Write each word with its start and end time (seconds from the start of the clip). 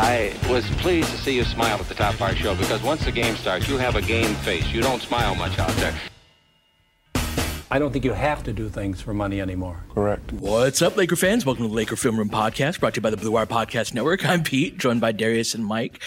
I 0.00 0.32
was 0.48 0.64
pleased 0.76 1.10
to 1.10 1.18
see 1.18 1.34
you 1.34 1.42
smile 1.42 1.76
at 1.76 1.88
the 1.88 1.94
top 1.94 2.14
of 2.14 2.22
our 2.22 2.32
show 2.32 2.54
because 2.54 2.80
once 2.84 3.04
the 3.04 3.10
game 3.10 3.34
starts, 3.34 3.68
you 3.68 3.78
have 3.78 3.96
a 3.96 4.00
game 4.00 4.32
face. 4.36 4.64
You 4.68 4.80
don't 4.80 5.02
smile 5.02 5.34
much 5.34 5.58
out 5.58 5.72
there. 5.72 5.92
I 7.68 7.80
don't 7.80 7.92
think 7.92 8.04
you 8.04 8.12
have 8.12 8.44
to 8.44 8.52
do 8.52 8.68
things 8.68 9.00
for 9.00 9.12
money 9.12 9.40
anymore. 9.40 9.82
Correct. 9.92 10.32
What's 10.34 10.82
up, 10.82 10.96
Laker 10.96 11.16
fans? 11.16 11.44
Welcome 11.44 11.64
to 11.64 11.68
the 11.68 11.74
Laker 11.74 11.96
Film 11.96 12.16
Room 12.16 12.30
Podcast, 12.30 12.78
brought 12.78 12.94
to 12.94 12.98
you 12.98 13.02
by 13.02 13.10
the 13.10 13.16
Blue 13.16 13.32
Wire 13.32 13.44
Podcast 13.44 13.92
Network. 13.92 14.24
I'm 14.24 14.44
Pete, 14.44 14.78
joined 14.78 15.00
by 15.00 15.10
Darius 15.10 15.56
and 15.56 15.66
Mike. 15.66 16.00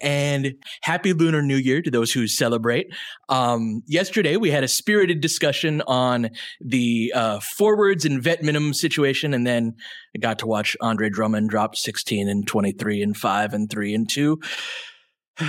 And 0.00 0.54
happy 0.82 1.12
Lunar 1.12 1.42
New 1.42 1.56
Year 1.56 1.82
to 1.82 1.90
those 1.90 2.12
who 2.12 2.26
celebrate. 2.26 2.88
Um, 3.28 3.82
yesterday, 3.86 4.36
we 4.36 4.50
had 4.50 4.64
a 4.64 4.68
spirited 4.68 5.20
discussion 5.20 5.82
on 5.86 6.30
the 6.60 7.12
uh, 7.14 7.40
forwards 7.40 8.04
and 8.04 8.22
vet 8.22 8.42
minimum 8.42 8.74
situation, 8.74 9.34
and 9.34 9.46
then 9.46 9.74
I 10.14 10.18
got 10.18 10.38
to 10.40 10.46
watch 10.46 10.76
Andre 10.80 11.10
Drummond 11.10 11.50
drop 11.50 11.76
16 11.76 12.28
and 12.28 12.46
23 12.46 13.02
and 13.02 13.16
5 13.16 13.54
and 13.54 13.70
3 13.70 13.94
and 13.94 14.08
2. 14.08 14.40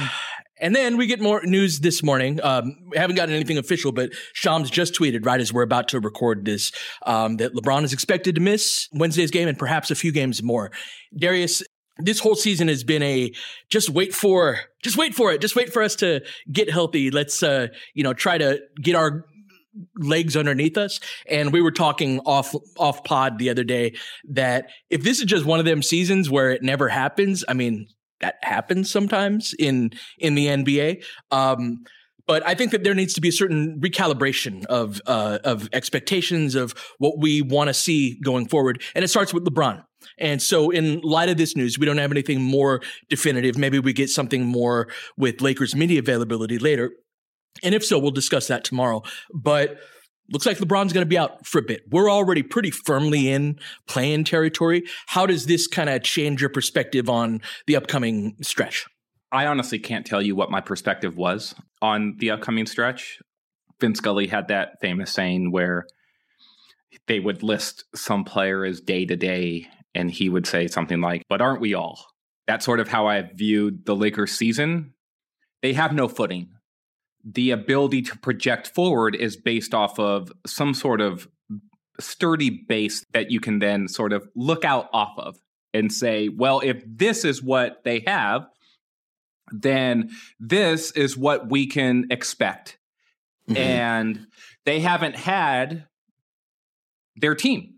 And 0.60 0.76
then 0.76 0.98
we 0.98 1.06
get 1.06 1.20
more 1.20 1.42
news 1.44 1.82
this 1.82 2.02
morning. 2.02 2.40
Um, 2.42 2.76
we 2.88 2.98
haven't 2.98 3.16
gotten 3.16 3.36
anything 3.36 3.58
official, 3.58 3.92
but 3.92 4.10
Shams 4.34 4.70
just 4.70 4.96
tweeted 4.96 5.26
right 5.26 5.40
as 5.40 5.54
we're 5.54 5.62
about 5.62 5.88
to 5.90 6.00
record 6.00 6.46
this 6.46 6.72
um, 7.06 7.38
that 7.38 7.54
LeBron 7.54 7.84
is 7.84 7.94
expected 7.94 8.36
to 8.36 8.42
miss 8.42 8.88
Wednesday's 8.92 9.30
game 9.30 9.48
and 9.48 9.58
perhaps 9.58 9.92
a 9.92 9.96
few 9.96 10.12
games 10.12 10.42
more. 10.42 10.72
Darius, 11.16 11.62
this 12.00 12.20
whole 12.20 12.36
season 12.36 12.68
has 12.68 12.84
been 12.84 13.04
a 13.04 13.32
just 13.70 13.90
wait 13.90 14.14
for, 14.14 14.60
just 14.84 14.98
wait 14.98 15.16
for 15.16 15.32
it, 15.32 15.42
just 15.42 15.56
wait 15.56 15.72
for 15.72 15.82
us 15.82 15.96
to 15.98 16.22
get 16.52 16.70
healthy. 16.70 17.12
Let's, 17.12 17.42
uh, 17.44 17.68
you 17.94 18.04
know, 18.04 18.14
try 18.14 18.38
to 18.38 18.60
get 18.82 18.96
our 18.96 19.26
legs 19.98 20.36
underneath 20.36 20.78
us. 20.78 21.00
And 21.30 21.54
we 21.54 21.62
were 21.62 21.72
talking 21.72 22.20
off 22.22 22.56
off 22.78 23.04
pod 23.04 23.38
the 23.38 23.50
other 23.50 23.64
day 23.64 23.96
that 24.30 24.70
if 24.90 25.04
this 25.04 25.20
is 25.20 25.26
just 25.26 25.46
one 25.46 25.60
of 25.60 25.66
them 25.66 25.82
seasons 25.82 26.30
where 26.30 26.52
it 26.52 26.64
never 26.64 26.90
happens, 26.90 27.44
I 27.48 27.54
mean, 27.54 27.88
that 28.22 28.36
happens 28.42 28.92
sometimes 28.92 29.54
in 29.58 29.92
in 30.18 30.36
the 30.36 30.48
NBA. 30.48 31.04
Um, 31.32 31.84
but 32.26 32.46
I 32.46 32.56
think 32.56 32.72
that 32.72 32.84
there 32.84 32.94
needs 32.94 33.14
to 33.14 33.22
be 33.22 33.30
a 33.30 33.34
certain 33.34 33.80
recalibration 33.80 34.66
of 34.66 35.02
uh, 35.06 35.40
of 35.44 35.70
expectations 35.74 36.56
of 36.56 36.74
what 36.98 37.20
we 37.20 37.42
want 37.42 37.70
to 37.70 37.74
see 37.74 38.20
going 38.20 38.48
forward, 38.48 38.82
and 38.96 39.04
it 39.04 39.08
starts 39.08 39.34
with 39.34 39.46
LeBron. 39.46 39.84
And 40.20 40.42
so, 40.42 40.70
in 40.70 41.00
light 41.02 41.30
of 41.30 41.38
this 41.38 41.56
news, 41.56 41.78
we 41.78 41.86
don't 41.86 41.98
have 41.98 42.12
anything 42.12 42.42
more 42.42 42.82
definitive. 43.10 43.58
Maybe 43.58 43.80
we 43.80 43.94
get 43.94 44.10
something 44.10 44.46
more 44.46 44.88
with 45.18 45.42
Lakers 45.42 45.76
media 45.76 46.00
availability 46.00 46.58
later. 46.58 46.92
And 47.64 47.76
if 47.76 47.86
so, 47.86 48.00
we'll 48.00 48.12
discuss 48.12 48.48
that 48.48 48.64
tomorrow. 48.64 49.04
But 49.34 49.78
looks 50.32 50.46
like 50.46 50.58
LeBron's 50.58 50.94
going 50.94 51.06
to 51.06 51.10
be 51.10 51.18
out 51.18 51.46
for 51.46 51.60
a 51.60 51.64
bit. 51.64 51.82
We're 51.90 52.12
already 52.12 52.44
pretty 52.44 52.72
firmly 52.72 53.30
in 53.30 53.60
play-in 53.88 54.24
territory. 54.24 54.84
How 55.08 55.26
does 55.26 55.46
this 55.46 55.68
kind 55.68 55.90
of 55.90 56.04
change 56.04 56.42
your 56.42 56.50
perspective 56.50 57.10
on 57.10 57.42
the 57.66 57.76
upcoming 57.76 58.36
stretch? 58.42 58.86
I 59.32 59.46
honestly 59.46 59.80
can't 59.80 60.06
tell 60.06 60.22
you 60.22 60.36
what 60.36 60.52
my 60.52 60.62
perspective 60.62 61.16
was 61.18 61.54
on 61.82 62.16
the 62.20 62.32
upcoming 62.32 62.66
stretch. 62.66 63.20
Vin 63.80 63.94
Scully 63.94 64.28
had 64.28 64.48
that 64.48 64.80
famous 64.82 65.12
saying 65.12 65.52
where 65.52 65.86
they 67.08 67.20
would 67.20 67.44
list 67.44 67.86
some 67.96 68.24
player 68.24 68.66
as 68.66 68.82
day 68.82 69.06
to 69.06 69.16
day, 69.16 69.68
and 69.98 70.10
he 70.10 70.30
would 70.30 70.48
say 70.48 70.68
something 70.68 71.02
like, 71.02 71.24
But 71.28 71.42
aren't 71.42 71.60
we 71.60 71.74
all? 71.74 72.06
That's 72.48 72.64
sort 72.64 72.80
of 72.80 72.88
how 72.88 73.08
I 73.08 73.30
viewed 73.34 73.86
the 73.86 73.96
Lakers 73.96 74.32
season. 74.32 74.94
They 75.62 75.74
have 75.74 75.92
no 75.92 76.08
footing 76.08 76.52
the 77.34 77.52
ability 77.52 78.02
to 78.04 78.18
project 78.18 78.74
forward 78.74 79.16
is 79.16 79.36
based 79.36 79.74
off 79.74 80.00
of 80.00 80.32
some 80.46 80.74
sort 80.74 81.02
of 81.02 81.28
sturdy 82.00 82.50
base 82.50 83.06
that 83.14 83.32
you 83.32 83.40
can 83.40 83.60
then 83.60 83.88
sort 83.88 84.14
of 84.14 84.28
look 84.36 84.64
out 84.64 84.88
off 84.94 85.18
of 85.18 85.38
and 85.74 85.92
say, 85.92 86.30
well, 86.30 86.62
if 86.64 86.82
this 86.86 87.26
is 87.26 87.44
what 87.44 87.84
they 87.84 88.04
have, 88.08 88.48
then 89.52 90.10
this 90.40 90.92
is 90.92 91.18
what 91.18 91.50
we 91.50 91.68
can 91.68 92.06
expect. 92.10 92.78
Mm-hmm. 93.50 93.58
And 93.58 94.28
they 94.66 94.80
haven't 94.80 95.16
had 95.16 95.86
their 97.16 97.36
team 97.36 97.76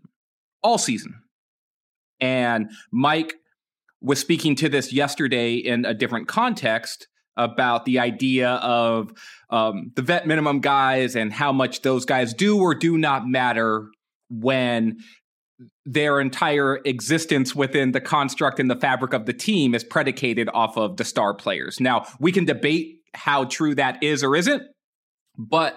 all 0.62 0.78
season. 0.78 1.19
And 2.20 2.70
Mike 2.90 3.34
was 4.00 4.18
speaking 4.18 4.54
to 4.56 4.68
this 4.68 4.92
yesterday 4.92 5.54
in 5.54 5.84
a 5.84 5.94
different 5.94 6.28
context 6.28 7.06
about 7.36 7.84
the 7.84 7.98
idea 7.98 8.50
of 8.56 9.12
um, 9.50 9.92
the 9.94 10.02
vet 10.02 10.26
minimum 10.26 10.60
guys 10.60 11.16
and 11.16 11.32
how 11.32 11.52
much 11.52 11.82
those 11.82 12.04
guys 12.04 12.34
do 12.34 12.58
or 12.58 12.74
do 12.74 12.98
not 12.98 13.26
matter 13.26 13.88
when 14.28 14.98
their 15.84 16.20
entire 16.20 16.80
existence 16.84 17.54
within 17.54 17.92
the 17.92 18.00
construct 18.00 18.60
and 18.60 18.70
the 18.70 18.76
fabric 18.76 19.12
of 19.12 19.26
the 19.26 19.32
team 19.32 19.74
is 19.74 19.84
predicated 19.84 20.48
off 20.52 20.76
of 20.76 20.96
the 20.96 21.04
star 21.04 21.34
players. 21.34 21.80
Now, 21.80 22.06
we 22.18 22.32
can 22.32 22.44
debate 22.44 22.98
how 23.14 23.44
true 23.44 23.74
that 23.74 24.02
is 24.02 24.22
or 24.22 24.36
isn't, 24.36 24.62
but 25.36 25.76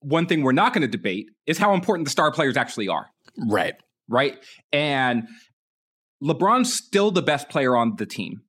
one 0.00 0.26
thing 0.26 0.42
we're 0.42 0.52
not 0.52 0.72
going 0.72 0.82
to 0.82 0.88
debate 0.88 1.26
is 1.46 1.58
how 1.58 1.74
important 1.74 2.06
the 2.06 2.10
star 2.10 2.30
players 2.30 2.56
actually 2.56 2.88
are. 2.88 3.06
Right. 3.48 3.74
Right. 4.08 4.36
And 4.72 5.28
LeBron's 6.22 6.72
still 6.72 7.10
the 7.10 7.22
best 7.22 7.48
player 7.48 7.76
on 7.76 7.96
the 7.96 8.06
team 8.06 8.42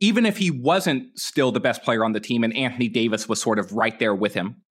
even 0.00 0.24
if 0.24 0.38
he 0.38 0.50
wasn't 0.50 1.18
still 1.18 1.52
the 1.52 1.60
best 1.60 1.82
player 1.82 2.04
on 2.04 2.12
the 2.12 2.20
team 2.20 2.42
and 2.42 2.56
Anthony 2.56 2.88
Davis 2.88 3.28
was 3.28 3.40
sort 3.40 3.58
of 3.58 3.72
right 3.72 3.98
there 3.98 4.14
with 4.14 4.34
him, 4.34 4.62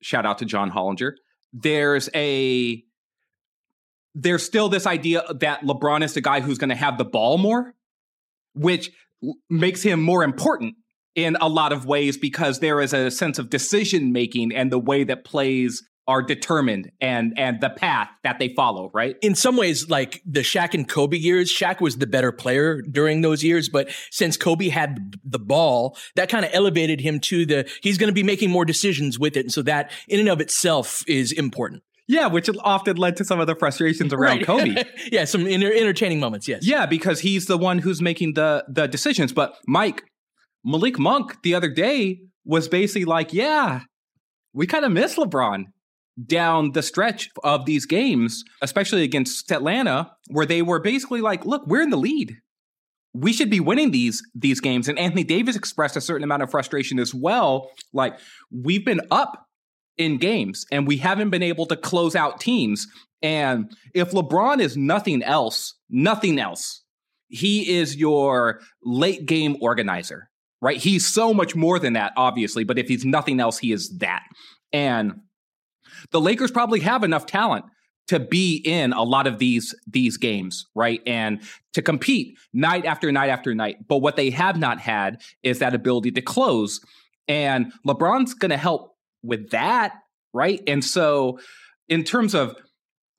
shout 0.00 0.24
out 0.24 0.38
to 0.38 0.44
John 0.44 0.70
Hollinger, 0.70 1.12
there's 1.52 2.08
a 2.14 2.82
there's 4.14 4.44
still 4.44 4.68
this 4.68 4.86
idea 4.86 5.22
that 5.38 5.62
LeBron 5.62 6.02
is 6.02 6.14
the 6.14 6.20
guy 6.20 6.40
who's 6.40 6.58
going 6.58 6.70
to 6.70 6.76
have 6.76 6.98
the 6.98 7.04
ball 7.04 7.38
more, 7.38 7.74
which 8.54 8.90
makes 9.48 9.82
him 9.82 10.00
more 10.00 10.24
important 10.24 10.74
in 11.14 11.36
a 11.40 11.48
lot 11.48 11.72
of 11.72 11.86
ways 11.86 12.16
because 12.16 12.58
there 12.58 12.80
is 12.80 12.92
a 12.92 13.10
sense 13.10 13.38
of 13.38 13.50
decision 13.50 14.12
making 14.12 14.54
and 14.54 14.72
the 14.72 14.78
way 14.78 15.04
that 15.04 15.24
plays 15.24 15.82
are 16.10 16.22
determined 16.22 16.90
and 17.00 17.38
and 17.38 17.60
the 17.60 17.70
path 17.70 18.08
that 18.24 18.40
they 18.40 18.52
follow, 18.54 18.90
right? 18.92 19.16
In 19.22 19.36
some 19.36 19.56
ways, 19.56 19.88
like 19.88 20.20
the 20.26 20.40
Shaq 20.40 20.74
and 20.74 20.88
Kobe 20.88 21.16
years, 21.16 21.52
Shaq 21.52 21.80
was 21.80 21.98
the 21.98 22.06
better 22.06 22.32
player 22.32 22.82
during 22.82 23.20
those 23.20 23.44
years, 23.44 23.68
but 23.68 23.88
since 24.10 24.36
Kobe 24.36 24.70
had 24.70 25.14
the 25.24 25.38
ball, 25.38 25.96
that 26.16 26.28
kind 26.28 26.44
of 26.44 26.50
elevated 26.52 27.00
him 27.00 27.20
to 27.20 27.46
the 27.46 27.70
he's 27.80 27.96
going 27.96 28.08
to 28.08 28.14
be 28.14 28.24
making 28.24 28.50
more 28.50 28.64
decisions 28.64 29.20
with 29.20 29.36
it, 29.36 29.40
and 29.40 29.52
so 29.52 29.62
that 29.62 29.92
in 30.08 30.18
and 30.18 30.28
of 30.28 30.40
itself 30.40 31.04
is 31.06 31.30
important. 31.30 31.84
Yeah, 32.08 32.26
which 32.26 32.50
often 32.64 32.96
led 32.96 33.16
to 33.18 33.24
some 33.24 33.38
of 33.38 33.46
the 33.46 33.54
frustrations 33.54 34.12
around 34.12 34.38
right. 34.38 34.46
Kobe. 34.46 34.82
yeah, 35.12 35.24
some 35.26 35.46
inter- 35.46 35.72
entertaining 35.72 36.18
moments. 36.18 36.48
Yes. 36.48 36.66
Yeah, 36.66 36.86
because 36.86 37.20
he's 37.20 37.46
the 37.46 37.56
one 37.56 37.78
who's 37.78 38.02
making 38.02 38.34
the 38.34 38.64
the 38.68 38.88
decisions. 38.88 39.32
But 39.32 39.54
Mike, 39.68 40.02
Malik 40.64 40.98
Monk 40.98 41.40
the 41.44 41.54
other 41.54 41.70
day 41.70 42.22
was 42.44 42.66
basically 42.66 43.04
like, 43.04 43.32
"Yeah, 43.32 43.82
we 44.52 44.66
kind 44.66 44.84
of 44.84 44.90
miss 44.90 45.14
LeBron." 45.14 45.66
Down 46.26 46.72
the 46.72 46.82
stretch 46.82 47.30
of 47.44 47.64
these 47.64 47.86
games, 47.86 48.44
especially 48.62 49.02
against 49.02 49.50
Atlanta, 49.50 50.10
where 50.28 50.46
they 50.46 50.62
were 50.62 50.80
basically 50.80 51.20
like, 51.20 51.44
look, 51.46 51.66
we're 51.66 51.82
in 51.82 51.90
the 51.90 51.96
lead. 51.96 52.36
We 53.12 53.32
should 53.32 53.50
be 53.50 53.60
winning 53.60 53.90
these 53.90 54.22
these 54.34 54.60
games. 54.60 54.88
And 54.88 54.98
Anthony 54.98 55.24
Davis 55.24 55.56
expressed 55.56 55.96
a 55.96 56.00
certain 56.00 56.24
amount 56.24 56.42
of 56.42 56.50
frustration 56.50 56.98
as 56.98 57.14
well. 57.14 57.70
Like, 57.92 58.18
we've 58.52 58.84
been 58.84 59.00
up 59.10 59.46
in 59.96 60.18
games 60.18 60.64
and 60.70 60.86
we 60.86 60.96
haven't 60.98 61.30
been 61.30 61.42
able 61.42 61.66
to 61.66 61.76
close 61.76 62.14
out 62.14 62.40
teams. 62.40 62.86
And 63.22 63.70
if 63.94 64.12
LeBron 64.12 64.60
is 64.60 64.76
nothing 64.76 65.22
else, 65.22 65.74
nothing 65.90 66.38
else, 66.38 66.84
he 67.28 67.76
is 67.76 67.96
your 67.96 68.60
late 68.82 69.26
game 69.26 69.56
organizer, 69.60 70.30
right? 70.62 70.78
He's 70.78 71.06
so 71.06 71.34
much 71.34 71.54
more 71.54 71.78
than 71.78 71.94
that, 71.94 72.12
obviously, 72.16 72.64
but 72.64 72.78
if 72.78 72.88
he's 72.88 73.04
nothing 73.04 73.40
else, 73.40 73.58
he 73.58 73.72
is 73.72 73.98
that. 73.98 74.22
And 74.72 75.20
the 76.10 76.20
Lakers 76.20 76.50
probably 76.50 76.80
have 76.80 77.04
enough 77.04 77.26
talent 77.26 77.64
to 78.08 78.18
be 78.18 78.56
in 78.56 78.92
a 78.92 79.02
lot 79.04 79.28
of 79.28 79.38
these 79.38 79.74
these 79.86 80.16
games, 80.16 80.66
right? 80.74 81.00
And 81.06 81.42
to 81.74 81.82
compete 81.82 82.36
night 82.52 82.84
after 82.84 83.12
night 83.12 83.28
after 83.28 83.54
night. 83.54 83.86
But 83.86 83.98
what 83.98 84.16
they 84.16 84.30
have 84.30 84.58
not 84.58 84.80
had 84.80 85.22
is 85.42 85.60
that 85.60 85.74
ability 85.74 86.10
to 86.12 86.22
close. 86.22 86.80
And 87.28 87.72
LeBron's 87.86 88.34
going 88.34 88.50
to 88.50 88.56
help 88.56 88.96
with 89.22 89.50
that, 89.50 89.94
right? 90.32 90.60
And 90.66 90.84
so 90.84 91.38
in 91.88 92.02
terms 92.02 92.34
of 92.34 92.56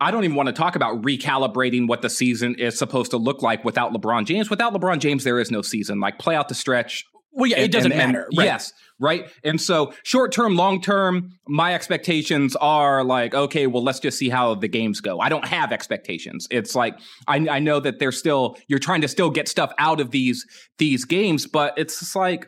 I 0.01 0.09
don't 0.09 0.23
even 0.23 0.35
want 0.35 0.47
to 0.47 0.53
talk 0.53 0.75
about 0.75 1.03
recalibrating 1.03 1.87
what 1.87 2.01
the 2.01 2.09
season 2.09 2.55
is 2.55 2.77
supposed 2.77 3.11
to 3.11 3.17
look 3.17 3.43
like 3.43 3.63
without 3.63 3.93
LeBron 3.93 4.25
James. 4.25 4.49
Without 4.49 4.73
LeBron 4.73 4.97
James, 4.97 5.23
there 5.23 5.39
is 5.39 5.51
no 5.51 5.61
season. 5.61 5.99
Like 5.99 6.17
play 6.17 6.35
out 6.35 6.49
the 6.49 6.55
stretch. 6.55 7.05
Well, 7.31 7.49
yeah, 7.49 7.57
it 7.59 7.63
and- 7.63 7.71
doesn't 7.73 7.91
and- 7.91 8.01
and- 8.01 8.11
matter. 8.13 8.27
right. 8.37 8.45
Yes, 8.45 8.73
right. 8.99 9.29
And 9.43 9.59
so 9.59 9.93
short 10.03 10.31
term, 10.31 10.55
long 10.55 10.81
term, 10.81 11.31
my 11.47 11.73
expectations 11.73 12.55
are 12.57 13.03
like, 13.03 13.33
okay, 13.33 13.67
well, 13.67 13.83
let's 13.83 13.99
just 13.99 14.17
see 14.17 14.29
how 14.29 14.55
the 14.55 14.67
games 14.67 14.99
go. 15.01 15.19
I 15.19 15.29
don't 15.29 15.47
have 15.47 15.71
expectations. 15.71 16.47
It's 16.51 16.75
like 16.75 16.97
I, 17.27 17.37
I 17.49 17.59
know 17.59 17.79
that 17.79 17.99
they're 17.99 18.11
still 18.11 18.57
you're 18.67 18.79
trying 18.79 19.01
to 19.01 19.07
still 19.07 19.29
get 19.29 19.47
stuff 19.47 19.71
out 19.77 19.99
of 20.01 20.11
these 20.11 20.45
these 20.77 21.05
games, 21.05 21.47
but 21.47 21.73
it's 21.77 21.99
just 21.99 22.15
like 22.15 22.47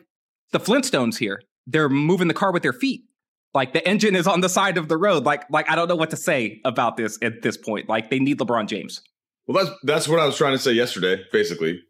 the 0.52 0.60
Flintstones 0.60 1.16
here. 1.18 1.40
They're 1.66 1.88
moving 1.88 2.28
the 2.28 2.34
car 2.34 2.52
with 2.52 2.62
their 2.62 2.74
feet. 2.74 3.02
Like 3.54 3.72
the 3.72 3.86
engine 3.88 4.16
is 4.16 4.26
on 4.26 4.40
the 4.40 4.48
side 4.48 4.76
of 4.76 4.88
the 4.88 4.96
road. 4.98 5.24
Like 5.24 5.44
like 5.50 5.70
I 5.70 5.76
don't 5.76 5.88
know 5.88 5.96
what 5.96 6.10
to 6.10 6.16
say 6.16 6.60
about 6.64 6.96
this 6.98 7.18
at 7.22 7.40
this 7.42 7.56
point. 7.56 7.88
Like 7.88 8.10
they 8.10 8.18
need 8.18 8.38
LeBron 8.38 8.66
James. 8.66 9.00
Well, 9.46 9.64
that's 9.64 9.76
that's 9.84 10.08
what 10.08 10.20
I 10.20 10.26
was 10.26 10.36
trying 10.36 10.52
to 10.52 10.58
say 10.58 10.72
yesterday, 10.72 11.22
basically. 11.32 11.80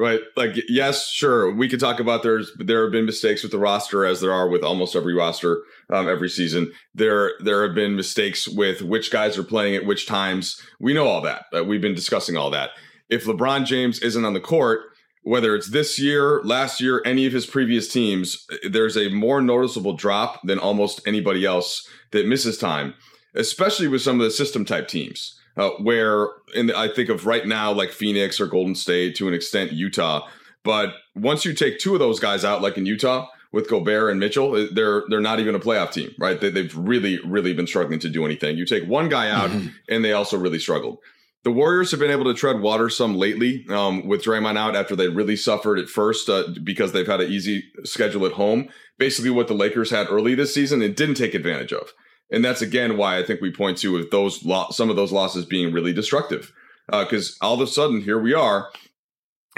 Right? 0.00 0.20
Like, 0.34 0.56
yes, 0.66 1.10
sure, 1.10 1.52
we 1.54 1.68
could 1.68 1.78
talk 1.78 2.00
about 2.00 2.22
there's 2.22 2.50
there 2.56 2.84
have 2.84 2.90
been 2.90 3.04
mistakes 3.04 3.42
with 3.42 3.52
the 3.52 3.58
roster, 3.58 4.06
as 4.06 4.22
there 4.22 4.32
are 4.32 4.48
with 4.48 4.64
almost 4.64 4.96
every 4.96 5.12
roster 5.12 5.62
um, 5.92 6.08
every 6.08 6.30
season. 6.30 6.72
There 6.94 7.32
there 7.40 7.66
have 7.66 7.74
been 7.74 7.96
mistakes 7.96 8.48
with 8.48 8.80
which 8.80 9.10
guys 9.10 9.36
are 9.36 9.44
playing 9.44 9.76
at 9.76 9.84
which 9.84 10.06
times. 10.06 10.58
We 10.80 10.94
know 10.94 11.06
all 11.06 11.20
that. 11.20 11.44
Uh, 11.54 11.64
we've 11.64 11.82
been 11.82 11.94
discussing 11.94 12.34
all 12.34 12.48
that. 12.52 12.70
If 13.10 13.26
LeBron 13.26 13.66
James 13.66 13.98
isn't 13.98 14.24
on 14.24 14.32
the 14.32 14.40
court, 14.40 14.80
whether 15.22 15.54
it's 15.54 15.68
this 15.68 15.98
year, 15.98 16.40
last 16.44 16.80
year, 16.80 17.02
any 17.04 17.26
of 17.26 17.34
his 17.34 17.44
previous 17.44 17.86
teams, 17.86 18.46
there's 18.70 18.96
a 18.96 19.10
more 19.10 19.42
noticeable 19.42 19.92
drop 19.92 20.40
than 20.44 20.58
almost 20.58 21.06
anybody 21.06 21.44
else 21.44 21.86
that 22.12 22.26
misses 22.26 22.56
time, 22.56 22.94
especially 23.34 23.86
with 23.86 24.00
some 24.00 24.18
of 24.18 24.24
the 24.24 24.30
system 24.30 24.64
type 24.64 24.88
teams. 24.88 25.38
Uh, 25.56 25.70
where, 25.82 26.28
and 26.54 26.72
I 26.72 26.88
think 26.88 27.08
of 27.08 27.26
right 27.26 27.46
now, 27.46 27.72
like 27.72 27.90
Phoenix 27.90 28.40
or 28.40 28.46
Golden 28.46 28.74
State, 28.74 29.16
to 29.16 29.28
an 29.28 29.34
extent, 29.34 29.72
Utah. 29.72 30.26
But 30.62 30.94
once 31.14 31.44
you 31.44 31.52
take 31.54 31.78
two 31.78 31.94
of 31.94 31.98
those 31.98 32.20
guys 32.20 32.44
out, 32.44 32.62
like 32.62 32.78
in 32.78 32.86
Utah 32.86 33.28
with 33.52 33.68
Gobert 33.68 34.10
and 34.10 34.20
Mitchell, 34.20 34.68
they're 34.72 35.02
they're 35.08 35.20
not 35.20 35.40
even 35.40 35.54
a 35.54 35.60
playoff 35.60 35.92
team, 35.92 36.14
right? 36.18 36.40
They, 36.40 36.50
they've 36.50 36.74
really, 36.76 37.18
really 37.24 37.52
been 37.52 37.66
struggling 37.66 37.98
to 38.00 38.08
do 38.08 38.24
anything. 38.24 38.56
You 38.56 38.64
take 38.64 38.86
one 38.86 39.08
guy 39.08 39.28
out, 39.30 39.50
and 39.88 40.04
they 40.04 40.12
also 40.12 40.38
really 40.38 40.60
struggled. 40.60 40.98
The 41.42 41.50
Warriors 41.50 41.90
have 41.90 42.00
been 42.00 42.10
able 42.10 42.26
to 42.26 42.34
tread 42.34 42.60
water 42.60 42.90
some 42.90 43.16
lately 43.16 43.64
um, 43.70 44.06
with 44.06 44.22
Draymond 44.22 44.58
out 44.58 44.76
after 44.76 44.94
they 44.94 45.08
really 45.08 45.36
suffered 45.36 45.78
at 45.78 45.88
first 45.88 46.28
uh, 46.28 46.44
because 46.62 46.92
they've 46.92 47.06
had 47.06 47.22
an 47.22 47.32
easy 47.32 47.64
schedule 47.82 48.26
at 48.26 48.32
home. 48.32 48.68
Basically, 48.98 49.30
what 49.30 49.48
the 49.48 49.54
Lakers 49.54 49.90
had 49.90 50.08
early 50.10 50.34
this 50.34 50.52
season 50.52 50.82
and 50.82 50.94
didn't 50.94 51.14
take 51.14 51.32
advantage 51.32 51.72
of, 51.72 51.94
and 52.30 52.44
that's 52.44 52.62
again 52.62 52.96
why 52.96 53.18
I 53.18 53.22
think 53.24 53.40
we 53.40 53.52
point 53.52 53.78
to 53.78 53.92
with 53.92 54.10
those 54.10 54.44
lo- 54.44 54.68
some 54.70 54.90
of 54.90 54.96
those 54.96 55.12
losses 55.12 55.44
being 55.44 55.72
really 55.72 55.92
destructive. 55.92 56.52
Uh, 56.92 57.04
because 57.04 57.36
all 57.40 57.54
of 57.54 57.60
a 57.60 57.66
sudden, 57.66 58.00
here 58.00 58.18
we 58.18 58.34
are 58.34 58.70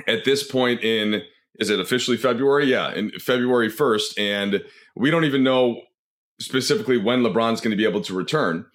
at 0.07 0.25
this 0.25 0.43
point 0.43 0.83
in 0.83 1.23
is 1.59 1.71
it 1.71 1.81
officially 1.81 2.17
February? 2.17 2.67
Yeah, 2.67 2.93
in 2.93 3.11
February 3.19 3.69
first, 3.69 4.19
and 4.19 4.63
we 4.95 5.11
don't 5.11 5.25
even 5.25 5.43
know 5.43 5.83
specifically 6.41 6.97
when 6.97 7.23
LeBron's 7.23 7.61
going 7.61 7.71
to 7.71 7.77
be 7.77 7.87
able 7.87 8.01
to 8.03 8.15
return, 8.15 8.67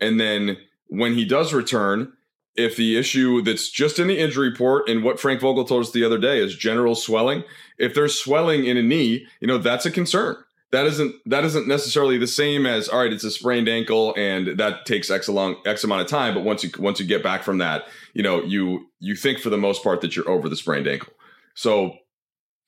and 0.00 0.20
then 0.20 0.56
when 0.88 1.14
he 1.14 1.24
does 1.24 1.52
return 1.52 2.12
if 2.56 2.76
the 2.76 2.96
issue 2.96 3.42
that's 3.42 3.68
just 3.68 3.98
in 3.98 4.06
the 4.06 4.18
injury 4.18 4.50
report 4.50 4.88
and 4.88 5.02
what 5.02 5.18
Frank 5.18 5.40
Vogel 5.40 5.64
told 5.64 5.82
us 5.82 5.90
the 5.90 6.04
other 6.04 6.18
day 6.18 6.38
is 6.38 6.56
general 6.56 6.94
swelling, 6.94 7.42
if 7.78 7.94
there's 7.94 8.18
swelling 8.18 8.64
in 8.64 8.76
a 8.76 8.82
knee, 8.82 9.26
you 9.40 9.48
know, 9.48 9.58
that's 9.58 9.86
a 9.86 9.90
concern. 9.90 10.36
That 10.74 10.86
isn't 10.86 11.14
that 11.26 11.44
isn't 11.44 11.68
necessarily 11.68 12.18
the 12.18 12.26
same 12.26 12.66
as 12.66 12.88
all 12.88 13.00
right, 13.00 13.12
it's 13.12 13.24
a 13.24 13.30
sprained 13.30 13.68
ankle 13.68 14.14
and 14.16 14.58
that 14.58 14.86
takes 14.86 15.10
X 15.10 15.28
long 15.28 15.56
X 15.64 15.84
amount 15.84 16.02
of 16.02 16.08
time. 16.08 16.34
But 16.34 16.44
once 16.44 16.62
you 16.64 16.70
once 16.78 17.00
you 17.00 17.06
get 17.06 17.22
back 17.22 17.42
from 17.42 17.58
that, 17.58 17.84
you 18.12 18.22
know, 18.22 18.42
you 18.42 18.86
you 19.00 19.16
think 19.16 19.38
for 19.38 19.50
the 19.50 19.58
most 19.58 19.82
part 19.82 20.00
that 20.02 20.16
you're 20.16 20.28
over 20.28 20.48
the 20.48 20.56
sprained 20.56 20.86
ankle. 20.86 21.12
So 21.54 21.94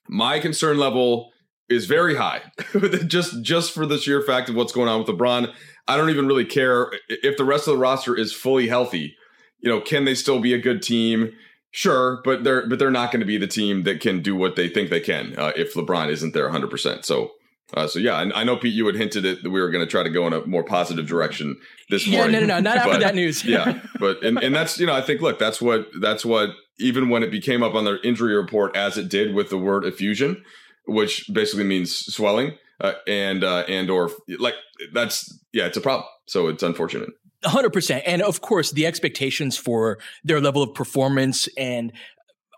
my 0.09 0.39
concern 0.39 0.79
level 0.79 1.33
is 1.69 1.87
very 1.87 2.15
high. 2.15 2.43
just 3.07 3.43
just 3.43 3.73
for 3.73 3.87
the 3.87 3.99
sheer 3.99 4.23
fact 4.23 4.49
of 4.49 4.55
what's 4.55 4.73
going 4.73 4.89
on 4.89 5.01
with 5.01 5.09
LeBron. 5.09 5.53
I 5.89 5.97
don't 5.97 6.11
even 6.11 6.27
really 6.27 6.45
care 6.45 6.93
if 7.09 7.37
the 7.37 7.45
rest 7.45 7.69
of 7.69 7.75
the 7.75 7.79
roster 7.79 8.17
is 8.17 8.33
fully 8.33 8.69
healthy 8.69 9.17
you 9.61 9.71
know, 9.71 9.81
can 9.81 10.05
they 10.05 10.15
still 10.15 10.41
be 10.41 10.55
a 10.55 10.61
good 10.61 10.83
team? 10.83 11.33
Sure, 11.71 12.21
but 12.25 12.45
they're 12.45 12.67
but 12.69 12.79
they're 12.79 12.91
not 12.91 13.11
going 13.11 13.21
to 13.21 13.27
be 13.27 13.37
the 13.37 13.47
team 13.47 13.83
that 13.83 14.01
can 14.01 14.23
do 14.23 14.35
what 14.35 14.57
they 14.57 14.69
think 14.69 14.89
they 14.89 15.01
can 15.01 15.35
uh, 15.39 15.53
if 15.57 15.75
LeBron 15.75 16.09
isn't 16.09 16.33
there 16.33 16.45
100. 16.45 16.71
percent 16.71 17.05
So, 17.05 17.33
uh, 17.75 17.87
so 17.87 17.99
yeah, 17.99 18.15
I, 18.15 18.41
I 18.41 18.45
know 18.45 18.57
Pete, 18.57 18.75
you 18.75 18.87
had 18.87 18.95
hinted 18.97 19.25
it 19.25 19.43
that 19.43 19.51
we 19.51 19.61
were 19.61 19.71
going 19.71 19.85
to 19.85 19.91
try 19.91 20.03
to 20.03 20.11
go 20.11 20.27
in 20.27 20.33
a 20.33 20.47
more 20.47 20.63
positive 20.65 21.07
direction 21.07 21.57
this 21.91 22.07
Yeah, 22.07 22.19
morning. 22.19 22.33
no, 22.33 22.41
no, 22.41 22.47
no, 22.47 22.61
not 22.61 22.77
after 22.79 22.99
that 23.01 23.15
news. 23.15 23.45
yeah, 23.45 23.81
but 24.01 24.23
and 24.23 24.39
and 24.43 24.55
that's 24.55 24.79
you 24.79 24.87
know 24.87 24.95
I 24.95 25.03
think 25.03 25.21
look 25.21 25.39
that's 25.39 25.61
what 25.61 25.89
that's 26.01 26.25
what 26.25 26.51
even 26.79 27.09
when 27.09 27.23
it 27.23 27.31
became 27.31 27.63
up 27.63 27.75
on 27.75 27.85
their 27.85 27.99
injury 28.03 28.37
report 28.37 28.77
as 28.77 28.97
it 28.99 29.09
did 29.09 29.35
with 29.35 29.51
the 29.51 29.59
word 29.59 29.85
effusion, 29.85 30.45
which 30.87 31.29
basically 31.33 31.65
means 31.65 31.95
swelling, 32.15 32.57
uh, 32.81 32.93
and 33.07 33.43
uh, 33.43 33.65
and 33.69 33.91
or 33.91 34.11
like 34.39 34.55
that's 34.93 35.37
yeah 35.53 35.67
it's 35.67 35.77
a 35.77 35.81
problem. 35.81 36.07
So 36.27 36.49
it's 36.49 36.63
unfortunate. 36.63 37.11
hundred 37.45 37.73
percent, 37.73 38.03
and 38.07 38.23
of 38.23 38.41
course, 38.43 38.73
the 38.73 38.87
expectations 38.87 39.57
for 39.57 39.99
their 40.25 40.41
level 40.41 40.63
of 40.63 40.75
performance 40.75 41.49
and 41.57 41.93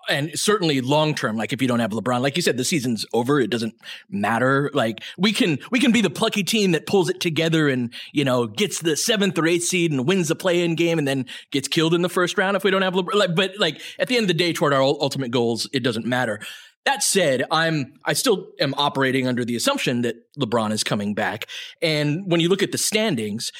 and 0.08 0.30
certainly 0.38 0.80
long 0.80 1.14
term. 1.14 1.36
Like 1.36 1.52
if 1.52 1.62
you 1.62 1.68
don't 1.68 1.80
have 1.80 1.90
LeBron, 1.90 2.20
like 2.20 2.36
you 2.36 2.42
said, 2.42 2.56
the 2.56 2.64
season's 2.64 3.04
over. 3.12 3.40
It 3.40 3.50
doesn't 3.50 3.74
matter. 4.08 4.70
Like 4.74 5.02
we 5.16 5.32
can 5.32 5.58
we 5.70 5.80
can 5.80 5.92
be 5.92 6.00
the 6.00 6.10
plucky 6.10 6.42
team 6.42 6.72
that 6.72 6.86
pulls 6.86 7.08
it 7.08 7.20
together 7.20 7.68
and 7.68 7.92
you 8.12 8.24
know 8.24 8.46
gets 8.46 8.80
the 8.80 8.96
seventh 8.96 9.38
or 9.38 9.46
eighth 9.46 9.64
seed 9.64 9.92
and 9.92 10.06
wins 10.06 10.28
the 10.28 10.34
play 10.34 10.64
in 10.64 10.74
game 10.74 10.98
and 10.98 11.06
then 11.06 11.26
gets 11.50 11.68
killed 11.68 11.94
in 11.94 12.02
the 12.02 12.08
first 12.08 12.38
round 12.38 12.56
if 12.56 12.64
we 12.64 12.70
don't 12.70 12.82
have 12.82 12.94
LeBron. 12.94 13.14
Like, 13.14 13.34
but 13.34 13.52
like 13.58 13.80
at 13.98 14.08
the 14.08 14.16
end 14.16 14.24
of 14.24 14.28
the 14.28 14.34
day, 14.34 14.52
toward 14.52 14.72
our 14.72 14.82
ultimate 14.82 15.30
goals, 15.30 15.68
it 15.72 15.82
doesn't 15.82 16.06
matter. 16.06 16.40
That 16.84 17.02
said, 17.02 17.44
I'm 17.50 17.94
I 18.04 18.14
still 18.14 18.48
am 18.60 18.74
operating 18.74 19.26
under 19.26 19.44
the 19.44 19.56
assumption 19.56 20.02
that 20.02 20.16
LeBron 20.38 20.72
is 20.72 20.82
coming 20.84 21.14
back. 21.14 21.46
And 21.82 22.22
when 22.30 22.40
you 22.40 22.48
look 22.48 22.62
at 22.62 22.72
the 22.72 22.78
standings, 22.78 23.52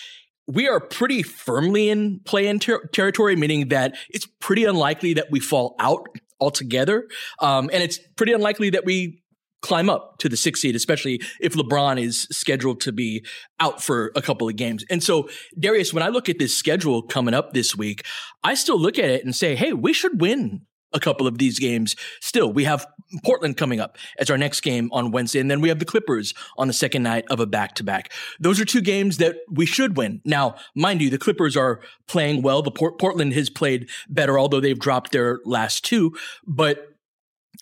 we 0.47 0.67
are 0.67 0.81
pretty 0.81 1.23
firmly 1.23 1.91
in 1.91 2.21
play-in 2.21 2.59
ter- 2.59 2.87
territory, 2.87 3.37
meaning 3.37 3.69
that 3.69 3.97
it's 4.09 4.27
pretty 4.41 4.65
unlikely 4.65 5.13
that 5.15 5.31
we 5.31 5.41
fall 5.41 5.77
out 5.79 6.09
altogether, 6.41 7.09
um, 7.41 7.71
and 7.73 7.83
it's 7.83 7.99
pretty 8.17 8.33
unlikely 8.33 8.71
that 8.71 8.85
we 8.85 9.23
climb 9.61 9.91
up 9.91 10.19
to 10.19 10.29
the 10.29 10.37
sixth 10.37 10.63
seed, 10.63 10.77
especially 10.77 11.21
if 11.41 11.55
LeBron 11.55 12.01
is 12.01 12.29
scheduled 12.31 12.81
to 12.83 12.93
be 12.93 13.25
out 13.59 13.83
for 13.83 14.13
a 14.15 14.23
couple 14.23 14.49
of 14.49 14.57
games. 14.57 14.85
And 14.89 15.03
so, 15.03 15.29
Darius, 15.59 15.93
when 15.93 16.03
I 16.03 16.09
look 16.09 16.29
at 16.29 16.39
this 16.39 16.57
schedule 16.57 17.03
coming 17.03 17.35
up 17.35 17.53
this 17.53 17.77
week, 17.77 18.05
I 18.45 18.55
still 18.55 18.79
look 18.79 18.99
at 18.99 19.11
it 19.11 19.25
and 19.25 19.35
say, 19.35 19.57
hey, 19.57 19.73
we 19.73 19.93
should 19.93 20.21
win 20.21 20.63
a 20.93 21.01
couple 21.01 21.27
of 21.27 21.39
these 21.39 21.59
games 21.59 21.97
still. 22.21 22.53
We 22.53 22.65
have 22.65 22.87
Portland 23.25 23.57
coming 23.57 23.81
up 23.81 23.97
as 24.19 24.31
our 24.31 24.39
next 24.39 24.61
game 24.61 24.91
on 24.93 25.11
Wednesday, 25.11 25.41
and 25.41 25.51
then 25.51 25.61
we 25.61 25.69
have 25.69 25.79
the 25.79 25.85
Clippers 25.85 26.35
on 26.57 26.67
the 26.67 26.75
second 26.75 27.03
night 27.03 27.25
of 27.31 27.41
a 27.41 27.47
back 27.47 27.75
to 27.77 27.85
back. 27.85 28.13
Those 28.39 28.61
are 28.61 28.65
two 28.65 28.81
games 28.81 29.19
that 29.19 29.37
we 29.51 29.67
should 29.67 29.97
win. 29.97 30.21
Now, 30.25 30.57
mind 30.75 31.01
you, 31.01 31.11
the 31.11 31.19
Clippers 31.19 31.57
are 31.57 31.81
playing 32.07 32.43
well. 32.43 32.63
The 32.63 32.71
Port- 32.71 32.99
Portland 32.99 33.33
has 33.35 33.51
played 33.51 33.89
better, 34.09 34.39
although 34.39 34.61
they've 34.61 34.79
dropped 34.79 35.13
their 35.13 35.41
last 35.45 35.85
two. 35.85 36.17
But 36.47 36.89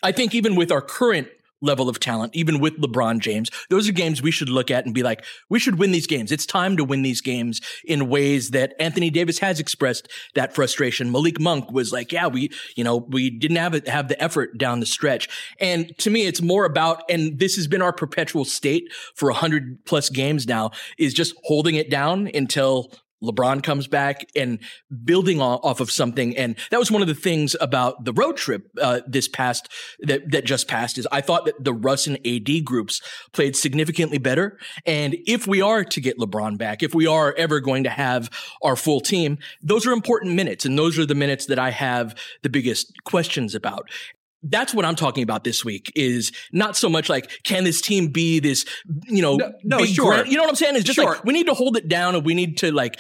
I 0.03 0.13
think 0.13 0.35
even 0.35 0.57
with 0.57 0.71
our 0.71 0.83
current 0.83 1.29
level 1.61 1.89
of 1.89 1.99
talent, 1.99 2.35
even 2.35 2.61
with 2.61 2.81
LeBron 2.81 3.21
James. 3.21 3.51
Those 3.71 3.89
are 3.89 3.93
games 3.93 4.23
we 4.23 4.31
should 4.31 4.49
look 4.49 4.71
at 4.71 4.85
and 4.85 4.95
be 4.95 5.03
like, 5.03 5.25
we 5.49 5.59
should 5.59 5.79
win 5.79 5.91
these 5.91 6.07
games. 6.07 6.31
It's 6.31 6.47
time 6.47 6.77
to 6.77 6.85
win 6.85 7.03
these 7.03 7.21
games 7.21 7.61
in 7.85 8.09
ways 8.09 8.51
that 8.51 8.75
Anthony 8.79 9.11
Davis 9.11 9.39
has 9.39 9.59
expressed 9.59 10.09
that 10.35 10.55
frustration. 10.55 11.11
Malik 11.11 11.41
Monk 11.41 11.71
was 11.71 11.93
like, 11.93 12.13
yeah, 12.13 12.27
we, 12.27 12.51
you 12.77 12.85
know, 12.85 12.97
we 12.97 13.31
didn't 13.31 13.57
have 13.57 13.75
it, 13.75 13.89
have 13.89 14.09
the 14.09 14.23
effort 14.23 14.59
down 14.59 14.81
the 14.81 14.87
stretch. 14.87 15.29
And 15.61 15.97
to 15.99 16.11
me, 16.11 16.27
it's 16.27 16.43
more 16.43 16.65
about, 16.65 17.03
and 17.09 17.39
this 17.39 17.57
has 17.57 17.67
been 17.67 17.83
our 17.83 17.93
perpetual 17.93 18.45
state 18.45 18.93
for 19.15 19.31
a 19.31 19.35
hundred 19.35 19.85
plus 19.85 20.11
games 20.11 20.47
now 20.47 20.71
is 20.99 21.15
just 21.15 21.35
holding 21.45 21.75
it 21.75 21.91
down 21.91 22.31
until 22.35 22.93
LeBron 23.23 23.63
comes 23.63 23.87
back 23.87 24.27
and 24.37 24.59
building 25.05 25.41
off 25.41 25.81
of 25.81 25.91
something. 25.91 26.37
And 26.37 26.57
that 26.71 26.79
was 26.79 26.91
one 26.91 27.03
of 27.03 27.09
the 27.09 27.15
things 27.15 27.57
about 27.61 28.05
the 28.05 28.13
road 28.13 28.37
trip 28.37 28.69
uh, 28.81 29.01
this 29.07 29.29
past 29.29 29.69
that 30.01 30.31
that 30.31 30.45
just 30.45 30.69
passed 30.69 30.99
is 30.99 31.09
I 31.11 31.21
thought 31.21 31.47
that 31.47 31.63
the 31.63 31.73
Russ 31.73 32.07
and 32.07 32.19
AD 32.27 32.65
groups 32.65 33.01
played 33.33 33.57
significantly 33.57 34.19
better. 34.19 34.59
And 34.85 35.17
if 35.27 35.47
we 35.47 35.63
are 35.63 35.85
to 35.85 36.01
get 36.01 36.19
LeBron 36.19 36.59
back, 36.59 36.83
if 36.83 36.95
we 36.95 37.07
are 37.07 37.35
ever 37.37 37.61
going 37.61 37.85
to 37.85 37.91
have 37.91 38.31
our 38.63 38.77
full 38.77 39.01
team, 39.01 39.39
those 39.63 39.87
are 39.87 39.93
important 39.93 40.35
minutes, 40.35 40.65
and 40.65 40.79
those 40.79 40.99
are 40.99 41.07
the 41.07 41.15
minutes 41.15 41.47
that 41.47 41.59
I 41.59 41.71
have 41.71 42.15
the 42.43 42.51
biggest 42.51 42.93
questions 43.05 43.55
about 43.55 43.89
that's 44.51 44.75
what 44.75 44.85
I'm 44.85 44.95
talking 44.95 45.23
about 45.23 45.45
this 45.45 45.65
week 45.65 45.93
is 45.95 46.33
not 46.53 46.77
so 46.77 46.89
much 46.89 47.09
like, 47.09 47.31
can 47.45 47.65
this 47.65 47.81
team 47.81 48.09
be 48.09 48.41
this, 48.41 48.65
you 49.07 49.23
know, 49.23 49.37
no, 49.37 49.53
no 49.65 49.85
sure. 49.85 50.13
Grand, 50.13 50.29
you 50.29 50.37
know 50.37 50.43
what 50.43 50.51
I'm 50.51 50.57
saying? 50.57 50.77
It's 50.77 50.85
just 50.85 50.97
sure. 50.97 51.15
like, 51.15 51.25
we 51.25 51.33
need 51.33 51.47
to 51.47 51.55
hold 51.55 51.77
it 51.77 51.89
down 51.89 52.15
and 52.15 52.25
we 52.25 52.35
need 52.35 52.59
to 52.59 52.73
like 52.73 52.99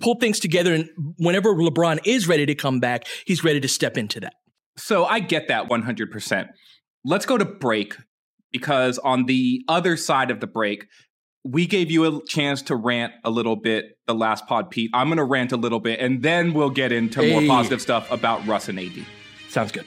pull 0.00 0.16
things 0.16 0.40
together. 0.40 0.74
And 0.74 0.88
whenever 1.18 1.54
LeBron 1.54 2.00
is 2.04 2.28
ready 2.28 2.46
to 2.46 2.54
come 2.54 2.80
back, 2.80 3.06
he's 3.26 3.44
ready 3.44 3.60
to 3.60 3.68
step 3.68 3.96
into 3.96 4.20
that. 4.20 4.34
So 4.76 5.04
I 5.04 5.20
get 5.20 5.48
that 5.48 5.68
100%. 5.68 6.48
Let's 7.04 7.26
go 7.26 7.38
to 7.38 7.44
break 7.44 7.96
because 8.52 8.98
on 8.98 9.26
the 9.26 9.64
other 9.68 9.96
side 9.96 10.30
of 10.30 10.40
the 10.40 10.46
break, 10.46 10.86
we 11.44 11.66
gave 11.66 11.90
you 11.90 12.04
a 12.04 12.24
chance 12.26 12.62
to 12.62 12.76
rant 12.76 13.12
a 13.24 13.30
little 13.30 13.56
bit 13.56 13.98
the 14.06 14.14
last 14.14 14.46
pod, 14.46 14.70
Pete. 14.70 14.90
I'm 14.92 15.08
going 15.08 15.18
to 15.18 15.24
rant 15.24 15.52
a 15.52 15.56
little 15.56 15.80
bit 15.80 16.00
and 16.00 16.22
then 16.22 16.52
we'll 16.52 16.70
get 16.70 16.92
into 16.92 17.22
hey. 17.22 17.32
more 17.32 17.56
positive 17.56 17.80
stuff 17.80 18.10
about 18.10 18.46
Russ 18.46 18.68
and 18.68 18.78
AD. 18.78 19.04
Sounds 19.48 19.72
good. 19.72 19.86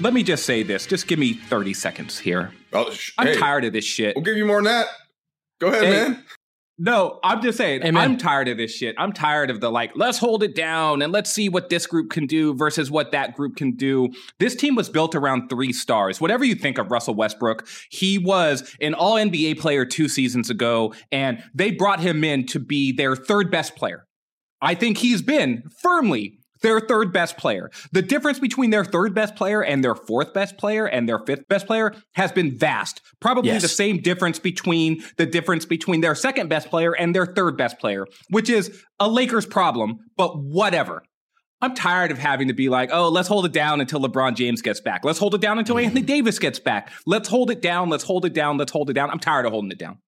Let 0.00 0.14
me 0.14 0.22
just 0.22 0.46
say 0.46 0.62
this. 0.62 0.86
Just 0.86 1.06
give 1.06 1.18
me 1.18 1.34
30 1.34 1.74
seconds 1.74 2.18
here. 2.18 2.52
Oh, 2.72 2.90
sh- 2.90 3.12
I'm 3.18 3.28
hey, 3.28 3.36
tired 3.36 3.64
of 3.64 3.72
this 3.72 3.84
shit. 3.84 4.16
We'll 4.16 4.24
give 4.24 4.36
you 4.36 4.46
more 4.46 4.56
than 4.56 4.64
that. 4.64 4.86
Go 5.60 5.68
ahead, 5.68 5.84
hey, 5.84 5.90
man. 5.90 6.24
No, 6.82 7.20
I'm 7.22 7.42
just 7.42 7.58
saying, 7.58 7.82
Amen. 7.82 8.02
I'm 8.02 8.16
tired 8.16 8.48
of 8.48 8.56
this 8.56 8.74
shit. 8.74 8.94
I'm 8.96 9.12
tired 9.12 9.50
of 9.50 9.60
the 9.60 9.70
like, 9.70 9.92
let's 9.96 10.16
hold 10.16 10.42
it 10.42 10.54
down 10.54 11.02
and 11.02 11.12
let's 11.12 11.30
see 11.30 11.50
what 11.50 11.68
this 11.68 11.86
group 11.86 12.08
can 12.08 12.26
do 12.26 12.54
versus 12.54 12.90
what 12.90 13.12
that 13.12 13.36
group 13.36 13.56
can 13.56 13.72
do. 13.72 14.08
This 14.38 14.56
team 14.56 14.74
was 14.74 14.88
built 14.88 15.14
around 15.14 15.50
three 15.50 15.74
stars. 15.74 16.22
Whatever 16.22 16.42
you 16.42 16.54
think 16.54 16.78
of 16.78 16.90
Russell 16.90 17.14
Westbrook, 17.14 17.68
he 17.90 18.16
was 18.16 18.74
an 18.80 18.94
all 18.94 19.16
NBA 19.16 19.60
player 19.60 19.84
two 19.84 20.08
seasons 20.08 20.48
ago, 20.48 20.94
and 21.12 21.44
they 21.54 21.70
brought 21.70 22.00
him 22.00 22.24
in 22.24 22.46
to 22.46 22.58
be 22.58 22.92
their 22.92 23.14
third 23.14 23.50
best 23.50 23.76
player. 23.76 24.06
I 24.62 24.74
think 24.74 24.96
he's 24.96 25.20
been 25.20 25.64
firmly 25.82 26.39
their 26.62 26.80
third 26.80 27.12
best 27.12 27.36
player. 27.36 27.70
The 27.92 28.02
difference 28.02 28.38
between 28.38 28.70
their 28.70 28.84
third 28.84 29.14
best 29.14 29.36
player 29.36 29.62
and 29.62 29.84
their 29.84 29.94
fourth 29.94 30.32
best 30.32 30.58
player 30.58 30.86
and 30.86 31.08
their 31.08 31.18
fifth 31.20 31.48
best 31.48 31.66
player 31.66 31.94
has 32.14 32.32
been 32.32 32.58
vast. 32.58 33.00
Probably 33.20 33.50
yes. 33.50 33.62
the 33.62 33.68
same 33.68 34.00
difference 34.00 34.38
between 34.38 35.02
the 35.16 35.26
difference 35.26 35.64
between 35.64 36.00
their 36.00 36.14
second 36.14 36.48
best 36.48 36.68
player 36.68 36.92
and 36.92 37.14
their 37.14 37.26
third 37.26 37.56
best 37.56 37.78
player, 37.78 38.06
which 38.30 38.50
is 38.50 38.82
a 38.98 39.08
Lakers 39.08 39.46
problem, 39.46 39.98
but 40.16 40.38
whatever. 40.38 41.02
I'm 41.62 41.74
tired 41.74 42.10
of 42.10 42.18
having 42.18 42.48
to 42.48 42.54
be 42.54 42.70
like, 42.70 42.88
oh, 42.90 43.10
let's 43.10 43.28
hold 43.28 43.44
it 43.44 43.52
down 43.52 43.82
until 43.82 44.00
LeBron 44.00 44.34
James 44.34 44.62
gets 44.62 44.80
back. 44.80 45.04
Let's 45.04 45.18
hold 45.18 45.34
it 45.34 45.42
down 45.42 45.58
until 45.58 45.78
Anthony 45.78 46.02
mm. 46.02 46.06
Davis 46.06 46.38
gets 46.38 46.58
back. 46.58 46.90
Let's 47.04 47.28
hold 47.28 47.50
it 47.50 47.60
down. 47.60 47.90
Let's 47.90 48.04
hold 48.04 48.24
it 48.24 48.32
down. 48.32 48.56
Let's 48.56 48.72
hold 48.72 48.88
it 48.88 48.94
down. 48.94 49.10
I'm 49.10 49.18
tired 49.18 49.44
of 49.44 49.52
holding 49.52 49.70
it 49.70 49.78
down 49.78 49.98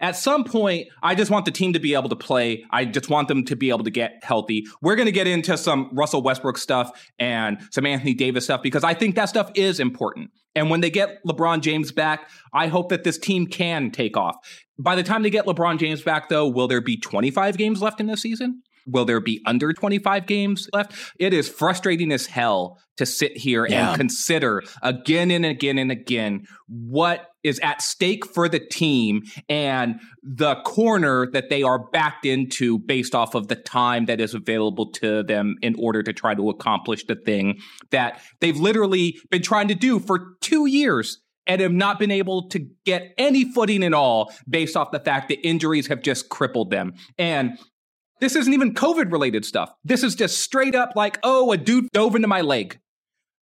at 0.00 0.16
some 0.16 0.44
point, 0.44 0.88
I 1.02 1.14
just 1.14 1.30
want 1.30 1.44
the 1.44 1.50
team 1.50 1.72
to 1.74 1.78
be 1.78 1.94
able 1.94 2.08
to 2.08 2.16
play. 2.16 2.64
I 2.70 2.84
just 2.86 3.10
want 3.10 3.28
them 3.28 3.44
to 3.44 3.56
be 3.56 3.68
able 3.68 3.84
to 3.84 3.90
get 3.90 4.20
healthy. 4.22 4.66
We're 4.80 4.96
going 4.96 5.06
to 5.06 5.12
get 5.12 5.26
into 5.26 5.56
some 5.58 5.90
Russell 5.92 6.22
Westbrook 6.22 6.56
stuff 6.58 6.90
and 7.18 7.58
some 7.70 7.84
Anthony 7.84 8.14
Davis 8.14 8.44
stuff 8.44 8.62
because 8.62 8.84
I 8.84 8.94
think 8.94 9.14
that 9.16 9.28
stuff 9.28 9.50
is 9.54 9.78
important. 9.78 10.30
And 10.54 10.70
when 10.70 10.80
they 10.80 10.90
get 10.90 11.22
LeBron 11.24 11.60
James 11.60 11.92
back, 11.92 12.28
I 12.52 12.66
hope 12.66 12.88
that 12.88 13.04
this 13.04 13.18
team 13.18 13.46
can 13.46 13.90
take 13.90 14.16
off. 14.16 14.36
By 14.78 14.96
the 14.96 15.02
time 15.02 15.22
they 15.22 15.30
get 15.30 15.44
LeBron 15.44 15.78
James 15.78 16.02
back, 16.02 16.28
though, 16.28 16.48
will 16.48 16.66
there 16.66 16.80
be 16.80 16.96
25 16.96 17.56
games 17.58 17.82
left 17.82 18.00
in 18.00 18.06
this 18.06 18.22
season? 18.22 18.62
Will 18.86 19.04
there 19.04 19.20
be 19.20 19.40
under 19.46 19.72
25 19.72 20.26
games 20.26 20.68
left? 20.72 20.92
It 21.18 21.32
is 21.32 21.48
frustrating 21.48 22.12
as 22.12 22.26
hell 22.26 22.78
to 22.96 23.06
sit 23.06 23.36
here 23.36 23.66
yeah. 23.66 23.90
and 23.90 23.96
consider 23.96 24.62
again 24.82 25.30
and 25.30 25.46
again 25.46 25.78
and 25.78 25.90
again 25.90 26.46
what 26.68 27.28
is 27.42 27.58
at 27.60 27.80
stake 27.80 28.26
for 28.26 28.46
the 28.46 28.60
team 28.60 29.22
and 29.48 29.98
the 30.22 30.56
corner 30.66 31.26
that 31.32 31.48
they 31.48 31.62
are 31.62 31.78
backed 31.90 32.26
into 32.26 32.78
based 32.78 33.14
off 33.14 33.34
of 33.34 33.48
the 33.48 33.56
time 33.56 34.04
that 34.04 34.20
is 34.20 34.34
available 34.34 34.90
to 34.90 35.22
them 35.22 35.56
in 35.62 35.74
order 35.78 36.02
to 36.02 36.12
try 36.12 36.34
to 36.34 36.50
accomplish 36.50 37.06
the 37.06 37.16
thing 37.16 37.58
that 37.90 38.20
they've 38.40 38.58
literally 38.58 39.18
been 39.30 39.42
trying 39.42 39.68
to 39.68 39.74
do 39.74 39.98
for 39.98 40.34
two 40.42 40.66
years 40.66 41.22
and 41.46 41.60
have 41.60 41.72
not 41.72 41.98
been 41.98 42.10
able 42.10 42.48
to 42.48 42.60
get 42.84 43.14
any 43.18 43.50
footing 43.50 43.82
at 43.82 43.92
all 43.92 44.32
based 44.48 44.76
off 44.76 44.92
the 44.92 45.00
fact 45.00 45.28
that 45.28 45.44
injuries 45.44 45.88
have 45.88 46.02
just 46.02 46.28
crippled 46.28 46.70
them. 46.70 46.92
And 47.18 47.58
this 48.20 48.36
isn't 48.36 48.52
even 48.52 48.74
COVID 48.74 49.10
related 49.12 49.44
stuff. 49.44 49.72
This 49.84 50.02
is 50.02 50.14
just 50.14 50.38
straight 50.38 50.74
up 50.74 50.92
like, 50.94 51.18
oh, 51.22 51.52
a 51.52 51.56
dude 51.56 51.88
dove 51.92 52.14
into 52.14 52.28
my 52.28 52.40
leg. 52.40 52.78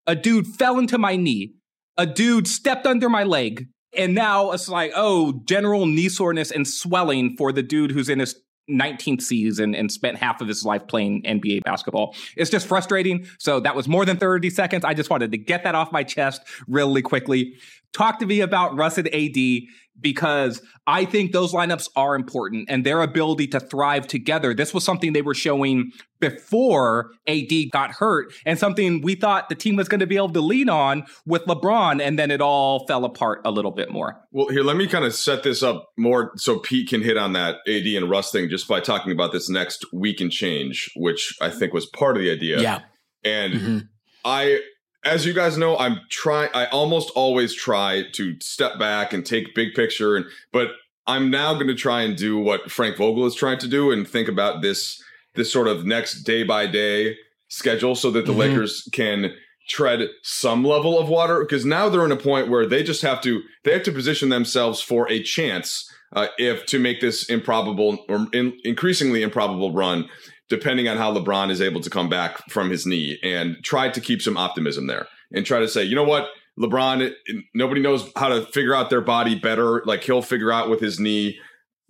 A 0.06 0.14
dude 0.14 0.46
fell 0.46 0.78
into 0.78 0.98
my 0.98 1.16
knee. 1.16 1.54
A 1.96 2.06
dude 2.06 2.46
stepped 2.46 2.86
under 2.86 3.08
my 3.08 3.24
leg. 3.24 3.68
And 3.96 4.14
now 4.14 4.52
it's 4.52 4.68
like, 4.68 4.92
oh, 4.94 5.40
general 5.46 5.86
knee 5.86 6.08
soreness 6.08 6.50
and 6.50 6.68
swelling 6.68 7.36
for 7.36 7.50
the 7.50 7.62
dude 7.62 7.90
who's 7.90 8.08
in 8.08 8.18
his 8.18 8.36
19th 8.70 9.22
season 9.22 9.74
and 9.74 9.90
spent 9.90 10.18
half 10.18 10.40
of 10.40 10.48
his 10.48 10.64
life 10.64 10.86
playing 10.86 11.22
NBA 11.22 11.62
basketball. 11.62 12.14
It's 12.36 12.50
just 12.50 12.66
frustrating. 12.66 13.26
So 13.38 13.60
that 13.60 13.76
was 13.76 13.88
more 13.88 14.04
than 14.04 14.16
30 14.16 14.50
seconds. 14.50 14.84
I 14.84 14.94
just 14.94 15.08
wanted 15.08 15.32
to 15.32 15.38
get 15.38 15.64
that 15.64 15.74
off 15.74 15.92
my 15.92 16.02
chest 16.02 16.42
really 16.66 17.02
quickly. 17.02 17.54
Talk 17.92 18.18
to 18.18 18.26
me 18.26 18.40
about 18.40 18.76
Russ 18.76 18.98
and 18.98 19.08
AD 19.14 19.36
because 20.00 20.62
I 20.86 21.04
think 21.04 21.32
those 21.32 21.52
lineups 21.52 21.88
are 21.96 22.14
important 22.14 22.68
and 22.68 22.84
their 22.84 23.02
ability 23.02 23.48
to 23.48 23.60
thrive 23.60 24.06
together. 24.06 24.54
This 24.54 24.72
was 24.72 24.84
something 24.84 25.12
they 25.12 25.22
were 25.22 25.34
showing 25.34 25.90
before 26.20 27.10
AD 27.26 27.52
got 27.70 27.90
hurt 27.92 28.32
and 28.44 28.58
something 28.58 29.02
we 29.02 29.14
thought 29.14 29.48
the 29.48 29.54
team 29.54 29.76
was 29.76 29.88
going 29.88 30.00
to 30.00 30.06
be 30.06 30.16
able 30.16 30.32
to 30.32 30.40
lean 30.40 30.68
on 30.68 31.04
with 31.26 31.44
LeBron. 31.46 32.00
And 32.00 32.18
then 32.18 32.30
it 32.30 32.40
all 32.40 32.86
fell 32.86 33.04
apart 33.04 33.40
a 33.44 33.50
little 33.50 33.72
bit 33.72 33.90
more. 33.90 34.20
Well, 34.30 34.48
here, 34.48 34.62
let 34.62 34.76
me 34.76 34.86
kind 34.86 35.04
of 35.04 35.14
set 35.14 35.42
this 35.42 35.62
up 35.62 35.88
more 35.96 36.32
so 36.36 36.58
Pete 36.58 36.88
can 36.88 37.02
hit 37.02 37.16
on 37.16 37.32
that 37.32 37.56
AD 37.66 37.86
and 37.86 38.08
Russ 38.08 38.30
thing 38.30 38.48
just 38.48 38.68
by 38.68 38.80
talking 38.80 39.12
about 39.12 39.32
this 39.32 39.48
next 39.48 39.84
week 39.92 40.20
and 40.20 40.30
change, 40.30 40.90
which 40.96 41.34
I 41.40 41.50
think 41.50 41.72
was 41.72 41.86
part 41.86 42.16
of 42.16 42.22
the 42.22 42.30
idea. 42.30 42.60
Yeah. 42.60 42.80
And 43.24 43.54
mm-hmm. 43.54 43.78
I 44.24 44.60
as 45.06 45.24
you 45.24 45.32
guys 45.32 45.56
know, 45.56 45.78
I'm 45.78 46.00
trying. 46.10 46.50
I 46.52 46.66
almost 46.66 47.10
always 47.14 47.54
try 47.54 48.04
to 48.12 48.38
step 48.40 48.78
back 48.78 49.12
and 49.12 49.24
take 49.24 49.54
big 49.54 49.74
picture, 49.74 50.16
and 50.16 50.26
but 50.52 50.72
I'm 51.06 51.30
now 51.30 51.54
going 51.54 51.68
to 51.68 51.74
try 51.74 52.02
and 52.02 52.16
do 52.16 52.38
what 52.38 52.70
Frank 52.70 52.96
Vogel 52.96 53.24
is 53.26 53.34
trying 53.34 53.58
to 53.58 53.68
do 53.68 53.92
and 53.92 54.06
think 54.06 54.28
about 54.28 54.62
this 54.62 55.02
this 55.34 55.52
sort 55.52 55.68
of 55.68 55.86
next 55.86 56.24
day 56.24 56.42
by 56.42 56.66
day 56.66 57.16
schedule, 57.48 57.94
so 57.94 58.10
that 58.10 58.26
the 58.26 58.32
mm-hmm. 58.32 58.40
Lakers 58.40 58.88
can 58.92 59.32
tread 59.68 60.08
some 60.22 60.64
level 60.64 60.98
of 60.98 61.08
water 61.08 61.40
because 61.40 61.64
now 61.64 61.88
they're 61.88 62.04
in 62.04 62.12
a 62.12 62.16
point 62.16 62.48
where 62.48 62.66
they 62.66 62.82
just 62.82 63.02
have 63.02 63.20
to 63.20 63.42
they 63.64 63.72
have 63.72 63.82
to 63.84 63.92
position 63.92 64.28
themselves 64.28 64.80
for 64.80 65.10
a 65.10 65.22
chance 65.22 65.90
uh, 66.12 66.28
if 66.38 66.66
to 66.66 66.78
make 66.78 67.00
this 67.00 67.28
improbable 67.28 68.04
or 68.08 68.26
in, 68.32 68.56
increasingly 68.64 69.22
improbable 69.22 69.72
run 69.72 70.08
depending 70.48 70.88
on 70.88 70.96
how 70.96 71.12
LeBron 71.12 71.50
is 71.50 71.60
able 71.60 71.80
to 71.80 71.90
come 71.90 72.08
back 72.08 72.38
from 72.50 72.70
his 72.70 72.86
knee 72.86 73.18
and 73.22 73.56
try 73.62 73.88
to 73.88 74.00
keep 74.00 74.22
some 74.22 74.36
optimism 74.36 74.86
there 74.86 75.06
and 75.32 75.44
try 75.44 75.58
to 75.58 75.68
say, 75.68 75.82
you 75.82 75.94
know 75.96 76.04
what, 76.04 76.28
LeBron, 76.58 77.12
nobody 77.54 77.80
knows 77.80 78.10
how 78.16 78.28
to 78.28 78.46
figure 78.46 78.74
out 78.74 78.90
their 78.90 79.00
body 79.00 79.34
better. 79.34 79.82
Like 79.84 80.02
he'll 80.02 80.22
figure 80.22 80.52
out 80.52 80.70
with 80.70 80.80
his 80.80 80.98
knee, 80.98 81.38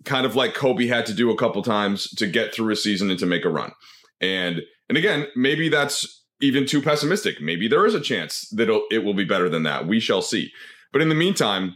kind 0.05 0.25
of 0.25 0.35
like 0.35 0.53
Kobe 0.53 0.87
had 0.87 1.05
to 1.05 1.13
do 1.13 1.31
a 1.31 1.37
couple 1.37 1.61
times 1.61 2.09
to 2.15 2.27
get 2.27 2.53
through 2.53 2.71
a 2.71 2.75
season 2.75 3.09
and 3.09 3.19
to 3.19 3.25
make 3.25 3.45
a 3.45 3.49
run. 3.49 3.71
And 4.19 4.61
and 4.89 4.97
again, 4.97 5.27
maybe 5.35 5.69
that's 5.69 6.23
even 6.41 6.65
too 6.65 6.81
pessimistic. 6.81 7.41
Maybe 7.41 7.67
there 7.67 7.85
is 7.85 7.93
a 7.93 7.99
chance 7.99 8.47
that 8.51 8.69
it 8.91 9.03
will 9.03 9.13
be 9.13 9.25
better 9.25 9.49
than 9.49 9.63
that. 9.63 9.87
We 9.87 9.99
shall 9.99 10.21
see. 10.21 10.51
But 10.93 11.01
in 11.01 11.09
the 11.09 11.15
meantime, 11.15 11.75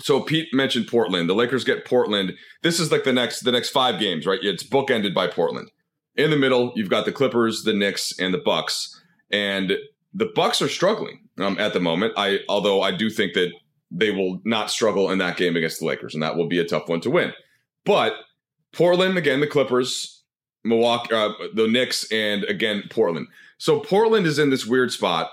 so 0.00 0.20
Pete 0.20 0.48
mentioned 0.52 0.86
Portland. 0.88 1.28
The 1.28 1.34
Lakers 1.34 1.64
get 1.64 1.84
Portland. 1.84 2.34
This 2.62 2.80
is 2.80 2.90
like 2.90 3.04
the 3.04 3.12
next 3.12 3.40
the 3.40 3.52
next 3.52 3.70
five 3.70 4.00
games, 4.00 4.26
right? 4.26 4.38
It's 4.42 4.62
bookended 4.62 5.14
by 5.14 5.26
Portland. 5.26 5.70
In 6.16 6.30
the 6.30 6.36
middle, 6.36 6.72
you've 6.74 6.90
got 6.90 7.04
the 7.04 7.12
Clippers, 7.12 7.62
the 7.62 7.72
Knicks, 7.72 8.18
and 8.18 8.34
the 8.34 8.38
Bucks. 8.38 9.00
And 9.30 9.78
the 10.12 10.30
Bucks 10.34 10.60
are 10.60 10.68
struggling 10.68 11.28
um, 11.38 11.58
at 11.58 11.72
the 11.72 11.80
moment. 11.80 12.14
I 12.16 12.40
although 12.48 12.82
I 12.82 12.90
do 12.90 13.10
think 13.10 13.34
that 13.34 13.52
they 13.90 14.10
will 14.10 14.40
not 14.44 14.70
struggle 14.70 15.10
in 15.10 15.18
that 15.18 15.36
game 15.36 15.56
against 15.56 15.80
the 15.80 15.86
Lakers, 15.86 16.14
and 16.14 16.22
that 16.22 16.36
will 16.36 16.48
be 16.48 16.58
a 16.58 16.64
tough 16.64 16.88
one 16.88 17.00
to 17.02 17.10
win. 17.10 17.32
But 17.84 18.14
Portland 18.72 19.16
again, 19.16 19.40
the 19.40 19.46
Clippers, 19.46 20.22
Milwaukee, 20.64 21.14
uh, 21.14 21.30
the 21.54 21.68
Knicks, 21.68 22.10
and 22.10 22.44
again 22.44 22.84
Portland. 22.90 23.28
So 23.58 23.80
Portland 23.80 24.26
is 24.26 24.38
in 24.38 24.50
this 24.50 24.66
weird 24.66 24.92
spot 24.92 25.30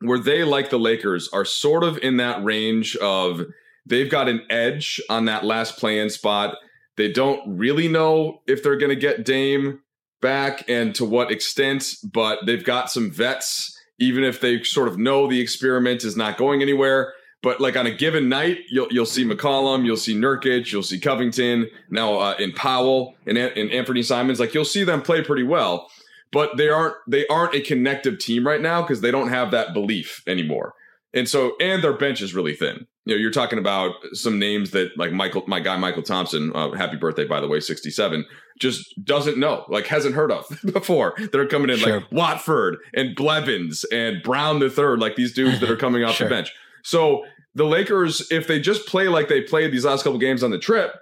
where 0.00 0.18
they, 0.18 0.44
like 0.44 0.70
the 0.70 0.78
Lakers, 0.78 1.28
are 1.32 1.44
sort 1.44 1.84
of 1.84 1.98
in 1.98 2.18
that 2.18 2.42
range 2.44 2.96
of 2.96 3.42
they've 3.86 4.10
got 4.10 4.28
an 4.28 4.42
edge 4.50 5.00
on 5.08 5.24
that 5.24 5.44
last 5.44 5.78
play-in 5.78 6.10
spot. 6.10 6.56
They 6.96 7.10
don't 7.10 7.58
really 7.58 7.88
know 7.88 8.42
if 8.46 8.62
they're 8.62 8.78
going 8.78 8.90
to 8.90 8.96
get 8.96 9.24
Dame 9.24 9.80
back 10.26 10.68
and 10.68 10.92
to 10.96 11.04
what 11.04 11.30
extent, 11.30 11.94
but 12.02 12.40
they've 12.46 12.64
got 12.64 12.90
some 12.90 13.12
vets, 13.12 13.80
even 14.00 14.24
if 14.24 14.40
they 14.40 14.60
sort 14.64 14.88
of 14.88 14.98
know 14.98 15.28
the 15.28 15.40
experiment 15.40 16.02
is 16.02 16.16
not 16.16 16.36
going 16.36 16.62
anywhere. 16.62 17.12
But 17.44 17.60
like 17.60 17.76
on 17.76 17.86
a 17.86 17.94
given 17.94 18.28
night, 18.28 18.58
you'll 18.68 18.88
you'll 18.90 19.06
see 19.06 19.24
McCollum, 19.24 19.84
you'll 19.84 19.96
see 19.96 20.16
Nurkic, 20.16 20.72
you'll 20.72 20.82
see 20.82 20.98
Covington, 20.98 21.70
now 21.90 22.18
uh, 22.18 22.34
in 22.40 22.50
Powell 22.50 23.14
and 23.24 23.38
in 23.38 23.70
Anthony 23.70 24.02
Simons. 24.02 24.40
Like 24.40 24.52
you'll 24.52 24.64
see 24.64 24.82
them 24.82 25.00
play 25.00 25.22
pretty 25.22 25.44
well, 25.44 25.88
but 26.32 26.56
they 26.56 26.68
aren't 26.68 26.96
they 27.06 27.24
aren't 27.28 27.54
a 27.54 27.60
connective 27.60 28.18
team 28.18 28.44
right 28.44 28.60
now 28.60 28.82
because 28.82 29.00
they 29.00 29.12
don't 29.12 29.28
have 29.28 29.52
that 29.52 29.74
belief 29.74 30.24
anymore. 30.26 30.74
And 31.14 31.28
so, 31.28 31.54
and 31.60 31.84
their 31.84 31.92
bench 31.92 32.20
is 32.20 32.34
really 32.34 32.56
thin. 32.56 32.88
You 33.04 33.14
know, 33.14 33.20
you're 33.20 33.30
talking 33.30 33.60
about 33.60 33.94
some 34.12 34.40
names 34.40 34.72
that, 34.72 34.98
like 34.98 35.12
Michael, 35.12 35.44
my 35.46 35.60
guy 35.60 35.76
Mychal 35.76 36.04
Thompson, 36.04 36.50
uh, 36.52 36.72
happy 36.72 36.96
birthday 36.96 37.26
by 37.26 37.40
the 37.40 37.46
way, 37.46 37.60
67, 37.60 38.24
just 38.60 39.04
doesn't 39.04 39.38
know, 39.38 39.64
like 39.68 39.86
hasn't 39.86 40.14
heard 40.14 40.30
of 40.30 40.46
before. 40.72 41.14
That 41.18 41.36
are 41.36 41.46
coming 41.46 41.70
in 41.70 41.78
sure. 41.78 42.00
like 42.00 42.12
Watford 42.12 42.78
and 42.94 43.14
Blevins 43.14 43.84
and 43.92 44.22
Brown 44.22 44.60
the 44.60 44.70
third, 44.70 44.98
like 44.98 45.16
these 45.16 45.34
dudes 45.34 45.60
that 45.60 45.70
are 45.70 45.76
coming 45.76 46.04
off 46.04 46.16
sure. 46.16 46.28
the 46.28 46.34
bench. 46.34 46.52
So 46.82 47.24
the 47.54 47.64
Lakers, 47.64 48.30
if 48.30 48.46
they 48.46 48.60
just 48.60 48.86
play 48.86 49.08
like 49.08 49.28
they 49.28 49.40
played 49.40 49.72
these 49.72 49.84
last 49.84 50.04
couple 50.04 50.18
games 50.18 50.42
on 50.42 50.50
the 50.50 50.58
trip, 50.58 50.94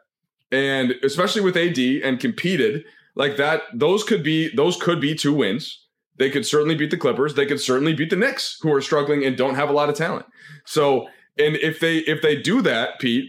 and 0.50 0.92
especially 1.02 1.42
with 1.42 1.56
AD 1.56 1.78
and 1.78 2.20
competed 2.20 2.84
like 3.16 3.36
that, 3.36 3.62
those 3.74 4.04
could 4.04 4.22
be 4.22 4.54
those 4.54 4.76
could 4.76 5.00
be 5.00 5.14
two 5.14 5.34
wins 5.34 5.84
they 6.16 6.30
could 6.30 6.46
certainly 6.46 6.74
beat 6.74 6.90
the 6.90 6.96
Clippers. 6.96 7.34
They 7.34 7.46
could 7.46 7.60
certainly 7.60 7.92
beat 7.92 8.10
the 8.10 8.16
Knicks, 8.16 8.58
who 8.60 8.72
are 8.72 8.80
struggling 8.80 9.24
and 9.24 9.36
don't 9.36 9.56
have 9.56 9.68
a 9.68 9.72
lot 9.72 9.88
of 9.88 9.96
talent. 9.96 10.26
So, 10.64 11.08
and 11.38 11.56
if 11.56 11.80
they 11.80 11.98
if 11.98 12.22
they 12.22 12.40
do 12.40 12.62
that, 12.62 13.00
Pete, 13.00 13.28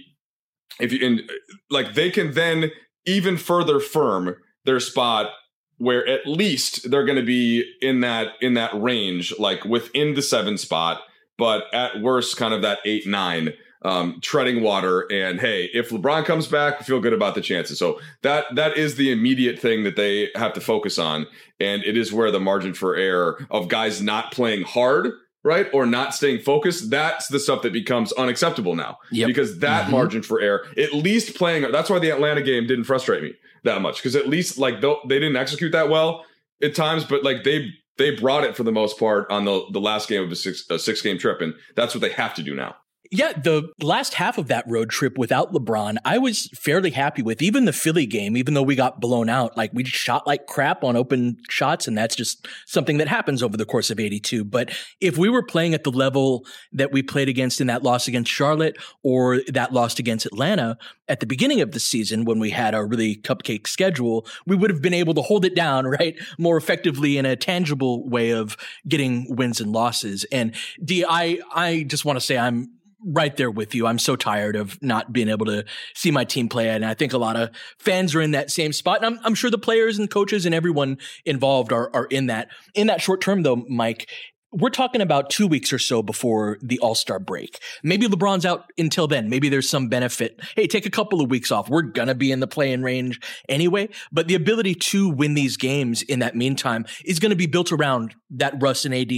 if 0.79 0.91
you 0.93 1.05
and 1.05 1.31
like 1.69 1.95
they 1.95 2.11
can 2.11 2.33
then 2.33 2.71
even 3.05 3.37
further 3.37 3.79
firm 3.79 4.35
their 4.65 4.79
spot 4.79 5.31
where 5.77 6.07
at 6.07 6.25
least 6.25 6.89
they're 6.89 7.05
going 7.05 7.17
to 7.17 7.25
be 7.25 7.63
in 7.81 7.99
that 8.01 8.33
in 8.41 8.53
that 8.53 8.71
range, 8.73 9.37
like 9.39 9.65
within 9.65 10.13
the 10.13 10.21
seven 10.21 10.57
spot, 10.57 11.01
but 11.37 11.65
at 11.73 12.01
worst, 12.01 12.37
kind 12.37 12.53
of 12.53 12.61
that 12.61 12.79
eight 12.85 13.05
nine 13.05 13.53
um, 13.81 14.19
treading 14.21 14.63
water. 14.63 15.01
And 15.11 15.39
hey, 15.39 15.69
if 15.73 15.89
LeBron 15.89 16.25
comes 16.25 16.47
back, 16.47 16.81
feel 16.81 16.99
good 16.99 17.13
about 17.13 17.35
the 17.35 17.41
chances. 17.41 17.77
So 17.77 17.99
that 18.21 18.45
that 18.55 18.77
is 18.77 18.95
the 18.95 19.11
immediate 19.11 19.59
thing 19.59 19.83
that 19.83 19.95
they 19.95 20.29
have 20.35 20.53
to 20.53 20.61
focus 20.61 20.97
on, 20.97 21.27
and 21.59 21.83
it 21.83 21.97
is 21.97 22.13
where 22.13 22.31
the 22.31 22.39
margin 22.39 22.73
for 22.73 22.95
error 22.95 23.45
of 23.51 23.67
guys 23.67 24.01
not 24.01 24.31
playing 24.31 24.63
hard. 24.63 25.11
Right 25.45 25.67
or 25.73 25.85
not 25.85 26.15
staying 26.15 26.39
focused, 26.39 26.89
that's 26.89 27.27
the 27.27 27.39
stuff 27.39 27.61
that 27.61 27.71
becomes 27.71 28.11
unacceptable 28.13 28.75
now. 28.75 28.97
Yep. 29.11 29.27
Because 29.27 29.59
that 29.59 29.83
mm-hmm. 29.83 29.91
margin 29.91 30.23
for 30.23 30.41
error, 30.41 30.65
at 30.75 30.91
least 30.91 31.35
playing, 31.35 31.71
that's 31.71 31.87
why 31.87 31.99
the 31.99 32.09
Atlanta 32.09 32.41
game 32.41 32.65
didn't 32.65 32.85
frustrate 32.85 33.21
me 33.21 33.33
that 33.63 33.79
much. 33.79 33.97
Because 33.97 34.15
at 34.15 34.27
least 34.27 34.57
like 34.57 34.81
they 34.81 35.19
didn't 35.19 35.35
execute 35.35 35.71
that 35.73 35.87
well 35.87 36.25
at 36.63 36.73
times, 36.73 37.03
but 37.03 37.23
like 37.23 37.43
they 37.43 37.69
they 37.97 38.15
brought 38.15 38.43
it 38.43 38.57
for 38.57 38.63
the 38.63 38.71
most 38.71 38.97
part 38.97 39.29
on 39.29 39.45
the 39.45 39.65
the 39.71 39.79
last 39.79 40.09
game 40.09 40.23
of 40.23 40.31
a 40.31 40.35
six 40.35 40.65
a 40.71 40.79
six 40.79 41.03
game 41.03 41.19
trip, 41.19 41.41
and 41.41 41.53
that's 41.75 41.93
what 41.93 42.01
they 42.01 42.09
have 42.09 42.33
to 42.33 42.43
do 42.43 42.55
now. 42.55 42.75
Yeah, 43.11 43.33
the 43.33 43.71
last 43.81 44.15
half 44.15 44.37
of 44.37 44.47
that 44.47 44.65
road 44.67 44.89
trip 44.89 45.17
without 45.17 45.53
LeBron, 45.53 45.97
I 46.05 46.17
was 46.17 46.49
fairly 46.55 46.91
happy 46.91 47.21
with. 47.21 47.41
Even 47.41 47.65
the 47.65 47.73
Philly 47.73 48.05
game, 48.05 48.35
even 48.35 48.53
though 48.53 48.63
we 48.63 48.75
got 48.75 48.99
blown 48.99 49.29
out, 49.29 49.55
like 49.55 49.71
we 49.73 49.83
shot 49.83 50.25
like 50.25 50.47
crap 50.47 50.83
on 50.83 50.95
open 50.95 51.37
shots, 51.49 51.87
and 51.87 51.97
that's 51.97 52.15
just 52.15 52.47
something 52.65 52.97
that 52.97 53.07
happens 53.07 53.43
over 53.43 53.57
the 53.57 53.65
course 53.65 53.91
of 53.91 53.99
82. 53.99 54.43
But 54.43 54.71
if 55.01 55.17
we 55.17 55.29
were 55.29 55.43
playing 55.43 55.73
at 55.73 55.83
the 55.83 55.91
level 55.91 56.45
that 56.73 56.91
we 56.91 57.03
played 57.03 57.29
against 57.29 57.61
in 57.61 57.67
that 57.67 57.83
loss 57.83 58.07
against 58.07 58.31
Charlotte 58.31 58.77
or 59.03 59.41
that 59.47 59.73
loss 59.73 59.99
against 59.99 60.25
Atlanta 60.25 60.77
at 61.07 61.19
the 61.19 61.25
beginning 61.25 61.61
of 61.61 61.71
the 61.71 61.79
season 61.79 62.25
when 62.25 62.39
we 62.39 62.49
had 62.49 62.73
a 62.73 62.83
really 62.83 63.15
cupcake 63.17 63.67
schedule, 63.67 64.25
we 64.45 64.55
would 64.55 64.69
have 64.69 64.81
been 64.81 64.93
able 64.93 65.13
to 65.13 65.21
hold 65.21 65.45
it 65.45 65.55
down, 65.55 65.85
right? 65.99 66.15
More 66.37 66.57
effectively 66.57 67.17
in 67.17 67.25
a 67.25 67.35
tangible 67.35 68.07
way 68.09 68.31
of 68.31 68.57
getting 68.87 69.35
wins 69.35 69.61
and 69.61 69.71
losses. 69.71 70.25
And 70.31 70.55
D, 70.83 71.05
I, 71.07 71.39
I 71.53 71.83
just 71.83 72.05
want 72.05 72.17
to 72.17 72.21
say 72.21 72.37
I'm 72.37 72.69
right 73.07 73.37
there 73.37 73.51
with 73.51 73.75
you. 73.75 73.85
I'm 73.85 73.99
so 73.99 74.15
tired 74.15 74.55
of 74.55 74.81
not 74.81 75.13
being 75.13 75.29
able 75.29 75.45
to 75.45 75.63
see 75.93 76.09
my 76.09 76.23
team 76.23 76.49
play. 76.49 76.69
And 76.69 76.83
I 76.83 76.95
think 76.95 77.13
a 77.13 77.19
lot 77.19 77.35
of 77.35 77.51
fans 77.77 78.15
are 78.15 78.21
in 78.21 78.31
that 78.31 78.49
same 78.49 78.73
spot. 78.73 79.03
And 79.03 79.05
I'm, 79.05 79.19
I'm 79.23 79.35
sure 79.35 79.51
the 79.51 79.59
players 79.59 79.99
and 79.99 80.09
coaches 80.09 80.45
and 80.45 80.55
everyone 80.55 80.97
involved 81.23 81.71
are, 81.71 81.91
are 81.93 82.05
in 82.05 82.27
that. 82.27 82.47
In 82.73 82.87
that 82.87 83.01
short 83.01 83.21
term, 83.21 83.43
though, 83.43 83.57
Mike, 83.69 84.09
we're 84.57 84.69
talking 84.69 85.01
about 85.01 85.29
two 85.29 85.47
weeks 85.47 85.73
or 85.73 85.79
so 85.79 86.01
before 86.01 86.57
the 86.61 86.79
All 86.79 86.95
Star 86.95 87.19
break. 87.19 87.59
Maybe 87.83 88.07
LeBron's 88.07 88.45
out 88.45 88.71
until 88.77 89.07
then. 89.07 89.29
Maybe 89.29 89.49
there's 89.49 89.69
some 89.69 89.89
benefit. 89.89 90.39
Hey, 90.55 90.67
take 90.67 90.85
a 90.85 90.89
couple 90.89 91.21
of 91.21 91.29
weeks 91.29 91.51
off. 91.51 91.69
We're 91.69 91.81
going 91.81 92.07
to 92.07 92.15
be 92.15 92.31
in 92.31 92.39
the 92.39 92.47
play-in 92.47 92.81
range 92.81 93.19
anyway. 93.49 93.89
But 94.11 94.27
the 94.27 94.35
ability 94.35 94.75
to 94.75 95.09
win 95.09 95.33
these 95.33 95.57
games 95.57 96.01
in 96.01 96.19
that 96.19 96.35
meantime 96.35 96.85
is 97.03 97.19
going 97.19 97.31
to 97.31 97.35
be 97.35 97.47
built 97.47 97.71
around 97.71 98.15
that 98.31 98.55
Russ 98.61 98.85
and 98.85 98.95
AD 98.95 99.11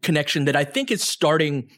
connection 0.00 0.44
that 0.44 0.56
I 0.56 0.64
think 0.64 0.90
is 0.90 1.02
starting 1.02 1.68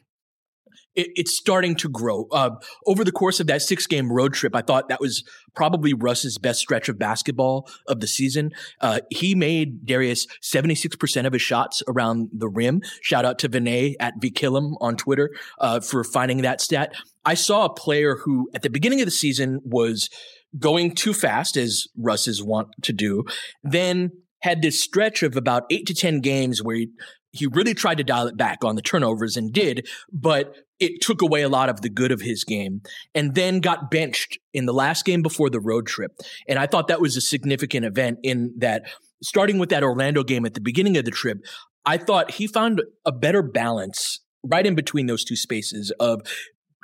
it's 0.97 1.37
starting 1.37 1.75
to 1.75 1.89
grow. 1.89 2.29
Uh, 2.31 2.51
over 2.87 3.03
the 3.03 3.11
course 3.11 3.41
of 3.41 3.49
that 3.49 3.63
six 3.63 3.87
game 3.87 4.13
road 4.13 4.33
trip, 4.33 4.55
I 4.55 4.63
thought 4.63 4.89
that 4.89 5.01
was 5.01 5.25
probably 5.55 5.95
Russ's 5.95 6.39
best 6.39 6.61
stretch 6.61 6.89
of 6.89 6.99
basketball 6.99 7.69
of 7.89 8.01
the 8.01 8.07
season. 8.07 8.53
Uh, 8.81 9.01
he 9.11 9.35
made 9.35 9.87
Darius 9.87 10.27
76% 10.43 11.27
of 11.27 11.33
his 11.33 11.43
shots 11.43 11.83
around 11.89 12.31
the 12.33 12.49
rim. 12.49 12.83
Shout 13.03 13.25
out 13.25 13.39
to 13.41 13.49
Vinay 13.49 13.95
at 14.01 14.21
Vikillam 14.21 14.75
on 14.81 14.97
Twitter 14.97 15.31
uh, 15.59 15.81
for 15.81 16.05
finding 16.05 16.43
that 16.43 16.61
stat. 16.61 16.95
I 17.25 17.35
saw 17.35 17.65
a 17.65 17.73
player 17.73 18.17
who 18.17 18.51
at 18.55 18.63
the 18.63 18.71
beginning 18.71 19.01
of 19.01 19.07
the 19.07 19.11
season 19.11 19.61
was 19.65 20.11
going 20.59 20.95
too 20.95 21.13
fast, 21.15 21.57
as 21.57 21.89
Russ 21.97 22.29
is 22.29 22.43
wont 22.43 22.69
to 22.83 22.93
do, 22.93 23.25
then 23.63 24.13
had 24.43 24.63
this 24.63 24.81
stretch 24.81 25.23
of 25.23 25.37
about 25.37 25.65
eight 25.71 25.87
to 25.87 25.95
10 25.95 26.21
games 26.21 26.63
where 26.63 26.77
he, 26.77 26.89
he 27.33 27.47
really 27.47 27.75
tried 27.75 27.97
to 27.97 28.05
dial 28.05 28.27
it 28.27 28.37
back 28.37 28.63
on 28.63 28.77
the 28.77 28.83
turnovers 28.83 29.37
and 29.37 29.53
did, 29.53 29.89
but 30.13 30.55
it 30.81 31.01
took 31.01 31.23
away 31.23 31.43
a 31.43 31.49
lot 31.49 31.69
of 31.69 31.83
the 31.83 31.89
good 31.89 32.11
of 32.11 32.21
his 32.21 32.45
game 32.45 32.83
and 33.15 33.35
then 33.35 33.61
got 33.61 33.91
benched 33.91 34.39
in 34.53 34.67
the 34.67 34.73
last 34.73 35.05
game 35.05 35.23
before 35.23 35.49
the 35.49 35.61
road 35.61 35.87
trip. 35.87 36.13
And 36.49 36.59
I 36.59 36.67
thought 36.67 36.89
that 36.89 37.01
was 37.01 37.17
a 37.17 37.21
significant 37.21 37.87
event 37.87 38.19
in 38.23 38.53
that 38.59 38.85
starting 39.23 39.59
with 39.59 39.71
that 39.71 39.83
Orlando 39.83 40.23
game 40.23 40.45
at 40.45 40.55
the 40.55 40.61
beginning 40.61 40.97
of 40.97 41.05
the 41.05 41.11
trip, 41.11 41.39
I 41.87 41.97
thought 41.97 42.33
he 42.33 42.47
found 42.47 42.83
a 43.05 43.13
better 43.13 43.43
balance 43.43 44.21
right 44.43 44.67
in 44.67 44.75
between 44.75 45.07
those 45.07 45.25
two 45.25 45.37
spaces 45.37 45.93
of 46.01 46.21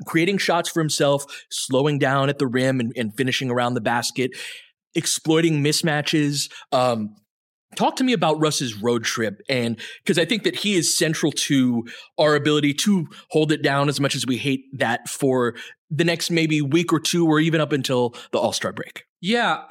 creating 0.06 0.38
shots 0.38 0.68
for 0.68 0.80
himself, 0.80 1.24
slowing 1.50 1.98
down 1.98 2.28
at 2.28 2.38
the 2.38 2.46
rim 2.46 2.80
and, 2.80 2.92
and 2.96 3.14
finishing 3.14 3.50
around 3.50 3.74
the 3.74 3.80
basket, 3.80 4.30
exploiting 4.94 5.62
mismatches. 5.62 6.50
Um, 6.72 7.16
talk 7.76 7.96
to 7.96 8.04
me 8.04 8.12
about 8.12 8.40
Russ's 8.40 8.74
road 8.74 9.04
trip 9.04 9.40
and 9.48 9.78
because 10.02 10.18
I 10.18 10.24
think 10.24 10.44
that 10.44 10.56
he 10.56 10.74
is 10.74 10.96
central 10.96 11.32
to 11.32 11.84
our 12.18 12.34
ability 12.34 12.74
to 12.74 13.06
hold 13.30 13.52
it 13.52 13.62
down 13.62 13.88
as 13.88 14.00
much 14.00 14.14
as 14.14 14.26
we 14.26 14.36
hate 14.36 14.64
that 14.78 15.08
for 15.08 15.54
the 15.90 16.04
next 16.04 16.30
maybe 16.30 16.62
week 16.62 16.92
or 16.92 17.00
two 17.00 17.26
or 17.26 17.40
even 17.40 17.60
up 17.60 17.72
until 17.72 18.14
the 18.32 18.38
All-Star 18.38 18.72
break. 18.72 19.04
Yeah, 19.20 19.64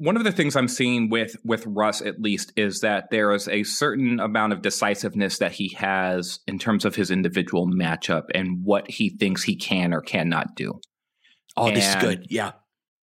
one 0.00 0.16
of 0.16 0.24
the 0.24 0.32
things 0.32 0.56
I'm 0.56 0.68
seeing 0.68 1.10
with 1.10 1.36
with 1.44 1.66
Russ 1.66 2.00
at 2.00 2.20
least 2.22 2.54
is 2.56 2.80
that 2.80 3.10
there 3.10 3.32
is 3.32 3.46
a 3.48 3.64
certain 3.64 4.18
amount 4.18 4.54
of 4.54 4.62
decisiveness 4.62 5.38
that 5.38 5.52
he 5.52 5.74
has 5.76 6.40
in 6.46 6.58
terms 6.58 6.86
of 6.86 6.94
his 6.94 7.10
individual 7.10 7.66
matchup 7.66 8.24
and 8.34 8.64
what 8.64 8.90
he 8.90 9.10
thinks 9.10 9.42
he 9.42 9.56
can 9.56 9.92
or 9.92 10.00
cannot 10.00 10.56
do. 10.56 10.80
Oh, 11.54 11.66
and 11.66 11.76
this 11.76 11.86
is 11.86 11.96
good. 11.96 12.26
Yeah. 12.30 12.52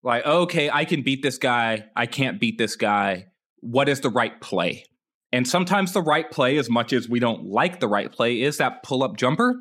Like, 0.02 0.26
okay, 0.26 0.72
I 0.72 0.86
can 0.86 1.04
beat 1.04 1.22
this 1.22 1.38
guy. 1.38 1.86
I 1.96 2.08
can't 2.08 2.40
beat 2.40 2.58
this 2.58 2.76
guy. 2.76 3.28
What 3.60 3.90
is 3.90 4.02
the 4.02 4.10
right 4.10 4.40
play? 4.42 4.86
And 5.32 5.48
sometimes 5.48 5.92
the 5.92 6.02
right 6.02 6.30
play, 6.30 6.58
as 6.58 6.70
much 6.70 6.94
as 6.94 7.10
we 7.10 7.20
don't 7.20 7.46
like 7.46 7.80
the 7.80 7.88
right 7.88 8.12
play, 8.12 8.42
is 8.42 8.58
that 8.58 8.84
pull 8.84 9.04
up 9.04 9.18
jumper. 9.18 9.60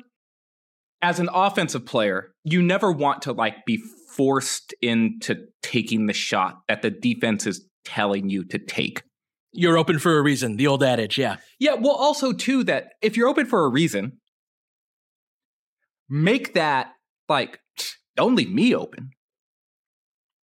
As 1.01 1.19
an 1.19 1.29
offensive 1.33 1.85
player, 1.85 2.33
you 2.43 2.61
never 2.61 2.91
want 2.91 3.21
to 3.23 3.33
like 3.33 3.65
be 3.65 3.77
forced 4.15 4.73
into 4.81 5.35
taking 5.61 6.07
the 6.07 6.13
shot 6.13 6.61
that 6.67 6.81
the 6.81 6.89
defense 6.89 7.45
is 7.45 7.67
telling 7.85 8.29
you 8.29 8.43
to 8.45 8.57
take. 8.57 9.03
You're 9.53 9.77
open 9.77 9.99
for 9.99 10.17
a 10.17 10.21
reason, 10.21 10.57
the 10.57 10.67
old 10.67 10.83
adage, 10.83 11.17
yeah. 11.17 11.37
Yeah, 11.59 11.75
well, 11.75 11.95
also, 11.95 12.33
too, 12.33 12.63
that 12.65 12.93
if 13.01 13.17
you're 13.17 13.27
open 13.27 13.45
for 13.45 13.65
a 13.65 13.69
reason, 13.69 14.19
make 16.09 16.53
that 16.53 16.93
like, 17.29 17.59
don't 18.15 18.35
leave 18.35 18.51
me 18.51 18.75
open. 18.75 19.11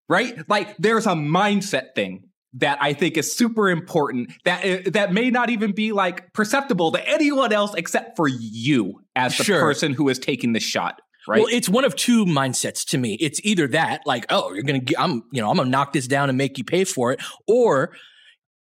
Right? 0.09 0.49
Like, 0.49 0.77
there's 0.77 1.07
a 1.07 1.11
mindset 1.11 1.95
thing 1.95 2.29
that 2.55 2.79
I 2.81 2.93
think 2.93 3.17
is 3.17 3.35
super 3.37 3.69
important 3.69 4.33
that 4.45 4.65
uh, 4.65 4.91
that 4.91 5.13
may 5.13 5.31
not 5.31 5.51
even 5.51 5.73
be 5.73 5.93
like 5.93 6.33
perceptible 6.33 6.93
to 6.93 7.09
anyone 7.09 7.53
else 7.53 7.75
except 7.75 8.17
for 8.17 8.29
you 8.29 9.03
as 9.17 9.37
the 9.37 9.45
sure. 9.45 9.61
person 9.61 9.93
who 9.93 10.09
is 10.09 10.19
taking 10.19 10.53
the 10.53 10.61
shot 10.61 11.01
right? 11.27 11.41
Well, 11.41 11.49
it's 11.51 11.69
one 11.69 11.85
of 11.85 11.97
two 11.97 12.25
mindsets 12.27 12.85
to 12.89 12.99
me. 12.99 13.15
It's 13.15 13.41
either 13.45 13.67
that, 13.69 14.03
like, 14.05 14.27
oh, 14.29 14.53
you're 14.53 14.63
gonna, 14.63 14.79
get, 14.81 15.01
I'm, 15.01 15.23
you 15.33 15.41
know, 15.41 15.51
I'm 15.51 15.57
gonna 15.57 15.71
knock 15.71 15.93
this 15.93 16.07
down 16.07 16.29
and 16.29 16.37
make 16.37 16.59
you 16.59 16.65
pay 16.65 16.85
for 16.85 17.13
it, 17.13 17.21
or 17.47 17.93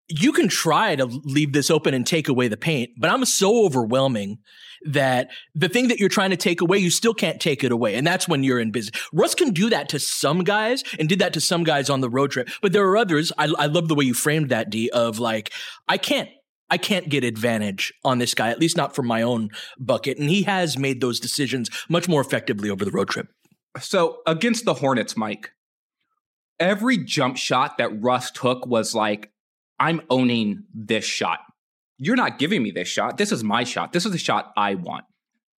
you 0.07 0.31
can 0.31 0.47
try 0.47 0.95
to 0.95 1.05
leave 1.05 1.53
this 1.53 1.69
open 1.69 1.93
and 1.93 2.05
take 2.05 2.27
away 2.27 2.47
the 2.47 2.57
paint, 2.57 2.91
but 2.97 3.11
I'm 3.11 3.23
so 3.25 3.65
overwhelming 3.65 4.39
that 4.85 5.29
the 5.55 5.69
thing 5.69 5.87
that 5.89 5.99
you're 5.99 6.09
trying 6.09 6.29
to 6.29 6.37
take 6.37 6.61
away, 6.61 6.77
you 6.77 6.89
still 6.89 7.13
can't 7.13 7.39
take 7.39 7.63
it 7.63 7.71
away. 7.71 7.95
And 7.95 8.05
that's 8.05 8.27
when 8.27 8.43
you're 8.43 8.59
in 8.59 8.71
business. 8.71 9.01
Russ 9.13 9.35
can 9.35 9.51
do 9.51 9.69
that 9.69 9.89
to 9.89 9.99
some 9.99 10.43
guys 10.43 10.83
and 10.99 11.09
did 11.09 11.19
that 11.19 11.33
to 11.33 11.41
some 11.41 11.63
guys 11.63 11.89
on 11.89 12.01
the 12.01 12.09
road 12.09 12.31
trip. 12.31 12.49
But 12.61 12.73
there 12.73 12.87
are 12.87 12.97
others. 12.97 13.31
I, 13.37 13.45
I 13.57 13.65
love 13.65 13.87
the 13.87 13.95
way 13.95 14.05
you 14.05 14.13
framed 14.13 14.49
that, 14.49 14.69
D, 14.69 14.89
of 14.89 15.19
like, 15.19 15.51
I 15.87 15.97
can't 15.97 16.29
I 16.71 16.77
can't 16.77 17.09
get 17.09 17.23
advantage 17.23 17.91
on 18.05 18.19
this 18.19 18.35
guy, 18.35 18.49
at 18.49 18.59
least 18.59 18.77
not 18.77 18.95
from 18.95 19.07
my 19.07 19.23
own 19.23 19.49
bucket. 19.79 20.19
And 20.19 20.29
he 20.29 20.43
has 20.43 20.77
made 20.77 21.01
those 21.01 21.19
decisions 21.19 21.69
much 21.89 22.07
more 22.07 22.21
effectively 22.21 22.69
over 22.69 22.85
the 22.85 22.91
road 22.91 23.09
trip. 23.09 23.27
So 23.79 24.19
against 24.27 24.65
the 24.65 24.75
Hornets, 24.75 25.17
Mike, 25.17 25.51
every 26.59 26.97
jump 26.97 27.37
shot 27.37 27.77
that 27.79 28.01
Russ 28.01 28.29
took 28.31 28.67
was 28.67 28.93
like, 28.93 29.31
I'm 29.79 30.01
owning 30.09 30.65
this 30.73 31.05
shot. 31.05 31.39
You're 31.99 32.15
not 32.15 32.39
giving 32.39 32.63
me 32.63 32.71
this 32.71 32.87
shot. 32.87 33.17
This 33.17 33.31
is 33.31 33.43
my 33.43 33.63
shot. 33.63 33.93
This 33.93 34.05
is 34.05 34.11
the 34.11 34.17
shot 34.17 34.51
I 34.57 34.75
want. 34.75 35.05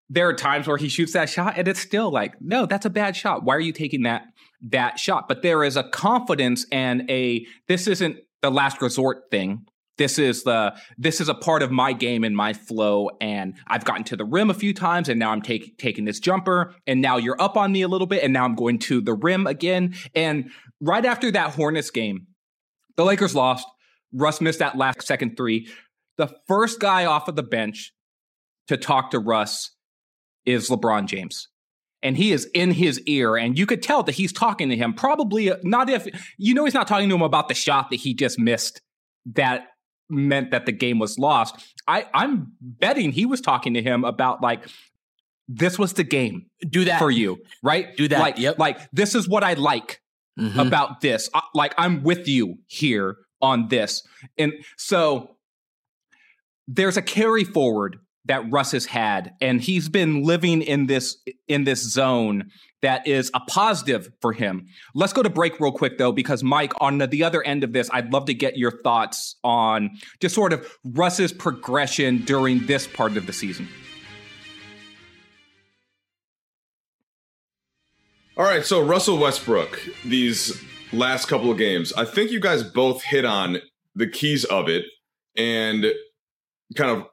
There 0.10 0.27
are 0.27 0.34
times 0.34 0.67
where 0.67 0.77
he 0.77 0.89
shoots 0.89 1.13
that 1.13 1.30
shot 1.30 1.58
and 1.58 1.67
it's 1.67 1.80
still 1.80 2.12
like, 2.12 2.36
no, 2.41 2.65
that's 2.65 2.86
a 2.86 2.89
bad 2.89 3.15
shot. 3.15 3.43
Why 3.43 3.56
are 3.56 3.62
you 3.62 3.71
taking 3.71 4.04
that 4.04 4.23
that 4.69 4.99
shot? 4.99 5.30
But 5.30 5.41
there 5.41 5.63
is 5.63 5.77
a 5.77 5.84
confidence 5.84 6.65
and 6.71 7.10
a 7.10 7.45
this 7.69 7.88
isn't 7.88 8.17
the 8.41 8.51
last 8.51 8.82
resort 8.82 9.30
thing 9.32 9.65
this 10.01 10.17
is 10.17 10.43
the 10.43 10.73
this 10.97 11.21
is 11.21 11.30
a 11.30 11.34
part 11.34 11.62
of 11.62 11.69
my 11.71 11.93
game 11.93 12.23
and 12.23 12.36
my 12.36 12.54
flow 12.54 13.10
and 13.19 13.54
i've 13.67 13.86
gotten 13.86 14.04
to 14.04 14.15
the 14.15 14.25
rim 14.25 14.49
a 14.49 14.54
few 14.54 14.73
times 14.73 15.10
and 15.10 15.19
now 15.19 15.30
i'm 15.30 15.41
take, 15.41 15.77
taking 15.77 16.06
this 16.06 16.19
jumper 16.19 16.73
and 16.88 17.01
now 17.01 17.17
you're 17.17 17.39
up 17.39 17.56
on 17.56 17.71
me 17.71 17.84
a 17.84 17.88
little 17.88 18.08
bit 18.08 18.23
and 18.23 18.34
now 18.34 18.43
i'm 18.43 18.56
going 18.56 18.80
to 18.80 18.99
the 18.99 19.13
rim 19.13 19.45
again 19.45 19.93
and 20.15 20.49
right 20.80 21.06
after 21.06 21.30
that 21.32 21.54
hornets 21.54 21.91
game 21.91 22.25
the 22.95 23.06
lakers 23.06 23.36
lost 23.36 23.67
russ 24.12 24.41
missed 24.41 24.60
that 24.60 24.77
last 24.77 25.04
second 25.04 25.38
three 25.38 25.69
the 26.17 26.34
first 26.47 26.80
guy 26.80 27.06
off 27.06 27.28
of 27.28 27.36
the 27.36 27.43
bench 27.43 27.93
to 28.67 28.78
talk 28.78 29.12
to 29.12 29.19
russ 29.19 29.71
is 30.45 30.69
lebron 30.69 31.06
james 31.06 31.47
and 32.04 32.17
he 32.17 32.32
is 32.32 32.50
in 32.54 32.71
his 32.71 33.00
ear 33.02 33.36
and 33.36 33.58
you 33.58 33.65
could 33.65 33.84
tell 33.84 34.04
that 34.04 34.13
he's 34.13 34.34
talking 34.34 34.69
to 34.69 34.76
him 34.76 34.93
probably 34.93 35.52
not 35.63 35.89
if 35.89 36.08
you 36.38 36.54
know 36.54 36.65
he's 36.65 36.74
not 36.74 36.88
talking 36.88 37.10
to 37.10 37.15
him 37.15 37.21
about 37.21 37.47
the 37.47 37.54
shot 37.54 37.89
that 37.89 37.97
he 37.97 38.13
just 38.13 38.39
missed 38.39 38.82
that 39.26 39.67
meant 40.12 40.52
that 40.52 40.65
the 40.65 40.71
game 40.71 41.00
was 41.00 41.17
lost. 41.17 41.56
I, 41.88 42.06
I'm 42.13 42.54
betting 42.62 43.12
he 43.12 43.26
was 43.26 43.41
talking 43.41 43.74
to 43.74 43.82
him 43.82 44.04
about 44.04 44.41
like 44.41 44.67
this 45.47 45.80
was 45.80 45.93
the 45.93 46.04
game. 46.04 46.47
Do 46.67 46.86
that 46.86 47.00
for 47.00 47.10
you, 47.10 47.39
right? 47.63 47.95
Do 47.97 48.08
that. 48.10 48.19
Like, 48.19 48.38
yep. 48.38 48.60
like 48.60 48.80
this 48.91 49.15
is 49.15 49.28
what 49.28 49.43
I 49.43 49.54
like 49.54 50.02
mm-hmm. 50.39 50.60
about 50.60 51.02
this. 51.02 51.30
I, 51.34 51.41
like 51.54 51.74
I'm 51.78 52.04
with 52.04 52.28
you 52.28 52.60
here 52.67 53.17
on 53.41 53.69
this, 53.69 54.04
and 54.38 54.54
so 54.78 55.38
there's 56.67 56.97
a 56.97 57.02
carry 57.02 57.43
forward 57.43 58.00
that 58.26 58.52
Russ 58.52 58.71
has 58.74 58.86
had, 58.86 59.34
and 59.41 59.62
he's 59.62 59.89
been 59.89 60.24
living 60.24 60.62
in 60.62 60.86
this 60.86 61.17
in 61.47 61.63
this 61.63 61.82
zone 61.82 62.52
that 62.82 63.06
is 63.08 63.32
a 63.34 63.39
positive 63.41 64.10
for 64.21 64.34
him. 64.34 64.67
Let's 64.93 65.13
go 65.13 65.24
to 65.24 65.30
break 65.30 65.60
real 65.60 65.71
quick 65.71 65.97
though, 65.97 66.12
because 66.12 66.43
Mike, 66.43 66.74
on 66.80 66.97
the 66.97 67.24
other 67.24 67.43
end 67.43 67.63
of 67.63 67.74
this, 67.74 67.89
I'd 67.91 68.13
love 68.13 68.26
to 68.26 68.34
get 68.34 68.58
your 68.58 68.71
thoughts 68.84 69.36
on 69.43 69.91
just 70.19 70.36
sort 70.36 70.54
of 70.54 70.67
Russ's 70.84 71.32
progression 71.32 72.24
during 72.26 72.65
this 72.67 72.88
part 72.88 73.17
of 73.17 73.26
the 73.28 73.34
season. 73.34 73.67
All 78.38 78.45
right, 78.45 78.65
so 78.65 78.82
Russell 78.82 79.17
Westbrook, 79.17 79.80
these 80.06 80.63
last 80.93 81.28
couple 81.28 81.52
of 81.52 81.58
games, 81.58 81.91
I 81.93 82.06
think 82.06 82.32
you 82.32 82.39
guys 82.39 82.63
both 82.63 83.04
hit 83.04 83.26
on 83.26 83.58
the 83.93 84.08
keys 84.08 84.45
of 84.45 84.69
it 84.69 84.86
and 85.36 85.86
kind 86.76 86.92
of 86.92 87.08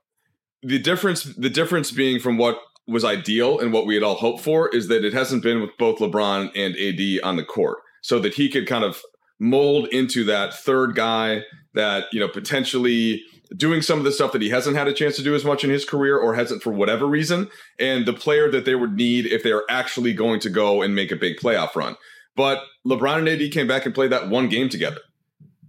the 0.62 0.78
difference 0.78 1.22
the 1.22 1.50
difference 1.50 1.90
being 1.90 2.18
from 2.18 2.36
what 2.36 2.58
was 2.86 3.04
ideal 3.04 3.60
and 3.60 3.72
what 3.72 3.86
we 3.86 3.94
had 3.94 4.02
all 4.02 4.14
hoped 4.14 4.40
for 4.40 4.68
is 4.70 4.88
that 4.88 5.04
it 5.04 5.12
hasn't 5.12 5.42
been 5.42 5.60
with 5.60 5.70
both 5.78 5.98
LeBron 5.98 6.50
and 6.56 6.74
AD 6.74 7.22
on 7.22 7.36
the 7.36 7.44
court, 7.44 7.78
so 8.00 8.18
that 8.18 8.34
he 8.34 8.48
could 8.48 8.66
kind 8.66 8.84
of 8.84 9.02
mold 9.38 9.86
into 9.88 10.24
that 10.24 10.54
third 10.54 10.94
guy 10.94 11.42
that 11.74 12.04
you 12.12 12.18
know 12.18 12.28
potentially 12.28 13.22
doing 13.56 13.80
some 13.80 13.98
of 13.98 14.04
the 14.04 14.12
stuff 14.12 14.32
that 14.32 14.42
he 14.42 14.50
hasn't 14.50 14.76
had 14.76 14.88
a 14.88 14.92
chance 14.92 15.16
to 15.16 15.22
do 15.22 15.34
as 15.34 15.44
much 15.44 15.64
in 15.64 15.70
his 15.70 15.84
career 15.84 16.18
or 16.18 16.34
hasn't 16.34 16.62
for 16.62 16.72
whatever 16.72 17.06
reason, 17.06 17.48
and 17.78 18.06
the 18.06 18.12
player 18.12 18.50
that 18.50 18.64
they 18.64 18.74
would 18.74 18.94
need 18.94 19.26
if 19.26 19.42
they're 19.42 19.64
actually 19.70 20.12
going 20.12 20.40
to 20.40 20.50
go 20.50 20.82
and 20.82 20.94
make 20.94 21.12
a 21.12 21.16
big 21.16 21.36
playoff 21.38 21.74
run. 21.76 21.96
But 22.36 22.62
LeBron 22.86 23.18
and 23.18 23.28
AD 23.28 23.52
came 23.52 23.66
back 23.66 23.84
and 23.84 23.94
played 23.94 24.12
that 24.12 24.28
one 24.28 24.48
game 24.48 24.68
together 24.68 25.00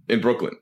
in 0.08 0.20
Brooklyn. 0.20 0.56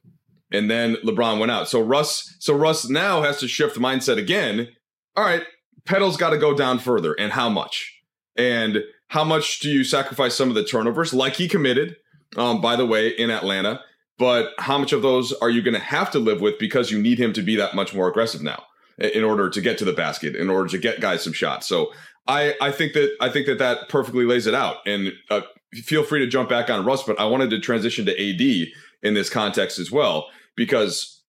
And 0.53 0.71
then 0.71 0.97
LeBron 1.05 1.39
went 1.39 1.53
out. 1.53 1.69
So 1.69 1.81
Russ, 1.81 2.37
so 2.39 2.55
Russ 2.55 2.89
now 2.89 3.23
has 3.23 3.39
to 3.41 3.49
shift 3.49 3.77
mindset 3.77 4.17
again. 4.17 4.69
All 5.17 5.25
right, 5.25 5.43
pedals 5.85 6.17
got 6.17 6.31
to 6.31 6.39
go 6.39 6.55
down 6.55 6.79
further 6.79 7.15
and 7.15 7.33
how 7.33 7.49
much? 7.49 7.95
And 8.37 8.85
how 9.09 9.25
much 9.25 9.61
do 9.61 9.69
you 9.69 9.85
sacrifice 9.85 10.35
some 10.35 10.49
of 10.49 10.55
the 10.55 10.65
turnovers 10.65 11.13
like 11.13 11.35
he 11.35 11.49
committed 11.49 11.97
um, 12.37 12.61
by 12.61 12.77
the 12.77 12.87
way 12.87 13.09
in 13.09 13.31
atlanta? 13.31 13.81
But 14.19 14.51
how 14.59 14.79
much 14.79 14.93
of 14.93 15.03
those 15.03 15.33
are 15.35 15.51
you 15.51 15.63
going 15.63 15.75
to 15.75 15.81
have 15.81 16.11
to 16.13 16.19
live 16.19 16.41
with 16.41 16.59
because 16.59 16.91
you 16.91 17.01
need 17.01 17.19
him 17.19 17.33
to 17.35 17.43
be 17.43 17.57
that 17.57 17.75
much 17.75 17.95
more 17.95 18.09
aggressive 18.09 18.43
now 18.43 18.65
in 18.99 19.23
order 19.23 19.49
to 19.49 19.61
get 19.61 19.79
to 19.79 19.85
the 19.85 19.93
basket 19.93 20.35
in 20.35 20.51
order 20.51 20.69
to 20.69 20.79
get 20.79 21.01
guys 21.01 21.23
some 21.23 21.33
shots? 21.33 21.67
So 21.67 21.93
i 22.29 22.55
i 22.61 22.71
think 22.71 22.93
that 22.93 23.11
i 23.21 23.29
think 23.29 23.47
that 23.47 23.59
that 23.59 23.89
perfectly 23.89 24.25
lays 24.25 24.47
it 24.47 24.55
out. 24.55 24.77
And 24.87 25.13
uh, 25.31 25.41
feel 25.75 26.05
free 26.05 26.21
to 26.21 26.27
jump 26.27 26.49
back 26.49 26.71
on 26.71 26.85
russ 26.85 27.03
but 27.03 27.19
i 27.21 27.25
wanted 27.25 27.51
to 27.51 27.61
transition 27.61 28.07
to 28.07 28.13
ad 28.13 28.69
in 29.03 29.15
this 29.15 29.29
context 29.29 29.79
as 29.79 29.91
well 29.91 30.29
because 30.59 31.23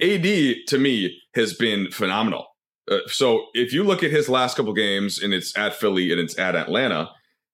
ad 0.00 0.24
to 0.66 0.78
me 0.78 1.20
has 1.34 1.52
been 1.52 1.90
phenomenal. 1.92 2.46
Uh, 2.90 3.00
so 3.06 3.46
if 3.52 3.72
you 3.72 3.84
look 3.84 4.02
at 4.02 4.10
his 4.10 4.28
last 4.28 4.56
couple 4.56 4.72
games 4.72 5.22
and 5.22 5.34
it's 5.34 5.56
at 5.56 5.74
Philly 5.74 6.10
and 6.10 6.18
it's 6.18 6.36
at 6.38 6.56
Atlanta, 6.56 7.10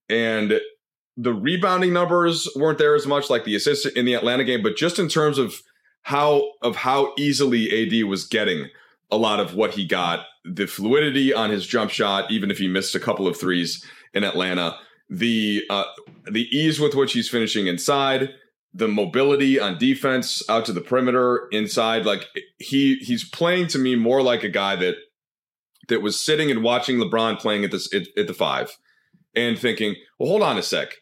and 0.09 0.61
the 1.17 1.33
rebounding 1.33 1.91
numbers 1.91 2.47
weren't 2.55 2.77
there 2.77 2.95
as 2.95 3.05
much, 3.05 3.29
like 3.29 3.43
the 3.43 3.55
assist 3.55 3.85
in 3.85 4.05
the 4.05 4.13
Atlanta 4.13 4.45
game, 4.45 4.63
but 4.63 4.77
just 4.77 4.97
in 4.97 5.09
terms 5.09 5.37
of 5.37 5.61
how 6.03 6.51
of 6.61 6.77
how 6.77 7.13
easily 7.17 7.69
AD 7.71 8.07
was 8.07 8.25
getting 8.25 8.69
a 9.11 9.17
lot 9.17 9.39
of 9.39 9.53
what 9.53 9.71
he 9.71 9.85
got, 9.85 10.25
the 10.45 10.65
fluidity 10.65 11.33
on 11.33 11.49
his 11.49 11.67
jump 11.67 11.91
shot, 11.91 12.31
even 12.31 12.49
if 12.49 12.57
he 12.57 12.67
missed 12.67 12.95
a 12.95 12.99
couple 12.99 13.27
of 13.27 13.37
threes 13.37 13.83
in 14.13 14.23
Atlanta, 14.23 14.77
the 15.09 15.63
uh, 15.69 15.85
the 16.31 16.47
ease 16.55 16.79
with 16.79 16.95
which 16.95 17.11
he's 17.11 17.29
finishing 17.29 17.67
inside, 17.67 18.29
the 18.75 18.87
mobility 18.89 19.57
on 19.59 19.77
defense 19.77 20.43
out 20.49 20.65
to 20.65 20.73
the 20.73 20.81
perimeter 20.81 21.47
inside, 21.51 22.05
like 22.05 22.25
he 22.57 22.95
he's 22.95 23.27
playing 23.27 23.67
to 23.67 23.79
me 23.79 23.95
more 23.95 24.21
like 24.21 24.43
a 24.43 24.49
guy 24.49 24.75
that 24.75 24.95
that 25.87 26.01
was 26.01 26.19
sitting 26.19 26.51
and 26.51 26.61
watching 26.61 26.97
LeBron 26.97 27.39
playing 27.39 27.63
at 27.63 27.71
this 27.71 27.91
at, 27.93 28.03
at 28.17 28.27
the 28.27 28.33
five 28.33 28.77
and 29.33 29.57
thinking, 29.57 29.95
well, 30.19 30.29
hold 30.29 30.43
on 30.43 30.57
a 30.57 30.61
sec. 30.61 30.95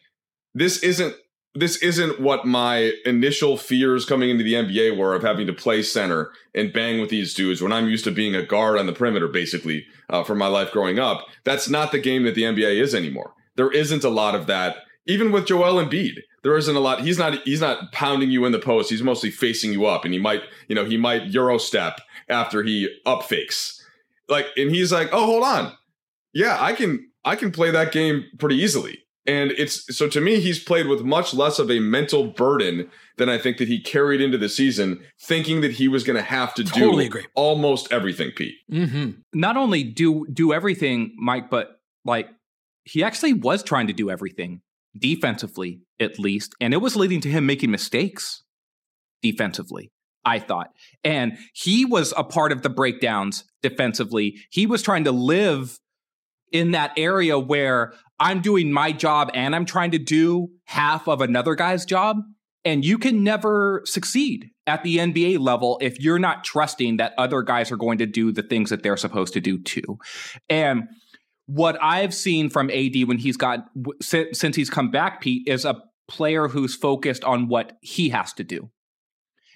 This 0.54 0.82
isn't 0.84 1.16
this 1.56 1.76
isn't 1.78 2.20
what 2.20 2.44
my 2.44 2.92
initial 3.04 3.56
fears 3.56 4.04
coming 4.04 4.30
into 4.30 4.42
the 4.42 4.54
NBA 4.54 4.96
were 4.96 5.14
of 5.14 5.22
having 5.22 5.46
to 5.46 5.52
play 5.52 5.82
center 5.82 6.32
and 6.54 6.72
bang 6.72 7.00
with 7.00 7.10
these 7.10 7.32
dudes 7.32 7.62
when 7.62 7.72
I'm 7.72 7.88
used 7.88 8.04
to 8.04 8.10
being 8.10 8.34
a 8.34 8.44
guard 8.44 8.76
on 8.76 8.86
the 8.86 8.92
perimeter, 8.92 9.28
basically, 9.28 9.86
uh, 10.10 10.24
for 10.24 10.34
my 10.34 10.48
life 10.48 10.72
growing 10.72 10.98
up. 10.98 11.26
That's 11.44 11.68
not 11.68 11.92
the 11.92 12.00
game 12.00 12.24
that 12.24 12.34
the 12.34 12.42
NBA 12.42 12.80
is 12.80 12.94
anymore. 12.94 13.34
There 13.56 13.70
isn't 13.70 14.02
a 14.02 14.08
lot 14.08 14.34
of 14.34 14.46
that, 14.48 14.78
even 15.06 15.32
with 15.32 15.46
Joel 15.46 15.84
Embiid. 15.84 16.18
There 16.42 16.56
isn't 16.56 16.76
a 16.76 16.80
lot. 16.80 17.00
He's 17.00 17.18
not. 17.18 17.42
He's 17.44 17.60
not 17.60 17.90
pounding 17.92 18.30
you 18.30 18.44
in 18.44 18.52
the 18.52 18.58
post. 18.58 18.90
He's 18.90 19.02
mostly 19.02 19.30
facing 19.30 19.72
you 19.72 19.86
up, 19.86 20.04
and 20.04 20.12
he 20.12 20.20
might, 20.20 20.42
you 20.68 20.74
know, 20.74 20.84
he 20.84 20.96
might 20.96 21.26
euro 21.28 21.58
step 21.58 22.00
after 22.28 22.62
he 22.62 22.88
up 23.06 23.22
fakes. 23.22 23.80
Like, 24.28 24.46
and 24.56 24.70
he's 24.70 24.92
like, 24.92 25.08
oh, 25.12 25.24
hold 25.24 25.42
on, 25.42 25.72
yeah, 26.32 26.58
I 26.60 26.72
can, 26.72 27.10
I 27.24 27.36
can 27.36 27.50
play 27.50 27.70
that 27.70 27.92
game 27.92 28.24
pretty 28.38 28.56
easily. 28.56 28.98
And 29.26 29.52
it's 29.52 29.96
so 29.96 30.06
to 30.08 30.20
me, 30.20 30.40
he's 30.40 30.62
played 30.62 30.86
with 30.86 31.00
much 31.02 31.32
less 31.32 31.58
of 31.58 31.70
a 31.70 31.78
mental 31.80 32.26
burden 32.26 32.90
than 33.16 33.30
I 33.30 33.38
think 33.38 33.56
that 33.56 33.68
he 33.68 33.80
carried 33.80 34.20
into 34.20 34.36
the 34.36 34.50
season, 34.50 35.02
thinking 35.18 35.62
that 35.62 35.72
he 35.72 35.88
was 35.88 36.04
going 36.04 36.16
to 36.16 36.22
have 36.22 36.52
to 36.54 36.64
Totally 36.64 37.04
do 37.04 37.08
agree. 37.08 37.26
almost 37.34 37.90
everything, 37.90 38.32
Pete. 38.36 38.56
Mm-hmm. 38.70 39.20
Not 39.32 39.56
only 39.56 39.82
do 39.82 40.26
do 40.30 40.52
everything, 40.52 41.14
Mike, 41.16 41.48
but 41.48 41.80
like 42.04 42.28
he 42.84 43.02
actually 43.02 43.32
was 43.32 43.62
trying 43.62 43.86
to 43.86 43.94
do 43.94 44.10
everything 44.10 44.60
defensively, 44.98 45.80
at 46.00 46.18
least, 46.18 46.54
and 46.60 46.72
it 46.74 46.78
was 46.78 46.96
leading 46.96 47.20
to 47.22 47.28
him 47.28 47.46
making 47.46 47.70
mistakes 47.70 48.42
defensively. 49.22 49.90
I 50.26 50.38
thought, 50.38 50.70
and 51.02 51.36
he 51.52 51.84
was 51.84 52.14
a 52.16 52.24
part 52.24 52.50
of 52.50 52.62
the 52.62 52.70
breakdowns 52.70 53.44
defensively. 53.62 54.38
He 54.50 54.66
was 54.66 54.80
trying 54.82 55.04
to 55.04 55.12
live 55.12 55.78
in 56.50 56.70
that 56.70 56.92
area 56.96 57.38
where 57.38 57.92
I'm 58.18 58.40
doing 58.40 58.72
my 58.72 58.92
job 58.92 59.30
and 59.34 59.54
I'm 59.54 59.66
trying 59.66 59.90
to 59.90 59.98
do 59.98 60.48
half 60.64 61.08
of 61.08 61.20
another 61.20 61.54
guy's 61.54 61.84
job. 61.84 62.18
And 62.64 62.84
you 62.84 62.96
can 62.96 63.22
never 63.22 63.82
succeed 63.84 64.50
at 64.66 64.82
the 64.82 64.96
NBA 64.96 65.40
level 65.40 65.78
if 65.82 66.00
you're 66.00 66.18
not 66.18 66.44
trusting 66.44 66.96
that 66.96 67.12
other 67.18 67.42
guys 67.42 67.70
are 67.70 67.76
going 67.76 67.98
to 67.98 68.06
do 68.06 68.32
the 68.32 68.42
things 68.42 68.70
that 68.70 68.82
they're 68.82 68.96
supposed 68.96 69.34
to 69.34 69.40
do 69.40 69.60
too. 69.62 69.98
And 70.48 70.84
what 71.46 71.76
I've 71.82 72.14
seen 72.14 72.48
from 72.48 72.70
AD 72.70 73.04
when 73.04 73.18
he's 73.18 73.36
got 73.36 73.66
since 74.00 74.56
he's 74.56 74.70
come 74.70 74.90
back, 74.90 75.20
Pete, 75.20 75.46
is 75.46 75.64
a 75.64 75.82
player 76.08 76.48
who's 76.48 76.74
focused 76.74 77.24
on 77.24 77.48
what 77.48 77.76
he 77.80 78.10
has 78.10 78.32
to 78.34 78.44
do. 78.44 78.70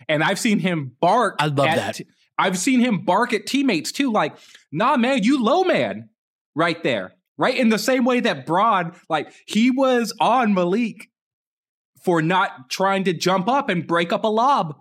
And 0.09 0.23
I've 0.23 0.39
seen 0.39 0.59
him 0.59 0.93
bark. 1.01 1.37
I 1.39 1.47
love 1.47 1.69
at- 1.69 1.77
that. 1.77 2.01
I've 2.41 2.57
seen 2.57 2.79
him 2.79 3.05
bark 3.05 3.33
at 3.33 3.47
teammates 3.47 3.91
too, 3.91 4.13
like, 4.13 4.37
nah, 4.71 4.97
man, 4.97 5.25
you 5.25 5.43
low 5.43 5.65
man 5.65 6.11
right 6.55 6.81
there. 6.85 7.15
Right. 7.37 7.57
In 7.57 7.69
the 7.69 7.79
same 7.79 8.05
way 8.05 8.21
that 8.21 8.47
Bron, 8.47 8.95
like, 9.09 9.33
he 9.47 9.71
was 9.71 10.13
on 10.21 10.55
Malik 10.55 11.09
for 12.05 12.21
not 12.21 12.69
trying 12.71 13.05
to 13.05 13.13
jump 13.13 13.49
up 13.49 13.69
and 13.69 13.87
break 13.87 14.13
up 14.13 14.25
a 14.25 14.29
lob. 14.29 14.81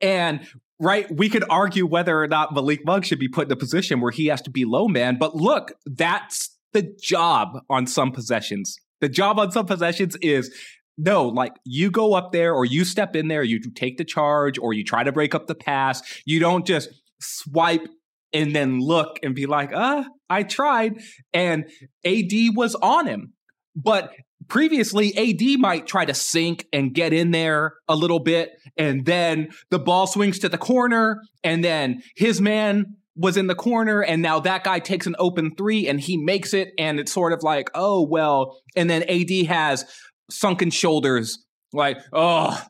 And 0.00 0.46
right, 0.80 1.06
we 1.14 1.28
could 1.28 1.44
argue 1.50 1.86
whether 1.86 2.22
or 2.22 2.28
not 2.28 2.54
Malik 2.54 2.84
Monk 2.84 3.04
should 3.04 3.18
be 3.18 3.28
put 3.28 3.48
in 3.48 3.52
a 3.52 3.56
position 3.56 4.00
where 4.00 4.10
he 4.10 4.26
has 4.26 4.42
to 4.42 4.50
be 4.50 4.64
low 4.64 4.88
man. 4.88 5.16
But 5.18 5.34
look, 5.34 5.72
that's 5.86 6.56
the 6.72 6.94
job 7.00 7.60
on 7.68 7.86
some 7.86 8.12
possessions. 8.12 8.76
The 9.00 9.08
job 9.08 9.38
on 9.38 9.50
some 9.52 9.66
possessions 9.66 10.16
is 10.22 10.54
no, 10.96 11.28
like 11.28 11.52
you 11.64 11.90
go 11.90 12.14
up 12.14 12.32
there 12.32 12.52
or 12.52 12.64
you 12.64 12.84
step 12.84 13.14
in 13.14 13.28
there, 13.28 13.44
you 13.44 13.60
take 13.74 13.98
the 13.98 14.04
charge 14.04 14.58
or 14.58 14.72
you 14.72 14.84
try 14.84 15.04
to 15.04 15.12
break 15.12 15.34
up 15.34 15.46
the 15.46 15.54
pass. 15.54 16.02
You 16.24 16.40
don't 16.40 16.66
just 16.66 16.90
swipe 17.20 17.86
and 18.32 18.54
then 18.54 18.80
look 18.80 19.18
and 19.22 19.34
be 19.34 19.46
like, 19.46 19.70
ah, 19.72 20.04
I 20.28 20.42
tried. 20.42 21.00
And 21.32 21.70
AD 22.04 22.32
was 22.54 22.74
on 22.76 23.06
him. 23.06 23.32
But 23.76 24.12
previously, 24.48 25.16
AD 25.16 25.60
might 25.60 25.86
try 25.86 26.04
to 26.04 26.14
sink 26.14 26.66
and 26.72 26.94
get 26.94 27.12
in 27.12 27.30
there 27.30 27.74
a 27.88 27.94
little 27.94 28.18
bit. 28.18 28.52
And 28.76 29.04
then 29.04 29.50
the 29.70 29.78
ball 29.78 30.06
swings 30.06 30.38
to 30.40 30.48
the 30.48 30.58
corner. 30.58 31.22
And 31.44 31.62
then 31.62 32.02
his 32.16 32.40
man 32.40 32.96
was 33.16 33.36
in 33.36 33.46
the 33.46 33.54
corner. 33.54 34.02
And 34.02 34.22
now 34.22 34.40
that 34.40 34.64
guy 34.64 34.78
takes 34.78 35.06
an 35.06 35.16
open 35.18 35.54
three 35.56 35.88
and 35.88 36.00
he 36.00 36.16
makes 36.16 36.54
it. 36.54 36.72
And 36.78 36.98
it's 36.98 37.12
sort 37.12 37.32
of 37.32 37.42
like, 37.42 37.70
oh, 37.74 38.06
well. 38.08 38.60
And 38.76 38.88
then 38.88 39.02
AD 39.04 39.46
has 39.46 39.84
sunken 40.30 40.70
shoulders, 40.70 41.44
like, 41.72 41.98
oh, 42.12 42.62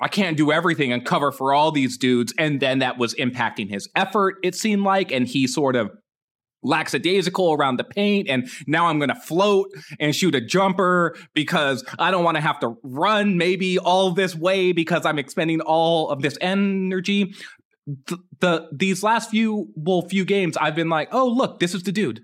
I 0.00 0.08
can't 0.08 0.36
do 0.36 0.52
everything 0.52 0.92
and 0.92 1.04
cover 1.04 1.32
for 1.32 1.52
all 1.52 1.72
these 1.72 1.98
dudes. 1.98 2.32
And 2.38 2.60
then 2.60 2.78
that 2.78 2.98
was 2.98 3.14
impacting 3.14 3.68
his 3.68 3.88
effort, 3.96 4.36
it 4.44 4.54
seemed 4.54 4.82
like. 4.82 5.10
And 5.10 5.26
he 5.26 5.46
sort 5.46 5.74
of 5.74 5.90
lackadaisical 6.62 7.52
around 7.52 7.76
the 7.76 7.84
paint. 7.84 8.28
And 8.28 8.48
now 8.66 8.86
I'm 8.86 8.98
going 8.98 9.10
to 9.10 9.14
float 9.14 9.68
and 10.00 10.14
shoot 10.14 10.34
a 10.34 10.40
jumper 10.40 11.16
because 11.34 11.84
I 11.98 12.10
don't 12.10 12.24
want 12.24 12.36
to 12.36 12.40
have 12.40 12.60
to 12.60 12.76
run 12.82 13.36
maybe 13.36 13.78
all 13.78 14.10
this 14.12 14.34
way 14.34 14.72
because 14.72 15.06
I'm 15.06 15.18
expending 15.18 15.60
all 15.60 16.10
of 16.10 16.22
this 16.22 16.36
energy. 16.40 17.34
The, 17.86 18.18
the 18.40 18.68
these 18.70 19.02
last 19.02 19.30
few 19.30 19.68
well 19.74 20.02
few 20.02 20.26
games 20.26 20.58
I've 20.58 20.74
been 20.74 20.90
like, 20.90 21.08
"Oh, 21.10 21.26
look, 21.26 21.58
this 21.58 21.74
is 21.74 21.84
the 21.84 21.92
dude. 21.92 22.20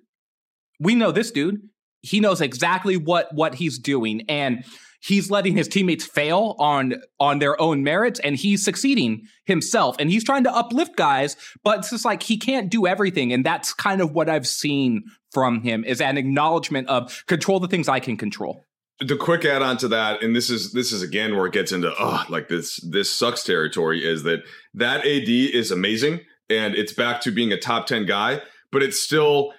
We 0.79 0.95
know 0.95 1.11
this 1.11 1.31
dude. 1.31 1.63
He 2.05 2.21
knows 2.21 2.41
exactly 2.41 2.97
what 2.97 3.35
what 3.35 3.55
he's 3.55 3.79
doing 3.79 4.23
and 4.29 4.65
he's 5.05 5.31
letting 5.31 5.57
his 5.57 5.69
teammates 5.69 6.05
fail 6.05 6.57
on 6.59 6.95
on 7.21 7.39
their 7.39 7.61
own 7.61 7.83
merits 7.83 8.21
and 8.21 8.37
he's 8.37 8.65
succeeding 8.65 9.27
himself 9.45 9.97
and 9.99 10.11
he's 10.11 10.25
trying 10.25 10.45
to 10.45 10.55
uplift 10.55 10.97
guys 10.97 11.37
but 11.63 11.81
it's 11.81 11.91
just 11.91 12.05
like 12.05 12.23
he 12.23 12.37
can't 12.37 12.71
do 12.71 12.87
everything 12.87 13.33
and 13.33 13.45
that's 13.45 13.73
kind 13.73 14.01
of 14.01 14.13
what 14.13 14.29
i've 14.29 14.47
seen 14.47 15.05
from 15.33 15.63
him 15.63 15.85
is 15.85 16.01
an 16.01 16.17
acknowledgement 16.17 16.89
of 16.89 17.25
control 17.27 17.61
the 17.61 17.69
things 17.69 17.89
i 17.89 18.01
can 18.01 18.17
control. 18.17 18.65
The 19.01 19.17
quick 19.17 19.45
add 19.45 19.61
on 19.61 19.77
to 19.79 19.89
that 19.89 20.23
and 20.23 20.35
this 20.37 20.49
is 20.49 20.73
this 20.73 20.93
is 20.93 21.03
again 21.03 21.37
where 21.37 21.47
it 21.47 21.53
gets 21.53 21.73
into 21.73 21.93
oh 21.99 22.25
like 22.29 22.49
this 22.49 22.77
this 22.89 23.11
sucks 23.11 23.43
territory 23.43 24.05
is 24.05 24.23
that 24.23 24.45
that 24.75 25.01
ad 25.01 25.29
is 25.29 25.71
amazing 25.71 26.21
and 26.49 26.75
it's 26.75 26.93
back 26.93 27.21
to 27.23 27.33
being 27.33 27.53
a 27.53 27.59
top 27.59 27.87
10 27.87 28.07
guy 28.07 28.41
but 28.71 28.83
it's 28.83 29.01
still 29.01 29.53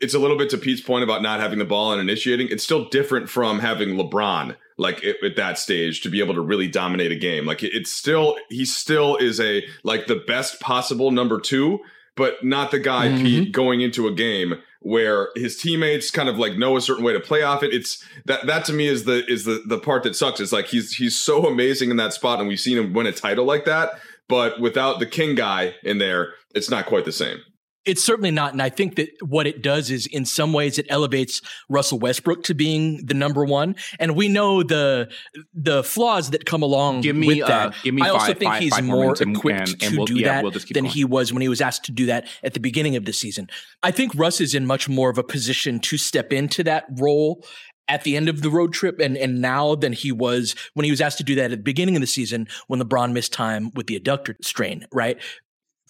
it's 0.00 0.14
a 0.14 0.18
little 0.18 0.36
bit 0.38 0.50
to 0.50 0.58
pete's 0.58 0.80
point 0.80 1.04
about 1.04 1.22
not 1.22 1.40
having 1.40 1.58
the 1.58 1.64
ball 1.64 1.92
and 1.92 2.00
initiating 2.00 2.48
it's 2.50 2.64
still 2.64 2.88
different 2.88 3.28
from 3.28 3.58
having 3.58 3.90
lebron 3.90 4.56
like 4.78 5.02
it, 5.04 5.16
at 5.22 5.36
that 5.36 5.58
stage 5.58 6.00
to 6.00 6.08
be 6.08 6.20
able 6.20 6.34
to 6.34 6.40
really 6.40 6.66
dominate 6.68 7.12
a 7.12 7.16
game 7.16 7.44
like 7.46 7.62
it, 7.62 7.74
it's 7.74 7.90
still 7.92 8.36
he 8.48 8.64
still 8.64 9.16
is 9.16 9.38
a 9.40 9.62
like 9.82 10.06
the 10.06 10.16
best 10.26 10.60
possible 10.60 11.10
number 11.10 11.38
two 11.40 11.78
but 12.16 12.44
not 12.44 12.70
the 12.70 12.78
guy 12.78 13.08
Mhm. 13.08 13.22
Pete 13.22 13.52
going 13.52 13.80
into 13.80 14.06
a 14.06 14.12
game 14.12 14.60
where 14.80 15.28
his 15.36 15.56
teammates 15.56 16.10
kind 16.10 16.28
of 16.28 16.38
like 16.38 16.56
know 16.56 16.76
a 16.76 16.80
certain 16.80 17.04
way 17.04 17.12
to 17.12 17.20
play 17.20 17.42
off 17.42 17.62
it. 17.62 17.72
It's 17.72 18.04
that 18.26 18.46
that 18.46 18.64
to 18.66 18.72
me 18.72 18.88
is 18.88 19.04
the 19.04 19.24
is 19.30 19.44
the 19.44 19.62
the 19.66 19.78
part 19.78 20.02
that 20.02 20.16
sucks. 20.16 20.40
It's 20.40 20.52
like 20.52 20.66
he's 20.66 20.94
he's 20.94 21.16
so 21.16 21.46
amazing 21.46 21.90
in 21.90 21.96
that 21.98 22.12
spot, 22.12 22.38
and 22.40 22.48
we've 22.48 22.60
seen 22.60 22.76
him 22.76 22.92
win 22.92 23.06
a 23.06 23.12
title 23.12 23.44
like 23.44 23.64
that. 23.66 23.92
But 24.28 24.60
without 24.60 24.98
the 24.98 25.06
king 25.06 25.34
guy 25.34 25.74
in 25.82 25.98
there, 25.98 26.34
it's 26.54 26.68
not 26.68 26.86
quite 26.86 27.04
the 27.04 27.12
same. 27.12 27.38
It's 27.86 28.04
certainly 28.04 28.30
not. 28.30 28.52
And 28.52 28.60
I 28.60 28.68
think 28.68 28.96
that 28.96 29.08
what 29.22 29.46
it 29.46 29.62
does 29.62 29.90
is 29.90 30.06
in 30.06 30.26
some 30.26 30.52
ways 30.52 30.78
it 30.78 30.84
elevates 30.90 31.40
Russell 31.70 31.98
Westbrook 31.98 32.42
to 32.44 32.54
being 32.54 33.06
the 33.06 33.14
number 33.14 33.42
one. 33.44 33.74
And 33.98 34.14
we 34.14 34.28
know 34.28 34.62
the 34.62 35.10
the 35.54 35.82
flaws 35.82 36.30
that 36.30 36.44
come 36.44 36.62
along 36.62 37.00
Give 37.00 37.16
me, 37.16 37.26
with 37.26 37.42
uh, 37.42 37.48
that. 37.48 37.74
give 37.82 37.94
me 37.94 38.02
I 38.02 38.10
also 38.10 38.26
five- 38.26 38.38
think 38.38 38.52
five- 38.52 38.62
he's 38.62 38.74
five 38.74 38.84
more 38.84 38.96
more 38.96 39.04
minutes 39.04 39.20
and- 39.22 39.36
equipped 39.36 39.58
and- 39.60 39.68
and 39.82 39.92
to 39.92 39.96
we'll- 39.96 40.06
do 40.06 40.18
yeah, 40.18 40.26
that 40.34 40.42
we'll 40.42 40.52
than 40.52 40.84
going. 40.84 40.86
he 40.86 41.04
was 41.04 41.32
when 41.32 41.40
he 41.40 41.48
was 41.48 41.60
asked 41.62 41.84
to 41.84 41.92
do 41.92 42.04
that 42.06 42.26
at 42.44 42.52
the 42.52 42.60
beginning 42.60 42.96
of 42.96 43.06
the 43.06 43.12
season. 43.14 43.48
I 43.82 43.90
think 43.92 44.12
Russ 44.14 44.40
is 44.42 44.54
in 44.54 44.66
much 44.66 44.88
more 44.88 45.08
of 45.08 45.16
a 45.16 45.24
position 45.24 45.80
to 45.80 45.96
step 45.96 46.32
into 46.34 46.62
that 46.64 46.84
role 46.98 47.42
at 47.88 48.04
the 48.04 48.14
end 48.14 48.28
of 48.28 48.42
the 48.42 48.50
road 48.50 48.72
trip 48.72 49.00
and, 49.00 49.16
and 49.16 49.40
now 49.40 49.74
than 49.74 49.92
he 49.94 50.12
was 50.12 50.54
when 50.74 50.84
he 50.84 50.90
was 50.90 51.00
asked 51.00 51.18
to 51.18 51.24
do 51.24 51.34
that 51.34 51.44
at 51.46 51.50
the 51.50 51.56
beginning 51.56 51.96
of 51.96 52.00
the 52.02 52.06
season 52.06 52.46
when 52.68 52.78
LeBron 52.80 53.12
missed 53.12 53.32
time 53.32 53.70
with 53.74 53.86
the 53.88 53.98
adductor 53.98 54.34
strain, 54.42 54.86
right? 54.92 55.16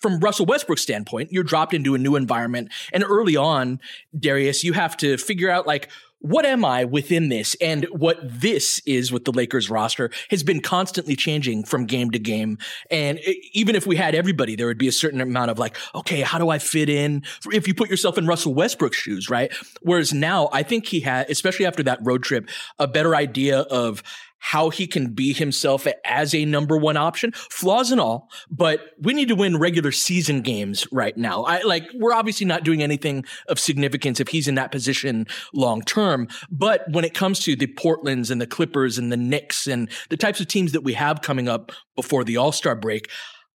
From 0.00 0.18
Russell 0.20 0.46
Westbrook's 0.46 0.82
standpoint, 0.82 1.32
you're 1.32 1.44
dropped 1.44 1.74
into 1.74 1.94
a 1.94 1.98
new 1.98 2.16
environment. 2.16 2.72
And 2.92 3.04
early 3.04 3.36
on, 3.36 3.80
Darius, 4.18 4.64
you 4.64 4.72
have 4.72 4.96
to 4.98 5.16
figure 5.18 5.50
out 5.50 5.66
like, 5.66 5.90
what 6.22 6.44
am 6.44 6.66
I 6.66 6.84
within 6.84 7.30
this? 7.30 7.56
And 7.62 7.84
what 7.92 8.18
this 8.22 8.80
is 8.84 9.10
with 9.10 9.24
the 9.24 9.32
Lakers 9.32 9.70
roster 9.70 10.10
has 10.28 10.42
been 10.42 10.60
constantly 10.60 11.16
changing 11.16 11.64
from 11.64 11.86
game 11.86 12.10
to 12.10 12.18
game. 12.18 12.58
And 12.90 13.18
even 13.52 13.74
if 13.74 13.86
we 13.86 13.96
had 13.96 14.14
everybody, 14.14 14.54
there 14.54 14.66
would 14.66 14.76
be 14.76 14.88
a 14.88 14.92
certain 14.92 15.20
amount 15.22 15.50
of 15.50 15.58
like, 15.58 15.78
okay, 15.94 16.20
how 16.20 16.38
do 16.38 16.50
I 16.50 16.58
fit 16.58 16.90
in? 16.90 17.22
If 17.46 17.66
you 17.66 17.74
put 17.74 17.88
yourself 17.88 18.18
in 18.18 18.26
Russell 18.26 18.52
Westbrook's 18.52 18.98
shoes, 18.98 19.30
right? 19.30 19.50
Whereas 19.80 20.12
now 20.12 20.50
I 20.52 20.62
think 20.62 20.86
he 20.86 21.00
had, 21.00 21.30
especially 21.30 21.64
after 21.64 21.82
that 21.84 22.00
road 22.02 22.22
trip, 22.22 22.50
a 22.78 22.86
better 22.86 23.16
idea 23.16 23.60
of 23.60 24.02
how 24.40 24.70
he 24.70 24.86
can 24.86 25.12
be 25.12 25.32
himself 25.32 25.86
as 26.04 26.34
a 26.34 26.44
number 26.44 26.76
one 26.76 26.96
option, 26.96 27.30
flaws 27.32 27.92
and 27.92 28.00
all, 28.00 28.28
but 28.50 28.80
we 28.98 29.14
need 29.14 29.28
to 29.28 29.34
win 29.34 29.58
regular 29.58 29.92
season 29.92 30.40
games 30.40 30.86
right 30.90 31.16
now. 31.16 31.44
I 31.44 31.60
like, 31.62 31.84
we're 31.94 32.14
obviously 32.14 32.46
not 32.46 32.64
doing 32.64 32.82
anything 32.82 33.24
of 33.48 33.58
significance 33.58 34.18
if 34.18 34.28
he's 34.28 34.48
in 34.48 34.56
that 34.56 34.72
position 34.72 35.26
long 35.52 35.82
term. 35.82 36.26
But 36.50 36.90
when 36.90 37.04
it 37.04 37.14
comes 37.14 37.38
to 37.40 37.54
the 37.54 37.66
Portlands 37.66 38.30
and 38.30 38.40
the 38.40 38.46
Clippers 38.46 38.98
and 38.98 39.12
the 39.12 39.16
Knicks 39.16 39.66
and 39.66 39.90
the 40.08 40.16
types 40.16 40.40
of 40.40 40.48
teams 40.48 40.72
that 40.72 40.82
we 40.82 40.94
have 40.94 41.20
coming 41.20 41.48
up 41.48 41.70
before 41.94 42.24
the 42.24 42.38
All 42.38 42.52
Star 42.52 42.74
break, 42.74 43.10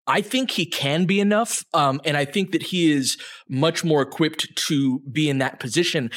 I 0.08 0.22
think 0.22 0.52
he 0.52 0.68
can 0.68 1.06
be 1.06 1.20
enough. 1.20 1.66
Um, 1.74 2.00
and 2.06 2.16
I 2.16 2.26
think 2.26 2.52
that 2.52 2.62
he 2.62 2.92
is 2.92 3.18
much 3.50 3.84
more 3.84 4.04
equipped 4.04 4.56
to 4.68 5.00
be 5.12 5.30
in 5.30 5.40
that 5.40 5.60
position 5.60 6.12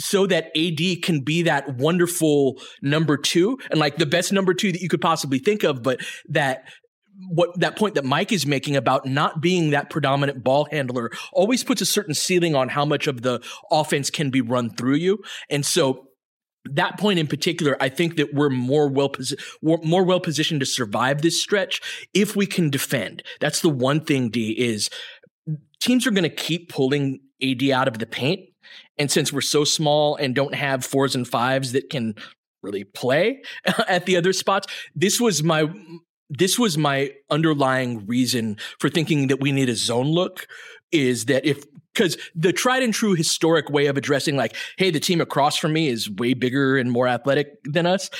so 0.00 0.26
that 0.26 0.50
AD 0.56 1.02
can 1.02 1.20
be 1.20 1.42
that 1.42 1.76
wonderful 1.76 2.60
number 2.82 3.16
two 3.16 3.58
and 3.70 3.78
like 3.78 3.96
the 3.96 4.06
best 4.06 4.32
number 4.32 4.54
two 4.54 4.72
that 4.72 4.80
you 4.80 4.88
could 4.88 5.00
possibly 5.00 5.38
think 5.38 5.62
of, 5.62 5.82
but 5.82 6.00
that 6.28 6.64
what 7.28 7.50
that 7.60 7.76
point 7.76 7.94
that 7.96 8.04
Mike 8.04 8.32
is 8.32 8.46
making 8.46 8.76
about 8.76 9.04
not 9.04 9.42
being 9.42 9.70
that 9.70 9.90
predominant 9.90 10.42
ball 10.42 10.66
handler 10.70 11.10
always 11.32 11.62
puts 11.62 11.82
a 11.82 11.86
certain 11.86 12.14
ceiling 12.14 12.54
on 12.54 12.68
how 12.70 12.84
much 12.84 13.06
of 13.06 13.22
the 13.22 13.42
offense 13.70 14.10
can 14.10 14.30
be 14.30 14.40
run 14.40 14.70
through 14.70 14.94
you. 14.94 15.18
And 15.50 15.64
so 15.66 16.06
that 16.64 16.98
point 16.98 17.18
in 17.18 17.26
particular, 17.26 17.76
I 17.80 17.88
think 17.88 18.16
that 18.16 18.34
we're 18.34 18.50
more 18.50 18.88
well 18.88 19.10
posi- 19.10 19.38
more 19.62 20.04
well 20.04 20.20
positioned 20.20 20.60
to 20.60 20.66
survive 20.66 21.22
this 21.22 21.40
stretch 21.40 21.80
if 22.14 22.36
we 22.36 22.46
can 22.46 22.70
defend. 22.70 23.22
That's 23.40 23.60
the 23.60 23.68
one 23.68 24.00
thing. 24.00 24.30
D 24.30 24.52
is 24.58 24.90
teams 25.80 26.06
are 26.06 26.10
going 26.10 26.24
to 26.24 26.34
keep 26.34 26.70
pulling 26.70 27.20
AD 27.42 27.70
out 27.70 27.88
of 27.88 27.98
the 27.98 28.06
paint. 28.06 28.48
And 28.98 29.10
since 29.10 29.32
we're 29.32 29.40
so 29.40 29.64
small 29.64 30.16
and 30.16 30.34
don't 30.34 30.54
have 30.54 30.84
fours 30.84 31.14
and 31.14 31.26
fives 31.26 31.72
that 31.72 31.90
can 31.90 32.14
really 32.62 32.84
play 32.84 33.42
at 33.88 34.06
the 34.06 34.16
other 34.16 34.32
spots, 34.32 34.66
this 34.94 35.20
was 35.20 35.42
my 35.42 35.70
this 36.30 36.58
was 36.58 36.78
my 36.78 37.10
underlying 37.28 38.06
reason 38.06 38.56
for 38.78 38.88
thinking 38.88 39.26
that 39.26 39.40
we 39.40 39.50
need 39.50 39.68
a 39.68 39.74
zone 39.74 40.06
look 40.06 40.46
is 40.92 41.26
that 41.26 41.44
if 41.44 41.64
because 41.92 42.16
the 42.36 42.52
tried 42.52 42.84
and 42.84 42.94
true 42.94 43.14
historic 43.14 43.68
way 43.68 43.86
of 43.86 43.96
addressing 43.96 44.36
like 44.36 44.54
hey 44.76 44.90
the 44.90 45.00
team 45.00 45.20
across 45.20 45.56
from 45.56 45.72
me 45.72 45.88
is 45.88 46.08
way 46.08 46.34
bigger 46.34 46.78
and 46.78 46.92
more 46.92 47.08
athletic 47.08 47.58
than 47.64 47.84
us 47.84 48.10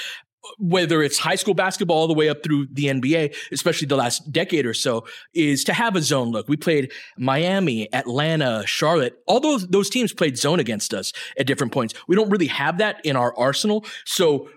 whether 0.58 1.02
it's 1.02 1.18
high 1.18 1.34
school 1.34 1.54
basketball 1.54 1.96
all 1.96 2.08
the 2.08 2.14
way 2.14 2.28
up 2.28 2.42
through 2.42 2.66
the 2.72 2.86
NBA, 2.86 3.34
especially 3.52 3.86
the 3.86 3.96
last 3.96 4.32
decade 4.32 4.66
or 4.66 4.74
so, 4.74 5.06
is 5.34 5.64
to 5.64 5.72
have 5.72 5.96
a 5.96 6.02
zone 6.02 6.30
look. 6.30 6.48
We 6.48 6.56
played 6.56 6.92
Miami, 7.18 7.92
Atlanta, 7.92 8.64
Charlotte. 8.66 9.18
All 9.26 9.40
those 9.40 9.66
those 9.68 9.90
teams 9.90 10.12
played 10.12 10.38
zone 10.38 10.60
against 10.60 10.94
us 10.94 11.12
at 11.38 11.46
different 11.46 11.72
points. 11.72 11.94
We 12.08 12.16
don't 12.16 12.30
really 12.30 12.46
have 12.46 12.78
that 12.78 13.00
in 13.04 13.16
our 13.16 13.36
arsenal. 13.36 13.84
So 14.04 14.48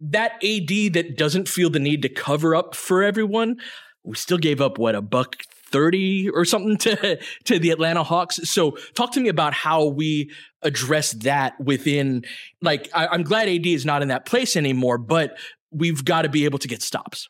that 0.00 0.32
AD 0.44 0.92
that 0.94 1.16
doesn't 1.16 1.48
feel 1.48 1.70
the 1.70 1.78
need 1.78 2.02
to 2.02 2.08
cover 2.08 2.54
up 2.54 2.74
for 2.74 3.02
everyone, 3.02 3.56
we 4.04 4.16
still 4.16 4.38
gave 4.38 4.60
up 4.60 4.78
what 4.78 4.94
a 4.94 5.02
buck 5.02 5.36
30 5.74 6.30
or 6.30 6.44
something 6.44 6.76
to 6.78 7.18
to 7.44 7.58
the 7.58 7.70
Atlanta 7.70 8.04
Hawks. 8.04 8.36
So 8.44 8.78
talk 8.94 9.12
to 9.12 9.20
me 9.20 9.28
about 9.28 9.52
how 9.52 9.86
we 9.86 10.30
address 10.62 11.12
that 11.12 11.60
within 11.60 12.22
like 12.62 12.88
I, 12.94 13.08
I'm 13.08 13.24
glad 13.24 13.48
AD 13.48 13.66
is 13.66 13.84
not 13.84 14.00
in 14.00 14.08
that 14.08 14.24
place 14.24 14.56
anymore, 14.56 14.98
but 14.98 15.36
we've 15.72 16.04
got 16.04 16.22
to 16.22 16.28
be 16.28 16.44
able 16.44 16.60
to 16.60 16.68
get 16.68 16.80
stops. 16.80 17.26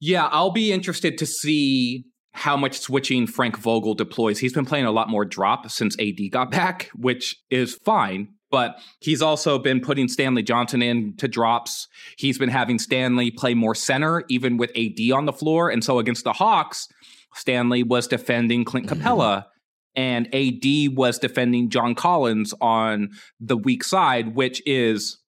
Yeah, 0.00 0.28
I'll 0.30 0.52
be 0.52 0.72
interested 0.72 1.18
to 1.18 1.26
see 1.26 2.04
how 2.32 2.56
much 2.56 2.78
switching 2.78 3.26
Frank 3.26 3.56
Vogel 3.58 3.94
deploys. 3.94 4.38
He's 4.38 4.52
been 4.52 4.66
playing 4.66 4.86
a 4.86 4.92
lot 4.92 5.08
more 5.08 5.24
drop 5.24 5.70
since 5.70 5.96
AD 6.00 6.18
got 6.30 6.50
back, 6.50 6.90
which 6.94 7.36
is 7.50 7.74
fine. 7.84 8.28
But 8.50 8.78
he's 9.00 9.20
also 9.20 9.58
been 9.58 9.80
putting 9.80 10.06
Stanley 10.06 10.42
Johnson 10.42 10.80
in 10.80 11.16
to 11.16 11.26
drops. 11.26 11.88
He's 12.16 12.38
been 12.38 12.50
having 12.50 12.78
Stanley 12.78 13.32
play 13.32 13.54
more 13.54 13.74
center, 13.74 14.22
even 14.28 14.58
with 14.58 14.70
AD 14.76 15.10
on 15.12 15.24
the 15.24 15.32
floor. 15.32 15.70
And 15.70 15.82
so 15.82 15.98
against 15.98 16.22
the 16.22 16.32
Hawks, 16.32 16.86
Stanley 17.34 17.82
was 17.82 18.06
defending 18.06 18.64
Clint 18.64 18.86
mm-hmm. 18.88 19.48
And 19.96 20.34
AD 20.34 20.96
was 20.96 21.20
defending 21.20 21.70
John 21.70 21.94
Collins 21.94 22.52
on 22.60 23.10
the 23.38 23.56
weak 23.56 23.84
side, 23.84 24.34
which 24.34 24.60
is 24.66 25.18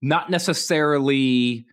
not 0.00 0.30
necessarily 0.30 1.66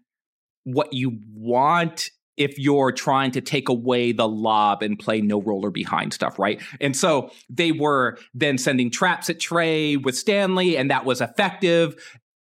what 0.63 0.93
you 0.93 1.19
want 1.36 2.10
if 2.36 2.58
you're 2.58 2.91
trying 2.91 3.32
to 3.32 3.41
take 3.41 3.69
away 3.69 4.12
the 4.12 4.28
lob 4.28 4.82
and 4.82 4.98
play 4.98 5.22
no 5.22 5.41
roller 5.41 5.69
behind 5.69 6.13
stuff, 6.13 6.39
right? 6.39 6.62
And 6.82 6.98
so 6.98 7.30
they 7.50 7.72
were 7.72 8.17
then 8.34 8.58
sending 8.58 8.89
traps 8.89 9.30
at 9.30 9.38
Trae 9.38 10.04
with 10.04 10.17
Stanley, 10.17 10.76
and 10.76 10.89
that 10.89 11.06
was 11.06 11.22
effective. 11.22 11.96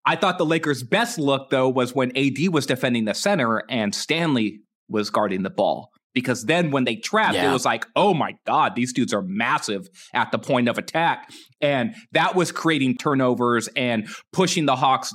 I 0.07 0.17
thought 0.17 0.39
the 0.39 0.47
Lakers' 0.47 0.83
best 0.83 1.19
look, 1.19 1.51
though, 1.51 1.69
was 1.69 1.95
when 1.95 2.17
AD 2.17 2.49
was 2.53 2.67
defending 2.67 3.07
the 3.07 3.15
center 3.15 3.65
and 3.69 3.95
Stanley 3.95 4.61
was 4.89 5.11
guarding 5.11 5.43
the 5.43 5.51
ball 5.51 5.91
because 6.15 6.45
then 6.45 6.71
when 6.71 6.85
they 6.85 6.97
trapped, 6.97 7.35
yeah. 7.35 7.51
it 7.51 7.53
was 7.53 7.65
like, 7.65 7.87
oh 7.97 8.15
my 8.15 8.37
God, 8.47 8.75
these 8.75 8.93
dudes 8.93 9.13
are 9.13 9.23
massive 9.23 9.89
at 10.15 10.33
the 10.33 10.39
point 10.39 10.69
of 10.69 10.79
attack. 10.79 11.31
And 11.61 11.95
that 12.13 12.35
was 12.35 12.53
creating 12.53 12.99
turnovers 12.99 13.69
and 13.77 14.09
pushing 14.33 14.67
the 14.67 14.77
Hawks 14.77 15.15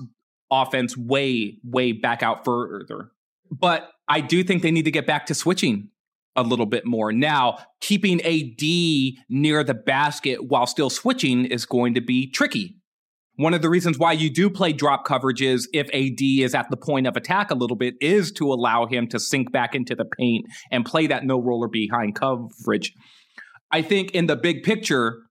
offense 0.51 0.97
way, 0.97 1.57
way 1.63 1.91
back 1.91 2.23
out 2.23 2.45
further. 2.45 3.11
But 3.51 3.89
I 4.07 4.21
do 4.21 4.43
think 4.43 4.61
they 4.61 4.71
need 4.71 4.85
to 4.85 4.91
get 4.91 5.07
back 5.07 5.25
to 5.27 5.35
switching 5.35 5.89
a 6.35 6.43
little 6.43 6.65
bit 6.65 6.85
more. 6.85 7.11
Now, 7.11 7.57
keeping 7.81 8.21
AD 8.21 8.61
near 9.29 9.63
the 9.63 9.73
basket 9.73 10.45
while 10.45 10.67
still 10.67 10.89
switching 10.89 11.45
is 11.45 11.65
going 11.65 11.95
to 11.95 12.01
be 12.01 12.29
tricky 12.29 12.77
one 13.37 13.53
of 13.53 13.61
the 13.61 13.69
reasons 13.69 13.97
why 13.97 14.11
you 14.11 14.29
do 14.29 14.49
play 14.49 14.73
drop 14.73 15.07
coverages 15.07 15.67
if 15.71 15.87
AD 15.93 16.21
is 16.21 16.53
at 16.53 16.69
the 16.69 16.77
point 16.77 17.07
of 17.07 17.15
attack 17.15 17.51
a 17.51 17.55
little 17.55 17.77
bit 17.77 17.93
is 18.01 18.31
to 18.33 18.51
allow 18.51 18.87
him 18.87 19.07
to 19.07 19.19
sink 19.19 19.51
back 19.51 19.75
into 19.75 19.95
the 19.95 20.05
paint 20.05 20.45
and 20.71 20.83
play 20.83 21.07
that 21.07 21.23
no 21.23 21.39
roller 21.39 21.67
behind 21.67 22.15
coverage. 22.15 22.93
I 23.71 23.83
think 23.83 24.11
in 24.11 24.25
the 24.25 24.35
big 24.35 24.63
picture, 24.63 25.21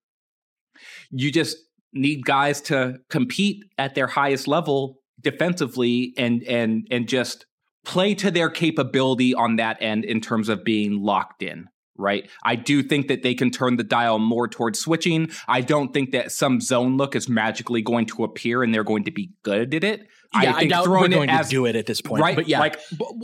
you 1.11 1.33
just 1.33 1.57
need 1.93 2.25
guys 2.25 2.61
to 2.61 2.99
compete 3.11 3.65
at 3.77 3.95
their 3.95 4.07
highest 4.07 4.47
level 4.47 4.99
defensively 5.21 6.13
and 6.17 6.43
and 6.45 6.87
and 6.91 7.09
just 7.09 7.47
play 7.85 8.15
to 8.15 8.31
their 8.31 8.51
capability 8.51 9.35
on 9.35 9.57
that 9.57 9.79
end 9.81 10.05
in 10.05 10.21
terms 10.21 10.49
of 10.49 10.63
being 10.63 11.03
locked 11.03 11.43
in 11.43 11.67
right? 11.99 12.29
I 12.45 12.57
do 12.57 12.83
think 12.83 13.09
that 13.09 13.23
they 13.23 13.35
can 13.35 13.51
turn 13.51 13.77
the 13.77 13.85
dial 13.85 14.19
more 14.19 14.49
towards 14.49 14.79
switching. 14.79 15.31
I 15.49 15.61
don't 15.61 15.93
think 15.93 16.13
that 16.13 16.33
some 16.33 16.61
zone 16.61 16.97
look 16.97 17.15
is 17.15 17.29
magically 17.29 17.83
going 17.83 18.07
to 18.07 18.25
appear 18.25 18.63
and 18.63 18.73
they're 18.73 18.85
going 18.85 19.05
to 19.05 19.11
be 19.11 19.31
good 19.43 19.75
at 19.75 19.85
it. 19.85 20.09
Yeah, 20.35 20.41
I, 20.41 20.45
think 20.45 20.57
I 20.57 20.67
doubt 20.67 20.85
throwing 20.85 21.11
we're 21.11 21.17
going 21.17 21.31
as, 21.31 21.47
to 21.47 21.51
do 21.51 21.67
it 21.67 21.77
at 21.77 21.87
this 21.87 22.01
point. 22.01 22.23
Right? 22.23 22.37
But 22.37 22.49
yeah, 22.49 22.61
like 22.61 22.81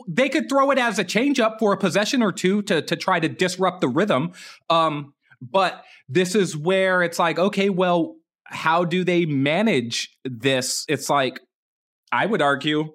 they 0.08 0.28
could 0.28 0.48
throw 0.48 0.70
it 0.70 0.78
as 0.78 0.98
a 0.98 1.04
change 1.04 1.40
up 1.40 1.58
for 1.58 1.72
a 1.72 1.76
possession 1.76 2.22
or 2.22 2.32
two 2.32 2.62
to 2.62 2.82
to 2.82 2.96
try 2.96 3.20
to 3.20 3.28
disrupt 3.28 3.80
the 3.80 3.88
rhythm. 3.88 4.32
Um, 4.70 5.14
but 5.40 5.84
this 6.08 6.34
is 6.34 6.56
where 6.56 7.02
it's 7.02 7.18
like, 7.18 7.38
okay, 7.38 7.68
well, 7.68 8.16
how 8.44 8.84
do 8.84 9.02
they 9.04 9.26
manage 9.26 10.16
this? 10.24 10.84
It's 10.88 11.10
like 11.10 11.40
I 12.12 12.26
would 12.26 12.40
argue 12.40 12.94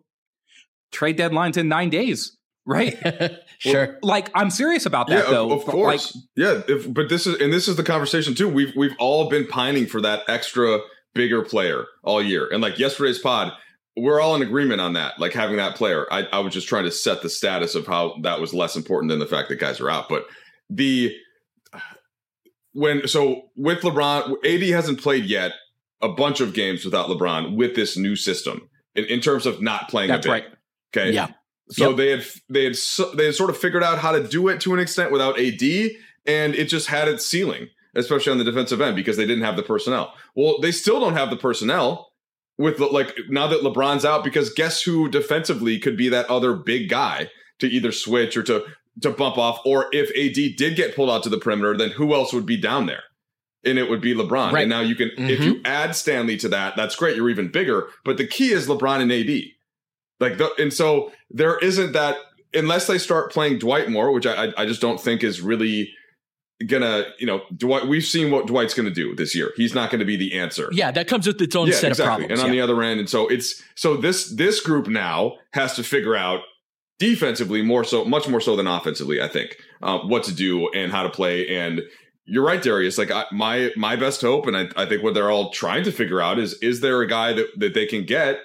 trade 0.91 1.17
deadlines 1.17 1.57
in 1.57 1.67
nine 1.67 1.89
days 1.89 2.36
right? 2.67 2.95
sure. 3.57 3.87
Well, 3.87 3.97
like 4.03 4.29
I'm 4.35 4.51
serious 4.51 4.85
about 4.85 5.07
that 5.07 5.25
yeah, 5.25 5.31
though. 5.31 5.51
Of, 5.51 5.61
of 5.61 5.65
course. 5.65 6.15
Like, 6.15 6.23
yeah, 6.35 6.61
if, 6.67 6.93
but 6.93 7.09
this 7.09 7.25
is 7.25 7.41
and 7.41 7.51
this 7.51 7.67
is 7.67 7.77
the 7.77 7.83
conversation 7.83 8.35
too. 8.35 8.47
We've 8.47 8.73
we've 8.75 8.95
all 8.99 9.29
been 9.29 9.47
pining 9.47 9.87
for 9.87 10.01
that 10.01 10.21
extra 10.27 10.79
bigger 11.15 11.43
player 11.43 11.85
all 12.03 12.21
year. 12.21 12.47
And 12.51 12.61
like 12.61 12.77
yesterday's 12.77 13.19
pod, 13.19 13.51
we're 13.97 14.21
all 14.21 14.35
in 14.35 14.43
agreement 14.43 14.79
on 14.79 14.93
that, 14.93 15.19
like 15.19 15.33
having 15.33 15.57
that 15.57 15.75
player. 15.75 16.05
I, 16.11 16.23
I 16.31 16.39
was 16.39 16.53
just 16.53 16.67
trying 16.67 16.83
to 16.83 16.91
set 16.91 17.23
the 17.23 17.29
status 17.29 17.73
of 17.73 17.87
how 17.87 18.15
that 18.21 18.39
was 18.39 18.53
less 18.53 18.75
important 18.75 19.09
than 19.09 19.19
the 19.19 19.25
fact 19.25 19.49
that 19.49 19.55
guys 19.55 19.81
are 19.81 19.89
out. 19.89 20.07
But 20.07 20.25
the 20.69 21.15
when 22.73 23.07
so 23.07 23.49
with 23.55 23.79
LeBron, 23.79 24.35
AD 24.45 24.69
hasn't 24.69 25.01
played 25.01 25.25
yet 25.25 25.53
a 26.01 26.09
bunch 26.09 26.41
of 26.41 26.53
games 26.53 26.85
without 26.85 27.07
LeBron 27.07 27.55
with 27.55 27.75
this 27.75 27.97
new 27.97 28.15
system 28.15 28.69
in, 28.93 29.05
in 29.05 29.19
terms 29.19 29.47
of 29.47 29.61
not 29.61 29.89
playing 29.89 30.09
That's 30.09 30.27
a 30.27 30.29
bit. 30.29 30.33
right. 30.33 30.45
Okay. 30.95 31.11
Yeah. 31.11 31.29
So 31.69 31.89
yep. 31.89 31.97
they 31.97 32.09
had 32.09 32.25
they 32.49 32.63
had 32.65 32.75
they 33.15 33.25
had 33.25 33.35
sort 33.35 33.49
of 33.49 33.57
figured 33.57 33.83
out 33.83 33.99
how 33.99 34.11
to 34.11 34.25
do 34.25 34.47
it 34.47 34.61
to 34.61 34.73
an 34.73 34.79
extent 34.79 35.11
without 35.11 35.39
AD, 35.39 35.61
and 36.25 36.55
it 36.55 36.65
just 36.65 36.87
had 36.87 37.07
its 37.07 37.25
ceiling, 37.25 37.69
especially 37.95 38.31
on 38.31 38.37
the 38.37 38.43
defensive 38.43 38.79
end 38.79 38.95
because 38.95 39.17
they 39.17 39.25
didn't 39.25 39.43
have 39.43 39.57
the 39.57 39.63
personnel. 39.63 40.13
Well, 40.35 40.59
they 40.59 40.71
still 40.71 40.99
don't 40.99 41.15
have 41.15 41.29
the 41.29 41.37
personnel 41.37 42.11
with 42.57 42.79
like 42.79 43.17
now 43.29 43.47
that 43.47 43.61
LeBron's 43.61 44.05
out 44.05 44.23
because 44.23 44.53
guess 44.53 44.81
who 44.81 45.09
defensively 45.09 45.77
could 45.79 45.97
be 45.97 46.09
that 46.09 46.29
other 46.29 46.53
big 46.53 46.89
guy 46.89 47.29
to 47.59 47.67
either 47.67 47.91
switch 47.91 48.37
or 48.37 48.43
to 48.43 48.65
to 49.01 49.11
bump 49.11 49.37
off 49.37 49.59
or 49.65 49.87
if 49.91 50.09
AD 50.11 50.55
did 50.57 50.75
get 50.75 50.95
pulled 50.95 51.09
out 51.09 51.21
to 51.23 51.29
the 51.29 51.37
perimeter, 51.37 51.77
then 51.77 51.91
who 51.91 52.13
else 52.13 52.33
would 52.33 52.45
be 52.45 52.57
down 52.57 52.85
there? 52.85 53.03
and 53.67 53.77
it 53.77 53.89
would 53.89 54.01
be 54.01 54.13
LeBron. 54.13 54.51
Right. 54.51 54.61
And 54.61 54.69
now 54.69 54.81
you 54.81 54.95
can, 54.95 55.09
mm-hmm. 55.09 55.29
if 55.29 55.41
you 55.41 55.61
add 55.65 55.95
Stanley 55.95 56.37
to 56.37 56.49
that, 56.49 56.75
that's 56.75 56.95
great. 56.95 57.15
You're 57.15 57.29
even 57.29 57.49
bigger. 57.49 57.87
But 58.05 58.17
the 58.17 58.27
key 58.27 58.51
is 58.51 58.67
LeBron 58.67 59.01
and 59.01 59.11
AD. 59.11 59.41
Like, 60.19 60.37
the, 60.37 60.51
and 60.57 60.73
so 60.73 61.11
there 61.29 61.57
isn't 61.59 61.93
that 61.93 62.17
unless 62.53 62.87
they 62.87 62.97
start 62.97 63.31
playing 63.31 63.59
Dwight 63.59 63.89
more, 63.89 64.11
which 64.11 64.25
I 64.25 64.53
I 64.57 64.65
just 64.65 64.81
don't 64.81 64.99
think 64.99 65.23
is 65.23 65.41
really 65.41 65.91
gonna 66.65 67.05
you 67.19 67.27
know 67.27 67.41
Dwight. 67.55 67.87
We've 67.87 68.03
seen 68.03 68.31
what 68.31 68.47
Dwight's 68.47 68.73
gonna 68.73 68.89
do 68.89 69.15
this 69.15 69.35
year. 69.35 69.51
He's 69.55 69.75
not 69.75 69.91
to 69.91 70.05
be 70.05 70.17
the 70.17 70.37
answer. 70.37 70.69
Yeah, 70.71 70.91
that 70.91 71.07
comes 71.07 71.27
with 71.27 71.41
its 71.41 71.55
own 71.55 71.67
yeah, 71.67 71.75
set 71.75 71.89
exactly. 71.89 72.03
of 72.03 72.17
problems. 72.17 72.31
And 72.31 72.49
on 72.49 72.53
yeah. 72.53 72.65
the 72.65 72.73
other 72.73 72.81
end, 72.81 72.99
and 72.99 73.09
so 73.09 73.27
it's 73.27 73.61
so 73.75 73.97
this 73.97 74.31
this 74.35 74.59
group 74.61 74.87
now 74.87 75.35
has 75.53 75.75
to 75.75 75.83
figure 75.83 76.15
out 76.15 76.41
defensively 76.99 77.61
more 77.61 77.83
so 77.83 78.05
much 78.05 78.27
more 78.27 78.41
so 78.41 78.55
than 78.55 78.67
offensively. 78.67 79.21
I 79.21 79.27
think 79.27 79.57
uh, 79.81 79.99
what 79.99 80.23
to 80.23 80.33
do 80.33 80.69
and 80.69 80.91
how 80.91 81.03
to 81.03 81.09
play 81.09 81.47
and. 81.57 81.81
You're 82.29 82.43
right, 82.43 82.61
Darius. 82.61 82.97
Like 82.97 83.09
I, 83.09 83.23
my 83.31 83.71
my 83.77 83.95
best 83.95 84.19
hope, 84.19 84.47
and 84.47 84.57
I, 84.57 84.67
I 84.75 84.85
think 84.85 85.01
what 85.01 85.13
they're 85.13 85.31
all 85.31 85.49
trying 85.51 85.85
to 85.85 85.93
figure 85.93 86.19
out 86.19 86.39
is: 86.39 86.55
is 86.55 86.81
there 86.81 87.01
a 87.01 87.07
guy 87.07 87.31
that 87.31 87.47
that 87.57 87.73
they 87.73 87.85
can 87.85 88.03
get 88.03 88.39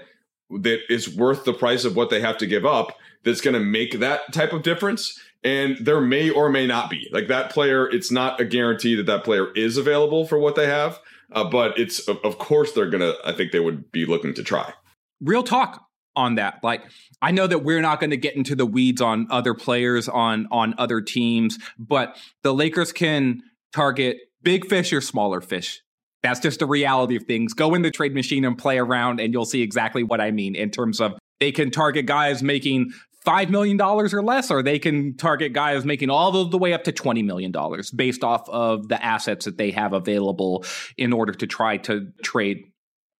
that 0.60 0.80
is 0.88 1.14
worth 1.14 1.44
the 1.44 1.52
price 1.52 1.84
of 1.84 1.96
what 1.96 2.10
they 2.10 2.20
have 2.20 2.38
to 2.38 2.46
give 2.46 2.64
up 2.64 2.96
that's 3.24 3.40
going 3.40 3.54
to 3.54 3.60
make 3.60 4.00
that 4.00 4.32
type 4.32 4.52
of 4.52 4.62
difference. 4.62 5.18
And 5.44 5.76
there 5.80 6.00
may 6.00 6.30
or 6.30 6.48
may 6.48 6.66
not 6.66 6.90
be 6.90 7.08
like 7.12 7.28
that 7.28 7.50
player. 7.50 7.88
It's 7.88 8.10
not 8.10 8.40
a 8.40 8.44
guarantee 8.44 8.94
that 8.96 9.06
that 9.06 9.24
player 9.24 9.52
is 9.54 9.76
available 9.76 10.26
for 10.26 10.38
what 10.38 10.54
they 10.54 10.66
have, 10.66 11.00
uh, 11.32 11.44
but 11.44 11.78
it's 11.78 12.06
of, 12.08 12.38
course 12.38 12.72
they're 12.72 12.90
gonna. 12.90 13.14
I 13.24 13.32
think 13.32 13.50
they 13.50 13.58
would 13.58 13.90
be 13.90 14.06
looking 14.06 14.34
to 14.34 14.44
try. 14.44 14.72
Real 15.20 15.42
talk 15.42 15.84
on 16.14 16.36
that. 16.36 16.60
Like 16.62 16.84
I 17.20 17.32
know 17.32 17.48
that 17.48 17.64
we're 17.64 17.80
not 17.80 17.98
going 17.98 18.10
to 18.10 18.16
get 18.16 18.36
into 18.36 18.54
the 18.54 18.66
weeds 18.66 19.00
on 19.00 19.26
other 19.30 19.54
players 19.54 20.08
on 20.08 20.46
on 20.52 20.74
other 20.78 21.00
teams, 21.00 21.58
but 21.76 22.16
the 22.42 22.54
Lakers 22.54 22.92
can 22.92 23.42
target 23.72 24.18
big 24.42 24.68
fish 24.68 24.92
or 24.92 25.00
smaller 25.00 25.40
fish. 25.40 25.82
That's 26.22 26.40
just 26.40 26.60
the 26.60 26.66
reality 26.66 27.16
of 27.16 27.24
things. 27.24 27.52
Go 27.52 27.74
in 27.74 27.82
the 27.82 27.90
trade 27.90 28.14
machine 28.14 28.44
and 28.44 28.56
play 28.56 28.78
around, 28.78 29.20
and 29.20 29.32
you'll 29.32 29.44
see 29.44 29.62
exactly 29.62 30.02
what 30.02 30.20
I 30.20 30.30
mean 30.30 30.54
in 30.54 30.70
terms 30.70 31.00
of 31.00 31.14
they 31.40 31.50
can 31.50 31.70
target 31.70 32.06
guys 32.06 32.42
making 32.42 32.92
$5 33.26 33.50
million 33.50 33.80
or 33.80 34.22
less, 34.22 34.50
or 34.50 34.62
they 34.62 34.78
can 34.78 35.16
target 35.16 35.52
guys 35.52 35.84
making 35.84 36.10
all 36.10 36.32
the, 36.32 36.48
the 36.48 36.58
way 36.58 36.72
up 36.72 36.84
to 36.84 36.92
$20 36.92 37.24
million 37.24 37.52
based 37.94 38.24
off 38.24 38.48
of 38.48 38.88
the 38.88 39.02
assets 39.04 39.44
that 39.44 39.58
they 39.58 39.70
have 39.70 39.92
available 39.92 40.64
in 40.96 41.12
order 41.12 41.32
to 41.32 41.46
try 41.46 41.76
to 41.78 42.08
trade. 42.22 42.64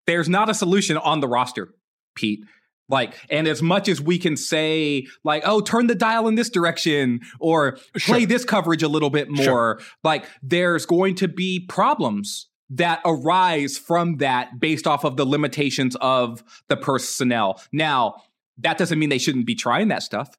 There's 0.06 0.28
not 0.28 0.48
a 0.48 0.54
solution 0.54 0.96
on 0.96 1.20
the 1.20 1.28
roster, 1.28 1.74
Pete. 2.16 2.44
Like, 2.88 3.14
and 3.30 3.46
as 3.46 3.62
much 3.62 3.88
as 3.88 4.00
we 4.00 4.18
can 4.18 4.36
say, 4.36 5.06
like, 5.24 5.44
oh, 5.46 5.60
turn 5.60 5.86
the 5.86 5.94
dial 5.94 6.28
in 6.28 6.34
this 6.34 6.50
direction 6.50 7.20
or 7.40 7.78
play 7.96 8.20
sure. 8.20 8.26
this 8.26 8.44
coverage 8.44 8.82
a 8.82 8.88
little 8.88 9.08
bit 9.08 9.30
more, 9.30 9.44
sure. 9.44 9.80
like, 10.04 10.26
there's 10.42 10.84
going 10.84 11.14
to 11.16 11.28
be 11.28 11.64
problems 11.68 12.48
that 12.72 13.00
arise 13.04 13.76
from 13.76 14.16
that 14.18 14.58
based 14.58 14.86
off 14.86 15.04
of 15.04 15.16
the 15.16 15.26
limitations 15.26 15.94
of 16.00 16.42
the 16.68 16.76
personnel. 16.76 17.60
Now, 17.70 18.16
that 18.58 18.78
doesn't 18.78 18.98
mean 18.98 19.10
they 19.10 19.18
shouldn't 19.18 19.46
be 19.46 19.54
trying 19.54 19.88
that 19.88 20.02
stuff, 20.02 20.30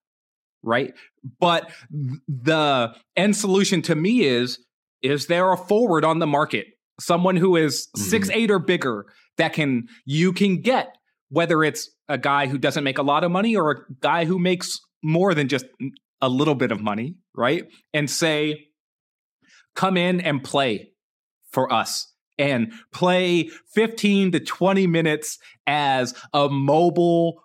right? 0.64 0.94
But 1.40 1.72
the 2.28 2.96
end 3.16 3.36
solution 3.36 3.82
to 3.84 3.96
me 3.96 4.24
is 4.24 4.60
is 5.02 5.28
there 5.28 5.52
a 5.52 5.58
forward 5.58 6.06
on 6.06 6.20
the 6.20 6.28
market, 6.28 6.68
someone 7.00 7.36
who 7.36 7.56
is 7.56 7.88
mm-hmm. 7.88 8.02
six 8.02 8.30
eight 8.32 8.50
or 8.50 8.60
bigger 8.60 9.06
that 9.38 9.54
can 9.54 9.88
you 10.06 10.34
can 10.34 10.62
get 10.62 10.96
whether 11.30 11.64
it's 11.64 11.90
a 12.10 12.18
guy 12.18 12.46
who 12.46 12.60
doesn't 12.60 12.84
make 12.84 13.00
a 13.00 13.04
lot 13.04 13.24
of 13.24 13.32
money 13.32 13.56
or 13.56 13.72
a 13.72 13.94
guy 14.02 14.26
who 14.26 14.38
makes 14.38 14.80
more 15.02 15.34
than 15.34 15.48
just 15.48 15.66
a 16.22 16.30
little 16.30 16.54
bit 16.54 16.72
of 16.72 16.80
money, 16.80 17.16
right? 17.36 17.68
And 17.92 18.10
say, 18.10 18.68
come 19.76 19.98
in 19.98 20.22
and 20.22 20.44
play 20.44 20.92
for 21.50 21.74
us 21.74 22.13
and 22.38 22.74
play 22.92 23.50
15 23.74 24.32
to 24.34 24.40
20 24.40 24.88
minutes 24.88 25.40
as 25.68 26.14
a 26.34 26.50
mobile 26.50 27.44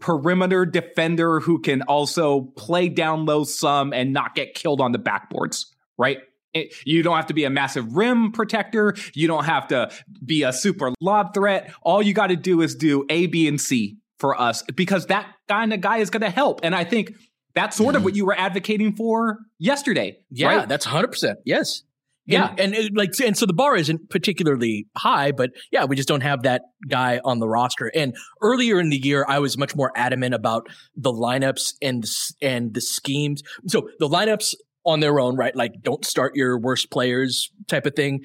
perimeter 0.00 0.66
defender 0.66 1.40
who 1.40 1.60
can 1.60 1.82
also 1.82 2.42
play 2.56 2.88
down 2.88 3.26
low 3.26 3.44
some 3.44 3.92
and 3.92 4.12
not 4.12 4.34
get 4.34 4.54
killed 4.54 4.80
on 4.80 4.92
the 4.92 4.98
backboards, 4.98 5.66
right? 5.96 6.18
It, 6.52 6.72
you 6.84 7.02
don't 7.02 7.16
have 7.16 7.26
to 7.26 7.34
be 7.34 7.44
a 7.44 7.50
massive 7.50 7.96
rim 7.96 8.30
protector. 8.30 8.94
You 9.12 9.26
don't 9.26 9.44
have 9.44 9.68
to 9.68 9.90
be 10.24 10.44
a 10.44 10.52
super 10.52 10.92
lob 11.00 11.34
threat. 11.34 11.72
All 11.82 12.00
you 12.00 12.14
got 12.14 12.28
to 12.28 12.36
do 12.36 12.60
is 12.60 12.76
do 12.76 13.04
A, 13.08 13.26
B, 13.26 13.48
and 13.48 13.60
C 13.60 13.98
for 14.18 14.40
us 14.40 14.62
because 14.62 15.06
that 15.06 15.26
kind 15.48 15.72
of 15.72 15.80
guy 15.80 15.98
is 15.98 16.10
going 16.10 16.20
to 16.22 16.30
help. 16.30 16.60
And 16.62 16.74
I 16.74 16.84
think 16.84 17.12
that's 17.54 17.76
sort 17.76 17.96
of 17.96 18.04
what 18.04 18.14
you 18.14 18.24
were 18.24 18.38
advocating 18.38 18.94
for 18.94 19.38
yesterday. 19.58 20.18
Yeah, 20.30 20.58
right? 20.58 20.68
that's 20.68 20.86
100%. 20.86 21.36
Yes. 21.44 21.82
Yeah, 22.26 22.48
and, 22.50 22.60
and 22.60 22.74
it, 22.74 22.96
like, 22.96 23.10
and 23.20 23.36
so 23.36 23.44
the 23.44 23.52
bar 23.52 23.76
isn't 23.76 24.08
particularly 24.08 24.86
high, 24.96 25.30
but 25.32 25.50
yeah, 25.70 25.84
we 25.84 25.94
just 25.94 26.08
don't 26.08 26.22
have 26.22 26.42
that 26.44 26.62
guy 26.88 27.20
on 27.24 27.38
the 27.38 27.48
roster. 27.48 27.90
And 27.94 28.14
earlier 28.40 28.80
in 28.80 28.88
the 28.88 28.96
year, 28.96 29.26
I 29.28 29.40
was 29.40 29.58
much 29.58 29.76
more 29.76 29.92
adamant 29.94 30.34
about 30.34 30.66
the 30.96 31.12
lineups 31.12 31.74
and 31.82 32.04
and 32.40 32.72
the 32.72 32.80
schemes. 32.80 33.42
So 33.66 33.88
the 33.98 34.08
lineups 34.08 34.54
on 34.86 35.00
their 35.00 35.20
own, 35.20 35.36
right? 35.36 35.54
Like, 35.54 35.72
don't 35.82 36.04
start 36.04 36.34
your 36.34 36.58
worst 36.58 36.90
players 36.90 37.50
type 37.68 37.86
of 37.86 37.94
thing 37.94 38.24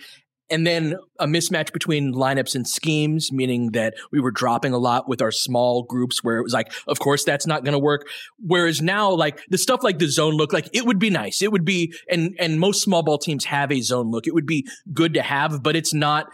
and 0.50 0.66
then 0.66 0.95
a 1.20 1.28
mismatch 1.28 1.72
between 1.74 2.14
lineups 2.14 2.56
and 2.56 2.68
schemes, 2.68 3.32
meaning 3.32 3.72
that 3.72 3.93
we 4.12 4.20
were 4.20 4.32
dropping 4.32 4.74
a 4.74 4.78
lot 4.78 5.08
with 5.08 5.22
our 5.22 5.32
small 5.32 5.84
groups 5.84 6.24
where 6.24 6.38
it 6.38 6.43
was 6.43 6.54
like, 6.54 6.72
of 6.88 7.00
course, 7.00 7.24
that's 7.24 7.45
not 7.45 7.64
going 7.64 7.74
to 7.74 7.80
work. 7.80 8.08
Whereas 8.39 8.82
now, 8.82 9.12
like 9.12 9.41
the 9.50 9.58
stuff 9.58 9.84
like 9.84 10.00
the 10.00 10.08
zone 10.08 10.34
look, 10.34 10.54
like 10.54 10.70
it 10.74 10.86
would 10.86 11.00
be 11.00 11.10
nice. 11.10 11.41
It 11.41 11.52
would 11.52 11.66
be, 11.66 11.93
and, 12.10 12.36
and 12.39 12.60
most 12.60 12.82
small 12.82 13.04
ball 13.04 13.18
teams 13.18 13.45
have 13.45 13.72
a 13.72 13.82
zone 13.82 14.10
look. 14.12 14.28
It 14.28 14.34
would 14.34 14.47
be 14.47 14.68
good 14.93 15.14
to 15.14 15.22
have, 15.22 15.62
but 15.62 15.76
it's 15.76 15.93
not 15.93 16.28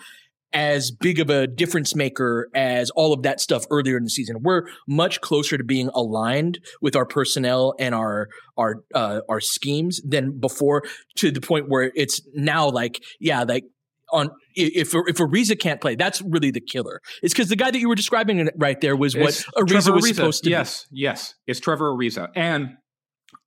as 0.54 0.90
big 0.90 1.20
of 1.20 1.30
a 1.30 1.48
difference 1.48 1.94
maker 1.96 2.48
as 2.56 2.90
all 2.92 3.12
of 3.12 3.24
that 3.24 3.42
stuff 3.42 3.66
earlier 3.70 3.98
in 3.98 4.06
the 4.06 4.10
season. 4.10 4.38
We're 4.42 4.64
much 4.88 5.20
closer 5.20 5.58
to 5.58 5.64
being 5.66 5.90
aligned 5.94 6.60
with 6.82 6.96
our 6.96 7.06
personnel 7.06 7.74
and 7.78 7.94
our 7.94 8.30
our 8.58 8.76
uh, 8.94 9.20
our 9.28 9.42
schemes 9.42 10.02
than 10.08 10.40
before, 10.40 10.84
to 11.18 11.30
the 11.30 11.42
point 11.42 11.66
where 11.68 11.92
it's 11.94 12.22
now 12.34 12.70
like, 12.70 13.04
yeah, 13.20 13.44
like 13.44 13.66
on 14.12 14.30
if 14.56 14.94
if 14.94 15.18
Ariza 15.18 15.60
can't 15.60 15.82
play, 15.82 15.96
that's 15.96 16.22
really 16.22 16.52
the 16.52 16.62
killer. 16.62 17.02
It's 17.22 17.34
because 17.34 17.50
the 17.50 17.56
guy 17.56 17.72
that 17.72 17.80
you 17.80 17.88
were 17.88 17.96
describing 17.96 18.50
right 18.58 18.80
there 18.80 18.96
was 18.96 19.16
it's 19.16 19.44
what 19.46 19.68
Ariza 19.68 19.94
was 19.94 20.04
Ariza. 20.06 20.16
supposed 20.16 20.44
to 20.44 20.50
yes, 20.50 20.86
be. 20.86 21.00
Yes, 21.00 21.14
yes, 21.18 21.36
it's 21.48 21.60
Trevor 21.60 21.92
Ariza. 21.92 22.30
And 22.36 22.78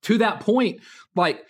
to 0.03 0.17
that 0.19 0.41
point, 0.41 0.81
like 1.15 1.41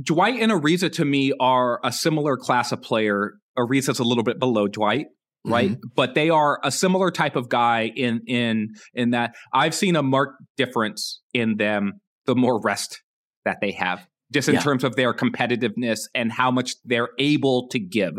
Dwight 0.00 0.40
and 0.40 0.52
Ariza 0.52 0.90
to 0.92 1.04
me 1.04 1.32
are 1.40 1.80
a 1.84 1.92
similar 1.92 2.36
class 2.36 2.72
of 2.72 2.82
player. 2.82 3.34
Ariza's 3.58 3.98
a 3.98 4.04
little 4.04 4.24
bit 4.24 4.38
below 4.38 4.68
Dwight, 4.68 5.06
right? 5.44 5.70
Mm-hmm. 5.70 5.88
But 5.94 6.14
they 6.14 6.30
are 6.30 6.60
a 6.62 6.70
similar 6.70 7.10
type 7.10 7.36
of 7.36 7.48
guy 7.48 7.92
in 7.94 8.22
in 8.26 8.68
in 8.94 9.10
that 9.10 9.34
I've 9.52 9.74
seen 9.74 9.96
a 9.96 10.02
marked 10.02 10.42
difference 10.56 11.20
in 11.34 11.56
them 11.56 12.00
the 12.26 12.34
more 12.34 12.60
rest 12.60 13.02
that 13.44 13.58
they 13.60 13.72
have 13.72 14.06
just 14.32 14.48
in 14.48 14.54
yeah. 14.54 14.60
terms 14.60 14.84
of 14.84 14.96
their 14.96 15.12
competitiveness 15.12 16.00
and 16.14 16.30
how 16.32 16.50
much 16.50 16.74
they're 16.84 17.10
able 17.18 17.68
to 17.68 17.78
give. 17.78 18.14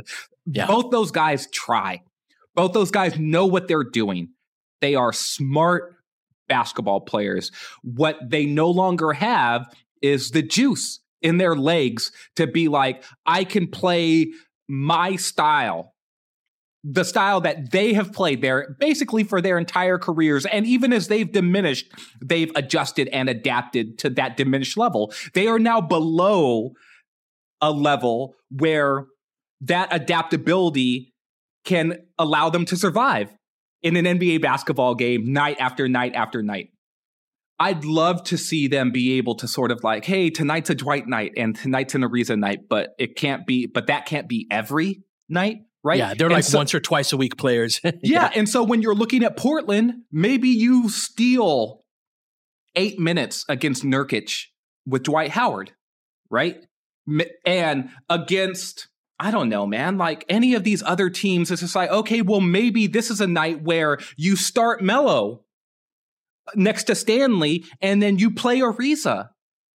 Yeah. 0.45 0.67
Both 0.67 0.91
those 0.91 1.11
guys 1.11 1.47
try. 1.51 2.01
Both 2.55 2.73
those 2.73 2.91
guys 2.91 3.17
know 3.17 3.45
what 3.45 3.67
they're 3.67 3.83
doing. 3.83 4.29
They 4.81 4.95
are 4.95 5.13
smart 5.13 5.95
basketball 6.49 7.01
players. 7.01 7.51
What 7.83 8.17
they 8.27 8.45
no 8.45 8.69
longer 8.69 9.13
have 9.13 9.73
is 10.01 10.31
the 10.31 10.41
juice 10.41 10.99
in 11.21 11.37
their 11.37 11.55
legs 11.55 12.11
to 12.35 12.47
be 12.47 12.67
like, 12.67 13.03
I 13.25 13.43
can 13.43 13.67
play 13.67 14.31
my 14.67 15.15
style 15.15 15.90
the 16.83 17.03
style 17.03 17.41
that 17.41 17.71
they 17.71 17.93
have 17.93 18.11
played 18.11 18.41
there 18.41 18.75
basically 18.79 19.23
for 19.23 19.41
their 19.41 19.57
entire 19.57 19.97
careers. 19.99 20.45
And 20.45 20.65
even 20.65 20.91
as 20.91 21.07
they've 21.07 21.31
diminished, 21.31 21.91
they've 22.23 22.51
adjusted 22.55 23.07
and 23.09 23.29
adapted 23.29 23.99
to 23.99 24.09
that 24.11 24.35
diminished 24.35 24.77
level. 24.77 25.13
They 25.33 25.47
are 25.47 25.59
now 25.59 25.79
below 25.79 26.71
a 27.61 27.71
level 27.71 28.33
where 28.49 29.05
that 29.61 29.89
adaptability 29.91 31.13
can 31.65 31.99
allow 32.17 32.49
them 32.49 32.65
to 32.65 32.75
survive 32.75 33.29
in 33.83 33.95
an 33.95 34.05
NBA 34.05 34.41
basketball 34.41 34.95
game 34.95 35.31
night 35.31 35.57
after 35.59 35.87
night 35.87 36.15
after 36.15 36.41
night. 36.41 36.69
I'd 37.59 37.85
love 37.85 38.23
to 38.23 38.39
see 38.39 38.67
them 38.67 38.91
be 38.91 39.19
able 39.19 39.35
to 39.35 39.47
sort 39.47 39.71
of 39.71 39.83
like, 39.83 40.03
hey, 40.03 40.31
tonight's 40.31 40.71
a 40.71 40.75
Dwight 40.75 41.07
night 41.07 41.33
and 41.37 41.55
tonight's 41.55 41.93
an 41.93 42.01
Ariza 42.01 42.37
night, 42.39 42.61
but 42.67 42.95
it 42.97 43.15
can't 43.15 43.45
be, 43.45 43.67
but 43.67 43.85
that 43.85 44.07
can't 44.07 44.27
be 44.27 44.47
every 44.49 45.03
night 45.29 45.57
right? 45.83 45.97
Yeah, 45.97 46.13
they're 46.13 46.27
and 46.27 46.33
like 46.33 46.43
so, 46.43 46.57
once 46.57 46.73
or 46.73 46.79
twice 46.79 47.13
a 47.13 47.17
week 47.17 47.37
players. 47.37 47.79
yeah. 47.83 47.91
yeah, 48.01 48.31
and 48.35 48.47
so 48.47 48.63
when 48.63 48.81
you're 48.81 48.95
looking 48.95 49.23
at 49.23 49.37
Portland, 49.37 49.93
maybe 50.11 50.49
you 50.49 50.89
steal 50.89 51.83
eight 52.75 52.99
minutes 52.99 53.45
against 53.49 53.83
Nurkic 53.83 54.45
with 54.85 55.03
Dwight 55.03 55.31
Howard, 55.31 55.73
right? 56.29 56.57
And 57.45 57.89
against 58.09 58.87
I 59.21 59.29
don't 59.29 59.49
know, 59.49 59.67
man. 59.67 59.99
Like 59.99 60.25
any 60.29 60.55
of 60.55 60.63
these 60.63 60.81
other 60.81 61.11
teams, 61.11 61.51
it's 61.51 61.61
just 61.61 61.75
like, 61.75 61.91
okay, 61.91 62.23
well, 62.23 62.41
maybe 62.41 62.87
this 62.87 63.11
is 63.11 63.21
a 63.21 63.27
night 63.27 63.61
where 63.61 63.99
you 64.17 64.35
start 64.35 64.81
Melo 64.81 65.43
uh, 66.47 66.51
next 66.55 66.85
to 66.85 66.95
Stanley, 66.95 67.65
and 67.81 68.01
then 68.01 68.17
you 68.17 68.31
play 68.31 68.61
Ariza 68.61 69.29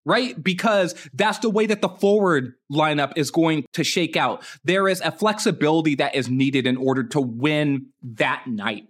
right? 0.06 0.42
Because 0.42 0.94
that's 1.12 1.40
the 1.40 1.50
way 1.50 1.66
that 1.66 1.82
the 1.82 1.88
forward 1.88 2.54
lineup 2.72 3.12
is 3.16 3.30
going 3.30 3.66
to 3.74 3.84
shake 3.84 4.16
out. 4.16 4.42
There 4.64 4.88
is 4.88 5.02
a 5.02 5.10
flexibility 5.10 5.96
that 5.96 6.14
is 6.14 6.30
needed 6.30 6.66
in 6.66 6.78
order 6.78 7.02
to 7.08 7.20
win 7.20 7.88
that 8.02 8.44
night. 8.46 8.84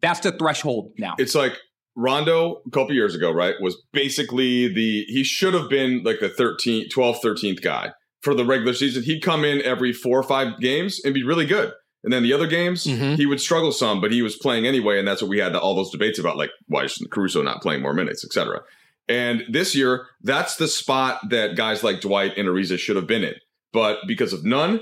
That's 0.00 0.20
the 0.20 0.32
threshold 0.32 0.92
now. 0.98 1.14
It's 1.18 1.34
like 1.34 1.56
Rondo 1.94 2.62
a 2.66 2.70
couple 2.70 2.94
years 2.94 3.14
ago, 3.14 3.30
right? 3.30 3.54
Was 3.60 3.80
basically 3.92 4.72
the 4.72 5.04
he 5.06 5.22
should 5.22 5.54
have 5.54 5.68
been 5.70 6.02
like 6.02 6.18
the 6.20 6.30
13th, 6.30 6.92
12th, 6.92 7.20
13th 7.22 7.62
guy 7.62 7.92
for 8.22 8.34
the 8.34 8.44
regular 8.44 8.74
season. 8.74 9.02
He'd 9.02 9.22
come 9.22 9.44
in 9.44 9.62
every 9.62 9.92
four 9.92 10.18
or 10.18 10.24
five 10.24 10.58
games 10.60 11.00
and 11.04 11.14
be 11.14 11.22
really 11.22 11.46
good. 11.46 11.72
And 12.02 12.12
then 12.12 12.22
the 12.22 12.34
other 12.34 12.46
games, 12.46 12.84
mm-hmm. 12.84 13.14
he 13.14 13.24
would 13.24 13.40
struggle 13.40 13.72
some, 13.72 14.02
but 14.02 14.12
he 14.12 14.20
was 14.20 14.36
playing 14.36 14.66
anyway. 14.66 14.98
And 14.98 15.08
that's 15.08 15.22
what 15.22 15.30
we 15.30 15.38
had 15.38 15.56
all 15.56 15.74
those 15.74 15.90
debates 15.90 16.18
about, 16.18 16.36
like, 16.36 16.50
why 16.66 16.84
is 16.84 17.02
Caruso 17.10 17.40
not 17.40 17.62
playing 17.62 17.80
more 17.80 17.94
minutes, 17.94 18.24
etc. 18.24 18.60
And 19.08 19.42
this 19.50 19.74
year, 19.74 20.06
that's 20.22 20.56
the 20.56 20.68
spot 20.68 21.20
that 21.30 21.56
guys 21.56 21.84
like 21.84 22.00
Dwight 22.00 22.36
and 22.36 22.48
Ariza 22.48 22.78
should 22.78 22.96
have 22.96 23.06
been 23.06 23.24
in. 23.24 23.34
But 23.72 23.98
because 24.06 24.32
of 24.32 24.44
Nunn, 24.44 24.80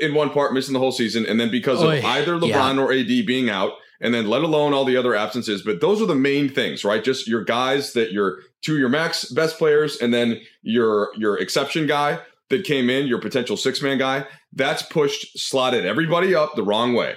in 0.00 0.14
one 0.14 0.30
part, 0.30 0.52
missing 0.52 0.72
the 0.72 0.78
whole 0.78 0.92
season, 0.92 1.26
and 1.26 1.38
then 1.38 1.50
because 1.50 1.82
Oy, 1.82 1.98
of 1.98 2.04
either 2.04 2.36
LeBron 2.36 2.76
yeah. 2.76 2.80
or 2.80 2.92
AD 2.92 3.26
being 3.26 3.48
out, 3.48 3.72
and 4.00 4.14
then 4.14 4.28
let 4.28 4.42
alone 4.42 4.72
all 4.72 4.84
the 4.84 4.96
other 4.96 5.14
absences. 5.14 5.62
But 5.62 5.80
those 5.80 6.00
are 6.00 6.06
the 6.06 6.14
main 6.14 6.48
things, 6.48 6.84
right? 6.84 7.04
Just 7.04 7.28
your 7.28 7.44
guys 7.44 7.92
that 7.92 8.12
you're 8.12 8.40
two 8.62 8.78
your 8.78 8.88
max 8.88 9.24
best 9.26 9.58
players, 9.58 9.96
and 9.98 10.12
then 10.12 10.40
your 10.62 11.10
your 11.16 11.38
exception 11.38 11.86
guy 11.86 12.20
that 12.48 12.64
came 12.64 12.90
in, 12.90 13.06
your 13.06 13.20
potential 13.20 13.56
six 13.56 13.80
man 13.82 13.98
guy, 13.98 14.26
that's 14.52 14.82
pushed 14.82 15.38
slotted 15.38 15.84
everybody 15.86 16.34
up 16.34 16.54
the 16.56 16.64
wrong 16.64 16.94
way. 16.94 17.14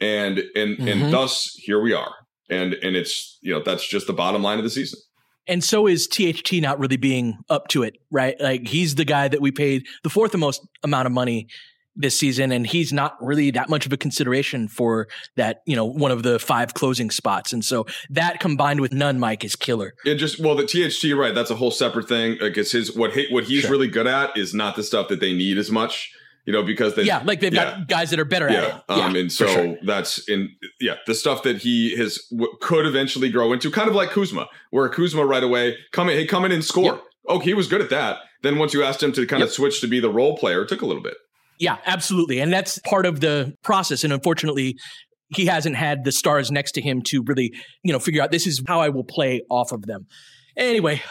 And 0.00 0.38
and 0.54 0.76
mm-hmm. 0.76 0.88
and 0.88 1.12
thus 1.12 1.54
here 1.56 1.80
we 1.80 1.92
are. 1.92 2.14
And 2.48 2.74
and 2.74 2.96
it's 2.96 3.38
you 3.40 3.52
know, 3.52 3.62
that's 3.62 3.86
just 3.86 4.06
the 4.06 4.12
bottom 4.12 4.42
line 4.42 4.58
of 4.58 4.64
the 4.64 4.70
season. 4.70 5.00
And 5.48 5.62
so 5.62 5.86
is 5.86 6.06
THT 6.08 6.54
not 6.54 6.78
really 6.78 6.96
being 6.96 7.38
up 7.48 7.68
to 7.68 7.82
it, 7.82 7.96
right? 8.10 8.40
Like 8.40 8.68
he's 8.68 8.96
the 8.96 9.04
guy 9.04 9.28
that 9.28 9.40
we 9.40 9.52
paid 9.52 9.86
the 10.02 10.10
fourth 10.10 10.34
most 10.36 10.66
amount 10.82 11.06
of 11.06 11.12
money 11.12 11.48
this 11.96 12.18
season, 12.18 12.52
and 12.52 12.66
he's 12.66 12.92
not 12.92 13.16
really 13.20 13.50
that 13.52 13.68
much 13.70 13.86
of 13.86 13.92
a 13.92 13.96
consideration 13.96 14.68
for 14.68 15.08
that, 15.36 15.62
you 15.66 15.74
know, 15.74 15.84
one 15.84 16.10
of 16.10 16.22
the 16.22 16.38
five 16.38 16.74
closing 16.74 17.10
spots. 17.10 17.52
And 17.52 17.64
so 17.64 17.86
that 18.10 18.38
combined 18.38 18.80
with 18.80 18.92
Nunn, 18.92 19.18
Mike, 19.18 19.44
is 19.44 19.56
killer. 19.56 19.94
It 20.04 20.16
just 20.16 20.38
well, 20.38 20.54
the 20.54 20.66
THT, 20.66 21.16
right? 21.16 21.34
That's 21.34 21.50
a 21.50 21.56
whole 21.56 21.70
separate 21.70 22.08
thing. 22.08 22.36
Like 22.40 22.56
it's 22.58 22.72
his 22.72 22.94
what 22.94 23.12
he, 23.12 23.26
what 23.30 23.44
he's 23.44 23.62
sure. 23.62 23.70
really 23.70 23.88
good 23.88 24.06
at 24.06 24.36
is 24.36 24.52
not 24.52 24.76
the 24.76 24.82
stuff 24.82 25.08
that 25.08 25.20
they 25.20 25.32
need 25.32 25.56
as 25.56 25.70
much. 25.70 26.12
You 26.46 26.52
know, 26.52 26.62
because 26.62 26.94
they 26.94 27.02
yeah, 27.02 27.22
like 27.24 27.40
they've 27.40 27.52
yeah. 27.52 27.78
got 27.78 27.88
guys 27.88 28.10
that 28.10 28.20
are 28.20 28.24
better 28.24 28.48
yeah. 28.48 28.58
at 28.58 28.64
it. 28.64 28.82
Um, 28.88 29.14
yeah, 29.14 29.20
and 29.20 29.32
so 29.32 29.46
sure. 29.48 29.76
that's 29.84 30.28
in 30.28 30.50
yeah 30.80 30.94
the 31.06 31.14
stuff 31.14 31.42
that 31.42 31.58
he 31.58 31.96
has 31.96 32.24
w- 32.30 32.52
could 32.60 32.86
eventually 32.86 33.30
grow 33.30 33.52
into, 33.52 33.70
kind 33.70 33.88
of 33.88 33.96
like 33.96 34.10
Kuzma, 34.10 34.46
where 34.70 34.88
Kuzma 34.88 35.26
right 35.26 35.42
away 35.42 35.76
come 35.90 36.08
in, 36.08 36.16
hey, 36.16 36.24
come 36.24 36.44
in 36.44 36.52
and 36.52 36.64
score. 36.64 36.84
Yep. 36.84 37.02
Oh, 37.28 37.38
he 37.40 37.52
was 37.52 37.66
good 37.66 37.80
at 37.80 37.90
that. 37.90 38.18
Then 38.42 38.58
once 38.58 38.72
you 38.72 38.84
asked 38.84 39.02
him 39.02 39.10
to 39.12 39.26
kind 39.26 39.40
yep. 39.40 39.48
of 39.48 39.54
switch 39.54 39.80
to 39.80 39.88
be 39.88 39.98
the 39.98 40.08
role 40.08 40.36
player, 40.36 40.62
it 40.62 40.68
took 40.68 40.82
a 40.82 40.86
little 40.86 41.02
bit. 41.02 41.14
Yeah, 41.58 41.78
absolutely. 41.84 42.38
And 42.38 42.52
that's 42.52 42.78
part 42.80 43.06
of 43.06 43.18
the 43.20 43.54
process. 43.62 44.04
And 44.04 44.12
unfortunately, 44.12 44.76
he 45.34 45.46
hasn't 45.46 45.74
had 45.74 46.04
the 46.04 46.12
stars 46.12 46.52
next 46.52 46.72
to 46.72 46.80
him 46.80 47.02
to 47.06 47.22
really, 47.26 47.52
you 47.82 47.92
know, 47.92 47.98
figure 47.98 48.22
out 48.22 48.30
this 48.30 48.46
is 48.46 48.62
how 48.68 48.80
I 48.80 48.90
will 48.90 49.04
play 49.04 49.42
off 49.50 49.72
of 49.72 49.82
them. 49.82 50.06
Anyway, 50.56 51.02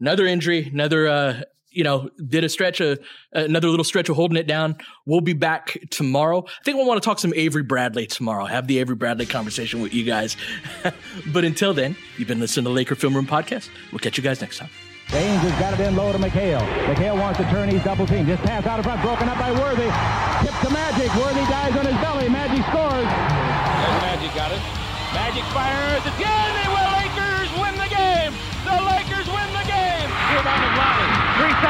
another 0.00 0.24
injury, 0.26 0.70
another, 0.72 1.08
uh, 1.08 1.42
you 1.76 1.84
know, 1.84 2.08
did 2.28 2.42
a 2.42 2.48
stretch, 2.48 2.80
uh, 2.80 2.96
another 3.32 3.68
little 3.68 3.84
stretch 3.84 4.08
of 4.08 4.16
holding 4.16 4.36
it 4.36 4.46
down. 4.46 4.76
We'll 5.04 5.20
be 5.20 5.34
back 5.34 5.78
tomorrow. 5.90 6.44
I 6.46 6.64
think 6.64 6.78
we'll 6.78 6.86
want 6.86 7.02
to 7.02 7.06
talk 7.06 7.18
some 7.18 7.34
Avery 7.36 7.62
Bradley 7.62 8.06
tomorrow. 8.06 8.46
Have 8.46 8.66
the 8.66 8.78
Avery 8.78 8.96
Bradley 8.96 9.26
conversation 9.26 9.82
with 9.82 9.92
you 9.92 10.04
guys. 10.04 10.36
but 11.32 11.44
until 11.44 11.74
then, 11.74 11.96
you've 12.16 12.28
been 12.28 12.40
listening 12.40 12.64
to 12.64 12.70
Laker 12.70 12.94
Film 12.94 13.14
Room 13.14 13.26
Podcast. 13.26 13.68
We'll 13.92 13.98
catch 13.98 14.16
you 14.16 14.24
guys 14.24 14.40
next 14.40 14.58
time. 14.58 14.70
James 15.08 15.38
has 15.42 15.54
got 15.60 15.78
it 15.78 15.80
in 15.86 15.94
low 15.94 16.10
to 16.10 16.18
McHale. 16.18 16.64
McHale 16.90 17.14
wants 17.14 17.38
to 17.38 17.44
turn. 17.50 17.68
He's 17.68 17.84
double 17.84 18.06
team. 18.06 18.26
Just 18.26 18.42
pass 18.42 18.66
out 18.66 18.80
of 18.80 18.84
front. 18.84 19.00
Broken 19.02 19.28
up 19.28 19.38
by 19.38 19.52
Worthy. 19.52 19.86
Tip 20.42 20.56
to 20.66 20.70
Magic. 20.74 21.12
Worthy 21.14 21.46
dies 21.46 21.76
on 21.76 21.86
his 21.86 21.94
belly. 22.02 22.28
Magic 22.28 22.64
scores. 22.66 23.06
There's 23.06 24.00
Magic 24.02 24.34
got 24.34 24.50
it. 24.50 24.58
Magic 25.14 25.46
fires. 25.54 26.02
Again, 26.10 26.48
they 26.58 26.68
will. 26.74 26.90
Lakers 26.98 27.50
win 27.54 27.74
the 27.78 27.90
game. 27.92 28.32
The 28.66 28.76
Lakers 28.82 29.28
win 29.30 29.48
the 29.54 29.66
game. 29.70 30.08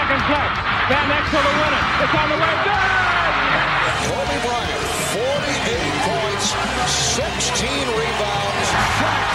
Rebound 0.06 0.22
is 0.22 0.22
Lonnie. 0.22 0.22
Three 0.22 0.22
seconds 0.22 0.26
left. 0.30 0.56
Van 0.86 1.08
Exel 1.18 1.42
to 1.42 1.52
win 1.58 1.72
it. 1.74 1.84
It's 1.98 2.14
on 2.14 2.28
the 2.30 2.38
way. 2.38 2.54
Good. 2.62 3.06
Kobe 4.06 4.38
Bryant, 4.46 4.82
48 5.10 5.82
points, 6.06 6.46
16 6.86 7.66
rebounds. 7.90 8.66
Shot 9.02 9.26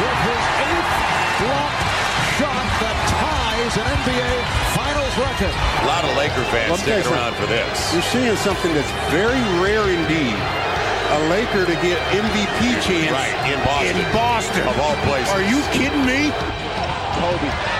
with 0.00 0.20
his 0.28 0.44
eighth 0.60 0.92
block 1.40 1.90
shot 2.36 2.68
that 2.80 2.96
ties 3.16 3.74
an 3.76 3.86
NBA 4.00 4.32
Finals 4.76 5.14
record. 5.20 5.52
A 5.52 5.88
lot 5.88 6.04
of 6.04 6.16
Laker 6.16 6.44
fans 6.52 6.70
well, 6.70 6.80
sticking 6.80 7.12
around 7.12 7.34
for 7.36 7.46
this. 7.46 7.92
You're 7.92 8.02
seeing 8.02 8.36
something 8.36 8.72
that's 8.74 8.92
very 9.08 9.40
rare 9.60 9.88
indeed. 9.88 10.36
A 11.10 11.20
Laker 11.28 11.66
to 11.66 11.76
get 11.82 11.98
MVP 12.12 12.80
chance 12.80 13.12
right, 13.12 13.34
in 13.50 13.58
Boston. 13.64 13.96
In 13.96 14.12
Boston. 14.12 14.68
Of 14.68 14.78
all 14.80 14.96
places. 15.04 15.32
Are 15.32 15.42
you 15.42 15.60
kidding 15.72 16.04
me? 16.06 16.30
Kobe. 17.18 17.79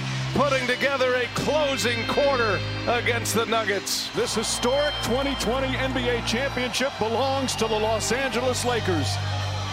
putting 0.33 0.65
together 0.67 1.15
a 1.15 1.25
closing 1.35 2.07
quarter 2.07 2.59
against 2.87 3.35
the 3.35 3.45
Nuggets. 3.45 4.09
This 4.15 4.33
historic 4.35 4.93
2020 5.03 5.67
NBA 5.67 6.25
championship 6.25 6.91
belongs 6.99 7.55
to 7.55 7.67
the 7.67 7.75
Los 7.79 8.11
Angeles 8.11 8.63
Lakers. 8.63 9.15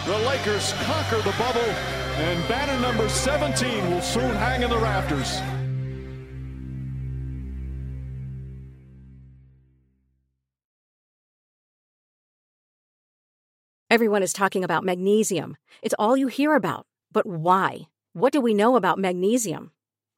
The 0.05 0.17
Lakers 0.19 0.73
conquer 0.83 1.17
the 1.17 1.35
bubble, 1.37 1.61
and 1.61 2.47
banner 2.47 2.79
number 2.81 3.07
17 3.07 3.91
will 3.91 4.01
soon 4.01 4.35
hang 4.35 4.61
in 4.61 4.69
the 4.69 4.77
rafters. 4.77 5.39
Everyone 13.89 14.21
is 14.21 14.33
talking 14.33 14.63
about 14.63 14.83
magnesium. 14.83 15.57
It's 15.81 15.95
all 15.97 16.15
you 16.15 16.27
hear 16.27 16.53
about. 16.53 16.85
But 17.11 17.25
why? 17.25 17.87
What 18.13 18.31
do 18.31 18.39
we 18.39 18.53
know 18.53 18.75
about 18.75 18.99
magnesium? 18.99 19.71